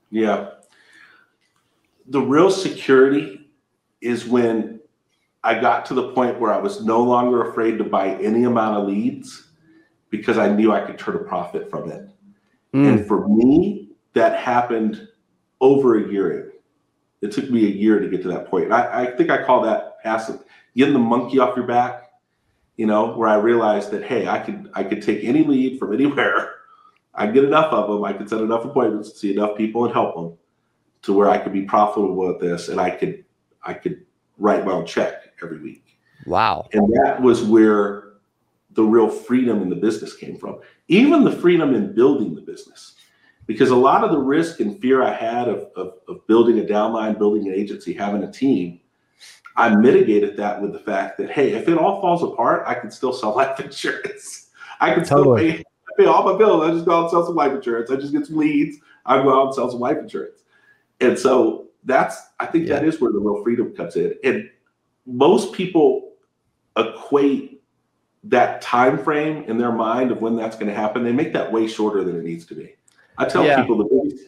Yeah. 0.10 0.50
The 2.08 2.22
real 2.22 2.50
security 2.50 3.52
is 4.02 4.26
when 4.26 4.80
I 5.44 5.60
got 5.60 5.86
to 5.88 5.94
the 5.94 6.12
point 6.14 6.40
where 6.40 6.52
I 6.52 6.58
was 6.58 6.84
no 6.84 7.04
longer 7.04 7.50
afraid 7.50 7.78
to 7.78 7.84
buy 7.84 8.16
any 8.16 8.46
amount 8.46 8.78
of 8.78 8.88
leads 8.88 9.49
because 10.10 10.38
I 10.38 10.50
knew 10.50 10.72
I 10.72 10.82
could 10.82 10.98
turn 10.98 11.16
a 11.16 11.20
profit 11.20 11.70
from 11.70 11.92
it. 11.92 12.10
Mm. 12.74 12.88
And 12.88 13.08
for 13.08 13.28
me, 13.28 13.90
that 14.14 14.40
happened 14.40 15.08
over 15.62 15.98
a 15.98 16.12
year 16.12 16.40
in. 16.40 16.52
It 17.22 17.32
took 17.32 17.50
me 17.50 17.66
a 17.66 17.70
year 17.70 18.00
to 18.00 18.08
get 18.10 18.22
to 18.24 18.30
that 18.30 18.48
point. 18.48 18.72
I, 18.72 19.04
I 19.04 19.12
think 19.16 19.30
I 19.30 19.44
call 19.44 19.62
that 19.64 20.02
passive, 20.02 20.44
getting 20.76 20.94
the 20.94 21.00
monkey 21.00 21.40
off 21.40 21.56
your 21.56 21.68
back, 21.68 22.12
you 22.78 22.86
know, 22.86 23.14
where 23.16 23.28
I 23.28 23.36
realized 23.36 23.92
that, 23.92 24.06
hey, 24.06 24.28
I 24.28 24.40
could 24.40 24.70
I 24.74 24.84
could 24.84 25.02
take 25.02 25.24
any 25.24 25.44
lead 25.44 25.80
from 25.80 25.94
anywhere. 25.94 26.56
I 27.14 27.28
get 27.28 27.44
enough 27.44 27.74
of 27.74 27.90
them. 27.90 28.04
I 28.06 28.14
could 28.14 28.30
set 28.30 28.40
enough 28.40 28.64
appointments, 28.64 29.20
see 29.20 29.34
enough 29.34 29.58
people 29.58 29.84
and 29.84 29.94
help 29.94 30.16
them 30.16 30.38
to 31.02 31.14
where 31.14 31.30
I 31.30 31.38
could 31.38 31.52
be 31.52 31.64
profitable 31.64 32.30
at 32.30 32.40
this 32.40 32.70
and 32.70 32.80
I 32.80 32.92
could 32.92 33.26
I 33.64 33.74
could 33.74 34.06
write 34.38 34.66
my 34.66 34.72
own 34.72 34.86
check 34.86 35.34
every 35.44 35.60
week. 35.60 36.00
Wow. 36.26 36.68
And 36.72 36.88
that 36.94 37.22
was 37.22 37.44
where 37.44 38.09
the 38.72 38.84
real 38.84 39.10
freedom 39.10 39.62
in 39.62 39.70
the 39.70 39.76
business 39.76 40.16
came 40.16 40.38
from. 40.38 40.60
Even 40.88 41.24
the 41.24 41.32
freedom 41.32 41.74
in 41.74 41.94
building 41.94 42.36
the 42.36 42.42
business 42.42 42.96
because 43.50 43.72
a 43.72 43.76
lot 43.76 44.04
of 44.04 44.12
the 44.12 44.18
risk 44.18 44.60
and 44.60 44.80
fear 44.80 45.02
I 45.02 45.12
had 45.12 45.48
of, 45.48 45.72
of, 45.76 45.94
of, 46.08 46.28
building 46.28 46.60
a 46.60 46.62
downline, 46.62 47.18
building 47.18 47.48
an 47.48 47.54
agency, 47.56 47.94
having 47.94 48.24
a 48.24 48.32
team, 48.32 48.80
I 49.56 49.76
mitigated 49.76 50.38
that 50.38 50.62
with 50.62 50.72
the 50.72 50.78
fact 50.78 51.18
that, 51.18 51.32
hey, 51.32 51.54
if 51.54 51.68
it 51.68 51.76
all 51.76 52.00
falls 52.00 52.22
apart, 52.22 52.64
I 52.68 52.76
can 52.76 52.92
still 52.92 53.12
sell 53.12 53.36
life 53.36 53.60
insurance. 53.60 54.52
I 54.80 54.94
can 54.94 55.04
totally. 55.04 55.50
still 55.50 55.64
pay, 55.98 56.04
pay 56.04 56.06
all 56.06 56.32
my 56.32 56.38
bills. 56.38 56.64
I 56.64 56.72
just 56.72 56.86
go 56.86 56.96
out 56.96 57.02
and 57.06 57.10
sell 57.10 57.26
some 57.26 57.34
life 57.34 57.52
insurance. 57.52 57.90
I 57.90 57.96
just 57.96 58.14
get 58.14 58.28
some 58.28 58.38
leads. 58.38 58.78
I 59.04 59.22
go 59.24 59.42
out 59.42 59.48
and 59.48 59.56
sell 59.56 59.72
some 59.72 59.80
life 59.80 59.98
insurance. 59.98 60.44
And 61.02 61.18
so 61.18 61.70
that's, 61.86 62.22
I 62.40 62.46
think 62.46 62.68
yeah. 62.68 62.76
that 62.76 62.86
is 62.86 63.02
where 63.02 63.12
the 63.12 63.20
real 63.20 63.44
freedom 63.44 63.76
comes 63.76 63.96
in. 63.96 64.14
And 64.24 64.48
most 65.08 65.54
people 65.54 66.14
equate 66.78 67.59
that 68.30 68.62
time 68.62 68.98
frame 68.98 69.44
in 69.46 69.58
their 69.58 69.72
mind 69.72 70.12
of 70.12 70.22
when 70.22 70.36
that's 70.36 70.56
going 70.56 70.68
to 70.68 70.74
happen. 70.74 71.04
They 71.04 71.12
make 71.12 71.34
that 71.34 71.52
way 71.52 71.68
shorter 71.68 72.04
than 72.04 72.16
it 72.16 72.24
needs 72.24 72.46
to 72.48 72.56
be. 72.56 72.76
I 73.18 73.26
tell 73.26 73.46
yeah. 73.46 73.62
people 73.62 73.84
to 73.88 74.20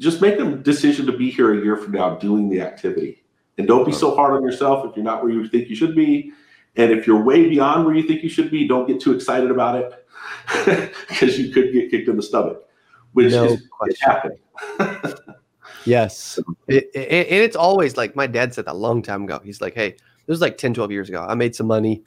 just 0.00 0.20
make 0.20 0.38
a 0.38 0.56
decision 0.56 1.06
to 1.06 1.12
be 1.12 1.30
here 1.30 1.58
a 1.58 1.62
year 1.62 1.76
from 1.76 1.92
now 1.92 2.16
doing 2.16 2.48
the 2.48 2.60
activity. 2.60 3.22
And 3.58 3.66
don't 3.66 3.84
be 3.84 3.92
so 3.92 4.14
hard 4.14 4.34
on 4.34 4.42
yourself 4.42 4.86
if 4.88 4.96
you're 4.96 5.04
not 5.04 5.22
where 5.22 5.32
you 5.32 5.46
think 5.48 5.68
you 5.68 5.76
should 5.76 5.94
be. 5.94 6.32
And 6.76 6.90
if 6.90 7.06
you're 7.06 7.22
way 7.22 7.48
beyond 7.48 7.86
where 7.86 7.94
you 7.94 8.06
think 8.06 8.22
you 8.22 8.28
should 8.28 8.50
be, 8.50 8.66
don't 8.68 8.86
get 8.86 9.00
too 9.00 9.14
excited 9.14 9.50
about 9.50 9.76
it 9.76 10.92
because 11.08 11.38
you 11.38 11.52
could 11.52 11.72
get 11.72 11.90
kicked 11.90 12.08
in 12.08 12.16
the 12.16 12.22
stomach, 12.22 12.68
which 13.12 13.32
no 13.32 13.56
is 13.86 14.00
happening. 14.00 14.38
yes. 15.84 16.38
It, 16.68 16.90
it, 16.94 17.28
and 17.28 17.42
it's 17.42 17.56
always 17.56 17.96
like 17.96 18.14
my 18.14 18.26
dad 18.26 18.52
said 18.52 18.66
that 18.66 18.72
a 18.72 18.74
long 18.74 19.02
time 19.02 19.24
ago. 19.24 19.40
He's 19.42 19.60
like, 19.60 19.74
hey, 19.74 19.92
this 19.92 20.34
was 20.34 20.40
like 20.40 20.58
10, 20.58 20.74
12 20.74 20.90
years 20.90 21.08
ago. 21.08 21.24
I 21.26 21.34
made 21.34 21.54
some 21.54 21.66
money. 21.66 22.02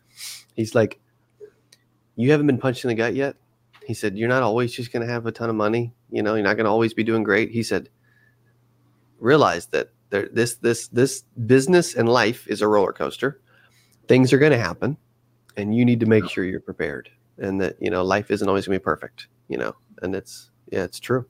He's 0.55 0.75
like, 0.75 0.99
you 2.19 2.31
haven't 2.31 2.47
been 2.47 2.57
punched 2.57 2.83
in 2.83 2.89
the 2.89 2.95
gut 2.95 3.15
yet? 3.15 3.35
He 3.85 3.93
said, 3.93 4.17
You're 4.17 4.29
not 4.29 4.43
always 4.43 4.73
just 4.73 4.91
going 4.91 5.05
to 5.05 5.11
have 5.11 5.25
a 5.25 5.31
ton 5.31 5.49
of 5.49 5.55
money. 5.55 5.93
You 6.09 6.21
know, 6.21 6.35
you're 6.35 6.43
not 6.43 6.55
going 6.55 6.65
to 6.65 6.71
always 6.71 6.93
be 6.93 7.03
doing 7.03 7.23
great. 7.23 7.51
He 7.51 7.63
said, 7.63 7.89
Realize 9.19 9.67
that 9.67 9.89
there, 10.09 10.29
this, 10.31 10.55
this, 10.55 10.87
this 10.87 11.21
business 11.45 11.95
and 11.95 12.09
life 12.09 12.47
is 12.47 12.61
a 12.61 12.67
roller 12.67 12.93
coaster. 12.93 13.41
Things 14.07 14.33
are 14.33 14.39
going 14.39 14.51
to 14.51 14.57
happen, 14.57 14.97
and 15.55 15.75
you 15.75 15.85
need 15.85 15.99
to 15.99 16.05
make 16.07 16.27
sure 16.29 16.43
you're 16.43 16.59
prepared 16.59 17.09
and 17.39 17.61
that, 17.61 17.77
you 17.79 17.89
know, 17.89 18.03
life 18.03 18.31
isn't 18.31 18.47
always 18.47 18.67
going 18.67 18.75
to 18.75 18.79
be 18.79 18.83
perfect, 18.83 19.27
you 19.47 19.57
know, 19.57 19.75
and 20.01 20.15
it's, 20.15 20.51
yeah, 20.71 20.83
it's 20.83 20.99
true. 20.99 21.25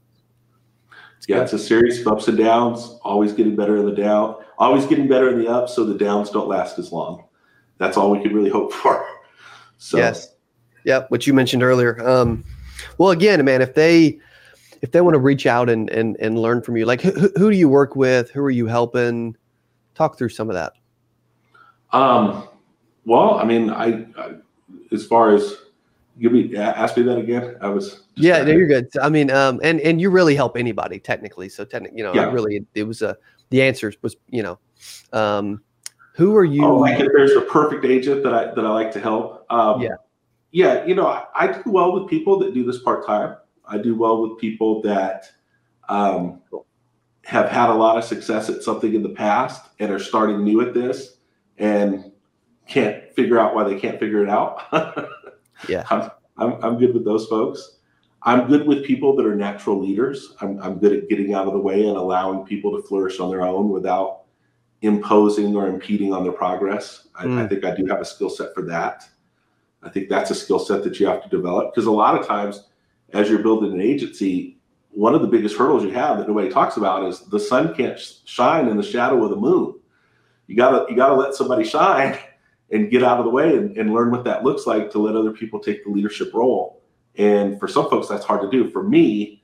It's 1.17 1.28
yeah, 1.28 1.38
good. 1.38 1.43
it's 1.43 1.54
a 1.54 1.60
series 1.60 1.99
of 2.02 2.08
ups 2.08 2.28
and 2.28 2.38
downs, 2.38 2.97
always 3.04 3.34
getting 3.34 3.56
better 3.56 3.78
in 3.78 3.86
the 3.86 3.93
down, 3.93 4.38
always 4.58 4.86
getting 4.86 5.08
better 5.08 5.30
in 5.30 5.38
the 5.38 5.47
ups 5.47 5.75
so 5.75 5.86
the 5.86 5.97
downs 5.97 6.30
don't 6.30 6.47
last 6.47 6.80
as 6.80 6.91
long. 6.91 7.25
That's 7.78 7.97
all 7.97 8.12
we 8.12 8.21
could 8.21 8.34
really 8.34 8.49
hope 8.49 8.73
for. 8.73 9.06
So, 9.78 9.97
yes. 9.97 10.34
Yeah, 10.83 11.05
what 11.09 11.27
you 11.27 11.33
mentioned 11.33 11.63
earlier. 11.63 12.07
Um, 12.07 12.43
well, 12.97 13.11
again, 13.11 13.43
man, 13.43 13.61
if 13.61 13.73
they 13.73 14.19
if 14.81 14.91
they 14.91 15.01
want 15.01 15.13
to 15.15 15.19
reach 15.19 15.45
out 15.45 15.69
and 15.69 15.89
and 15.89 16.17
and 16.19 16.39
learn 16.39 16.61
from 16.61 16.77
you, 16.77 16.85
like 16.85 17.01
who, 17.01 17.11
who 17.35 17.51
do 17.51 17.57
you 17.57 17.69
work 17.69 17.95
with? 17.95 18.31
Who 18.31 18.41
are 18.41 18.51
you 18.51 18.67
helping? 18.67 19.35
Talk 19.95 20.17
through 20.17 20.29
some 20.29 20.49
of 20.49 20.55
that. 20.55 20.73
Um, 21.91 22.47
well, 23.05 23.35
I 23.35 23.43
mean, 23.43 23.69
I, 23.69 24.05
I 24.17 24.35
as 24.91 25.05
far 25.05 25.33
as 25.33 25.55
give 26.19 26.31
me 26.31 26.55
ask 26.55 26.95
me 26.95 27.03
that 27.03 27.17
again. 27.17 27.57
I 27.61 27.69
was 27.69 28.03
yeah, 28.15 28.43
no, 28.43 28.51
you're 28.51 28.67
good. 28.67 28.87
I 29.01 29.09
mean, 29.09 29.31
um, 29.31 29.59
and 29.63 29.79
and 29.81 29.99
you 29.99 30.09
really 30.09 30.35
help 30.35 30.55
anybody 30.55 30.99
technically. 30.99 31.49
So 31.49 31.65
technically, 31.65 31.97
you 31.97 32.03
know, 32.03 32.13
yeah. 32.13 32.31
really, 32.31 32.65
it 32.75 32.83
was 32.83 33.01
a 33.01 33.17
the 33.49 33.61
answer 33.61 33.91
was 34.01 34.15
you 34.29 34.43
know, 34.43 34.59
um, 35.11 35.61
who 36.13 36.35
are 36.35 36.45
you? 36.45 36.63
Oh, 36.63 36.77
like 36.77 36.99
if 36.99 37.07
there's 37.13 37.33
a 37.33 37.41
perfect 37.41 37.85
agent 37.85 38.23
that 38.23 38.33
I 38.33 38.53
that 38.53 38.65
I 38.65 38.69
like 38.69 38.91
to 38.93 38.99
help. 38.99 39.45
Um, 39.51 39.81
yeah 39.81 39.95
yeah, 40.51 40.85
you 40.85 40.95
know, 40.95 41.07
I, 41.07 41.25
I, 41.35 41.47
do 41.47 41.62
well 41.65 41.93
with 41.93 42.09
people 42.09 42.39
that 42.39 42.53
do 42.53 42.63
this 42.63 42.81
part 42.81 43.05
time. 43.05 43.38
I 43.67 43.77
do 43.77 43.95
well 43.95 44.21
with 44.21 44.39
people 44.39 44.81
that 44.81 45.25
um, 45.88 46.41
have 47.25 47.49
had 47.49 47.69
a 47.69 47.73
lot 47.73 47.97
of 47.97 48.03
success 48.03 48.49
at 48.49 48.63
something 48.63 48.95
in 48.95 49.03
the 49.03 49.09
past 49.09 49.69
and 49.79 49.91
are 49.91 49.99
starting 49.99 50.43
new 50.43 50.62
at 50.62 50.73
this 50.73 51.17
and 51.57 52.12
can't 52.67 53.13
figure 53.13 53.39
out 53.39 53.53
why 53.53 53.63
they 53.63 53.79
can't 53.79 53.99
figure 53.99 54.23
it 54.23 54.29
out. 54.29 54.63
yeah, 55.67 55.85
I'm, 55.89 56.09
I'm, 56.38 56.63
I'm 56.63 56.77
good 56.79 56.93
with 56.93 57.05
those 57.05 57.27
folks. 57.27 57.77
I'm 58.23 58.47
good 58.47 58.67
with 58.67 58.83
people 58.83 59.15
that 59.15 59.25
are 59.25 59.35
natural 59.35 59.79
leaders. 59.79 60.33
I'm, 60.41 60.62
I'm 60.62 60.79
good 60.79 60.93
at 60.93 61.09
getting 61.09 61.33
out 61.33 61.47
of 61.47 61.53
the 61.53 61.59
way 61.59 61.88
and 61.88 61.95
allowing 61.95 62.45
people 62.45 62.75
to 62.75 62.85
flourish 62.88 63.19
on 63.19 63.29
their 63.29 63.41
own 63.41 63.69
without 63.69 64.23
imposing 64.81 65.55
or 65.55 65.67
impeding 65.67 66.13
on 66.13 66.23
their 66.23 66.33
progress. 66.33 67.07
I, 67.15 67.25
mm. 67.25 67.38
I 67.38 67.47
think 67.47 67.63
I 67.65 67.75
do 67.75 67.85
have 67.85 68.01
a 68.01 68.05
skill 68.05 68.29
set 68.29 68.53
for 68.53 68.63
that. 68.63 69.07
I 69.83 69.89
think 69.89 70.09
that's 70.09 70.31
a 70.31 70.35
skill 70.35 70.59
set 70.59 70.83
that 70.83 70.99
you 70.99 71.07
have 71.07 71.23
to 71.23 71.29
develop 71.29 71.73
because 71.73 71.85
a 71.85 71.91
lot 71.91 72.19
of 72.19 72.27
times, 72.27 72.65
as 73.13 73.29
you're 73.29 73.39
building 73.39 73.71
an 73.71 73.81
agency, 73.81 74.59
one 74.91 75.15
of 75.15 75.21
the 75.21 75.27
biggest 75.27 75.55
hurdles 75.55 75.83
you 75.83 75.91
have 75.91 76.17
that 76.17 76.27
nobody 76.27 76.49
talks 76.49 76.77
about 76.77 77.05
is 77.05 77.21
the 77.21 77.39
sun 77.39 77.73
can't 77.73 77.99
shine 78.25 78.67
in 78.67 78.77
the 78.77 78.83
shadow 78.83 79.23
of 79.23 79.29
the 79.29 79.35
moon. 79.35 79.75
You 80.47 80.55
gotta 80.55 80.85
you 80.89 80.95
gotta 80.95 81.15
let 81.15 81.33
somebody 81.33 81.63
shine 81.63 82.17
and 82.71 82.91
get 82.91 83.04
out 83.04 83.19
of 83.19 83.25
the 83.25 83.31
way 83.31 83.56
and, 83.56 83.77
and 83.77 83.93
learn 83.93 84.12
what 84.12 84.23
that 84.25 84.43
looks 84.43 84.67
like 84.67 84.91
to 84.91 84.99
let 84.99 85.15
other 85.15 85.31
people 85.31 85.60
take 85.60 85.83
the 85.83 85.91
leadership 85.91 86.33
role. 86.33 86.81
And 87.17 87.60
for 87.60 87.67
some 87.67 87.89
folks, 87.89 88.08
that's 88.08 88.25
hard 88.25 88.41
to 88.41 88.49
do. 88.49 88.69
For 88.69 88.83
me, 88.83 89.41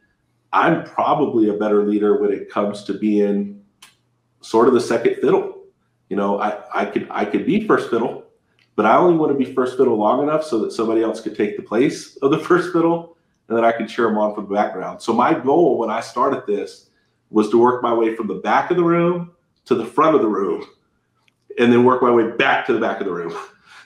I'm 0.53 0.83
probably 0.83 1.49
a 1.49 1.53
better 1.53 1.85
leader 1.85 2.21
when 2.21 2.31
it 2.31 2.49
comes 2.49 2.83
to 2.85 2.93
being 2.93 3.61
sort 4.41 4.67
of 4.67 4.73
the 4.73 4.81
second 4.81 5.15
fiddle. 5.15 5.63
You 6.09 6.15
know, 6.15 6.39
I, 6.39 6.61
I 6.73 6.85
could 6.85 7.07
I 7.09 7.25
could 7.25 7.45
be 7.45 7.65
first 7.67 7.89
fiddle, 7.89 8.24
but 8.75 8.85
I 8.85 8.97
only 8.97 9.17
want 9.17 9.31
to 9.31 9.37
be 9.37 9.53
first 9.53 9.77
fiddle 9.77 9.95
long 9.95 10.21
enough 10.21 10.43
so 10.43 10.59
that 10.59 10.71
somebody 10.71 11.01
else 11.01 11.21
could 11.21 11.35
take 11.35 11.55
the 11.55 11.63
place 11.63 12.17
of 12.17 12.31
the 12.31 12.39
first 12.45 12.73
fiddle 12.73 13.17
and 13.47 13.57
that 13.57 13.63
I 13.63 13.71
could 13.71 13.87
cheer 13.87 14.05
them 14.05 14.17
on 14.17 14.35
from 14.35 14.47
the 14.47 14.53
background. 14.53 15.01
So 15.01 15.13
my 15.13 15.33
goal 15.33 15.77
when 15.77 15.89
I 15.89 16.01
started 16.01 16.43
this 16.45 16.89
was 17.29 17.49
to 17.49 17.57
work 17.57 17.81
my 17.81 17.93
way 17.93 18.15
from 18.15 18.27
the 18.27 18.35
back 18.35 18.71
of 18.71 18.77
the 18.77 18.83
room 18.83 19.31
to 19.65 19.75
the 19.75 19.85
front 19.85 20.15
of 20.15 20.21
the 20.21 20.27
room 20.27 20.65
and 21.57 21.71
then 21.71 21.83
work 21.85 22.01
my 22.01 22.11
way 22.11 22.31
back 22.31 22.65
to 22.67 22.73
the 22.73 22.79
back 22.79 22.99
of 22.99 23.07
the 23.07 23.13
room. 23.13 23.35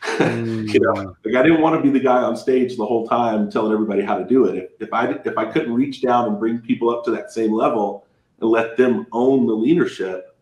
Mm. 0.02 0.68
you 0.74 0.80
know, 0.80 1.16
like 1.24 1.36
I 1.36 1.44
didn't 1.44 1.62
want 1.62 1.76
to 1.76 1.82
be 1.82 1.90
the 1.90 2.04
guy 2.04 2.22
on 2.22 2.36
stage 2.36 2.78
the 2.78 2.86
whole 2.86 3.08
time 3.08 3.52
telling 3.52 3.74
everybody 3.74 4.02
how 4.02 4.18
to 4.18 4.26
do 4.26 4.46
it. 4.46 4.56
If, 4.56 4.88
if 4.88 4.94
I 4.94 5.12
if 5.26 5.38
I 5.38 5.46
couldn't 5.46 5.74
reach 5.74 6.02
down 6.02 6.28
and 6.30 6.40
bring 6.40 6.60
people 6.60 6.90
up 6.90 7.04
to 7.06 7.12
that 7.12 7.32
same 7.32 7.52
level 7.52 8.08
and 8.40 8.50
let 8.50 8.78
them 8.78 9.08
own 9.12 9.46
the 9.46 9.54
leadership 9.54 10.38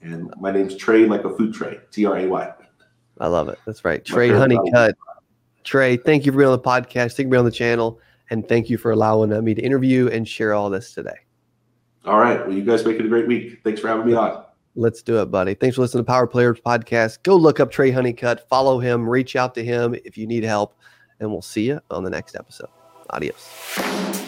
And 0.02 0.34
my 0.40 0.52
name's 0.52 0.76
Tray, 0.76 1.06
like 1.06 1.24
a 1.24 1.36
food 1.36 1.54
tray, 1.54 1.80
T 1.92 2.06
R 2.06 2.18
A 2.18 2.28
Y. 2.28 2.54
I 3.20 3.28
love 3.28 3.50
it. 3.50 3.60
That's 3.66 3.86
right. 3.86 4.04
Tray 4.04 4.30
Honeycutt. 4.30 4.96
Tray, 5.64 5.98
thank 5.98 6.26
you 6.26 6.34
for 6.34 6.40
being 6.40 6.50
on 6.50 6.58
the 6.58 6.64
podcast. 6.64 7.16
Thank 7.16 7.20
you 7.20 7.26
for 7.26 7.30
being 7.30 7.40
on 7.40 7.46
the 7.46 7.52
channel. 7.52 8.00
And 8.30 8.48
thank 8.48 8.70
you 8.70 8.78
for 8.78 8.92
allowing 8.92 9.32
uh, 9.32 9.42
me 9.42 9.54
to 9.54 9.62
interview 9.62 10.10
and 10.10 10.28
share 10.28 10.54
all 10.54 10.70
this 10.70 10.94
today. 10.94 11.16
All 12.06 12.20
right. 12.20 12.46
Well, 12.46 12.56
you 12.56 12.64
guys 12.64 12.86
make 12.86 13.00
it 13.00 13.06
a 13.06 13.08
great 13.08 13.28
week. 13.28 13.62
Thanks 13.64 13.80
for 13.80 13.88
having 13.88 14.06
me 14.06 14.14
on. 14.14 14.44
Let's 14.76 15.02
do 15.04 15.22
it, 15.22 15.28
buddy. 15.28 15.54
Thanks 15.54 15.76
for 15.76 15.84
listening 15.84 16.04
to 16.04 16.08
Power 16.08 16.28
Players 16.28 16.60
Podcast. 16.60 17.24
Go 17.24 17.36
look 17.36 17.60
up 17.60 17.72
Tray 17.72 17.92
Honeycutt, 17.92 18.50
follow 18.50 18.80
him, 18.80 19.08
reach 19.08 19.36
out 19.36 19.54
to 19.56 19.64
him 19.64 19.96
if 20.04 20.18
you 20.18 20.26
need 20.26 20.44
help, 20.44 20.76
and 21.20 21.32
we'll 21.32 21.44
see 21.44 21.68
you 21.68 21.80
on 21.92 22.04
the 22.04 22.10
next 22.10 22.36
episode. 22.36 22.70
Adiós. 23.14 24.23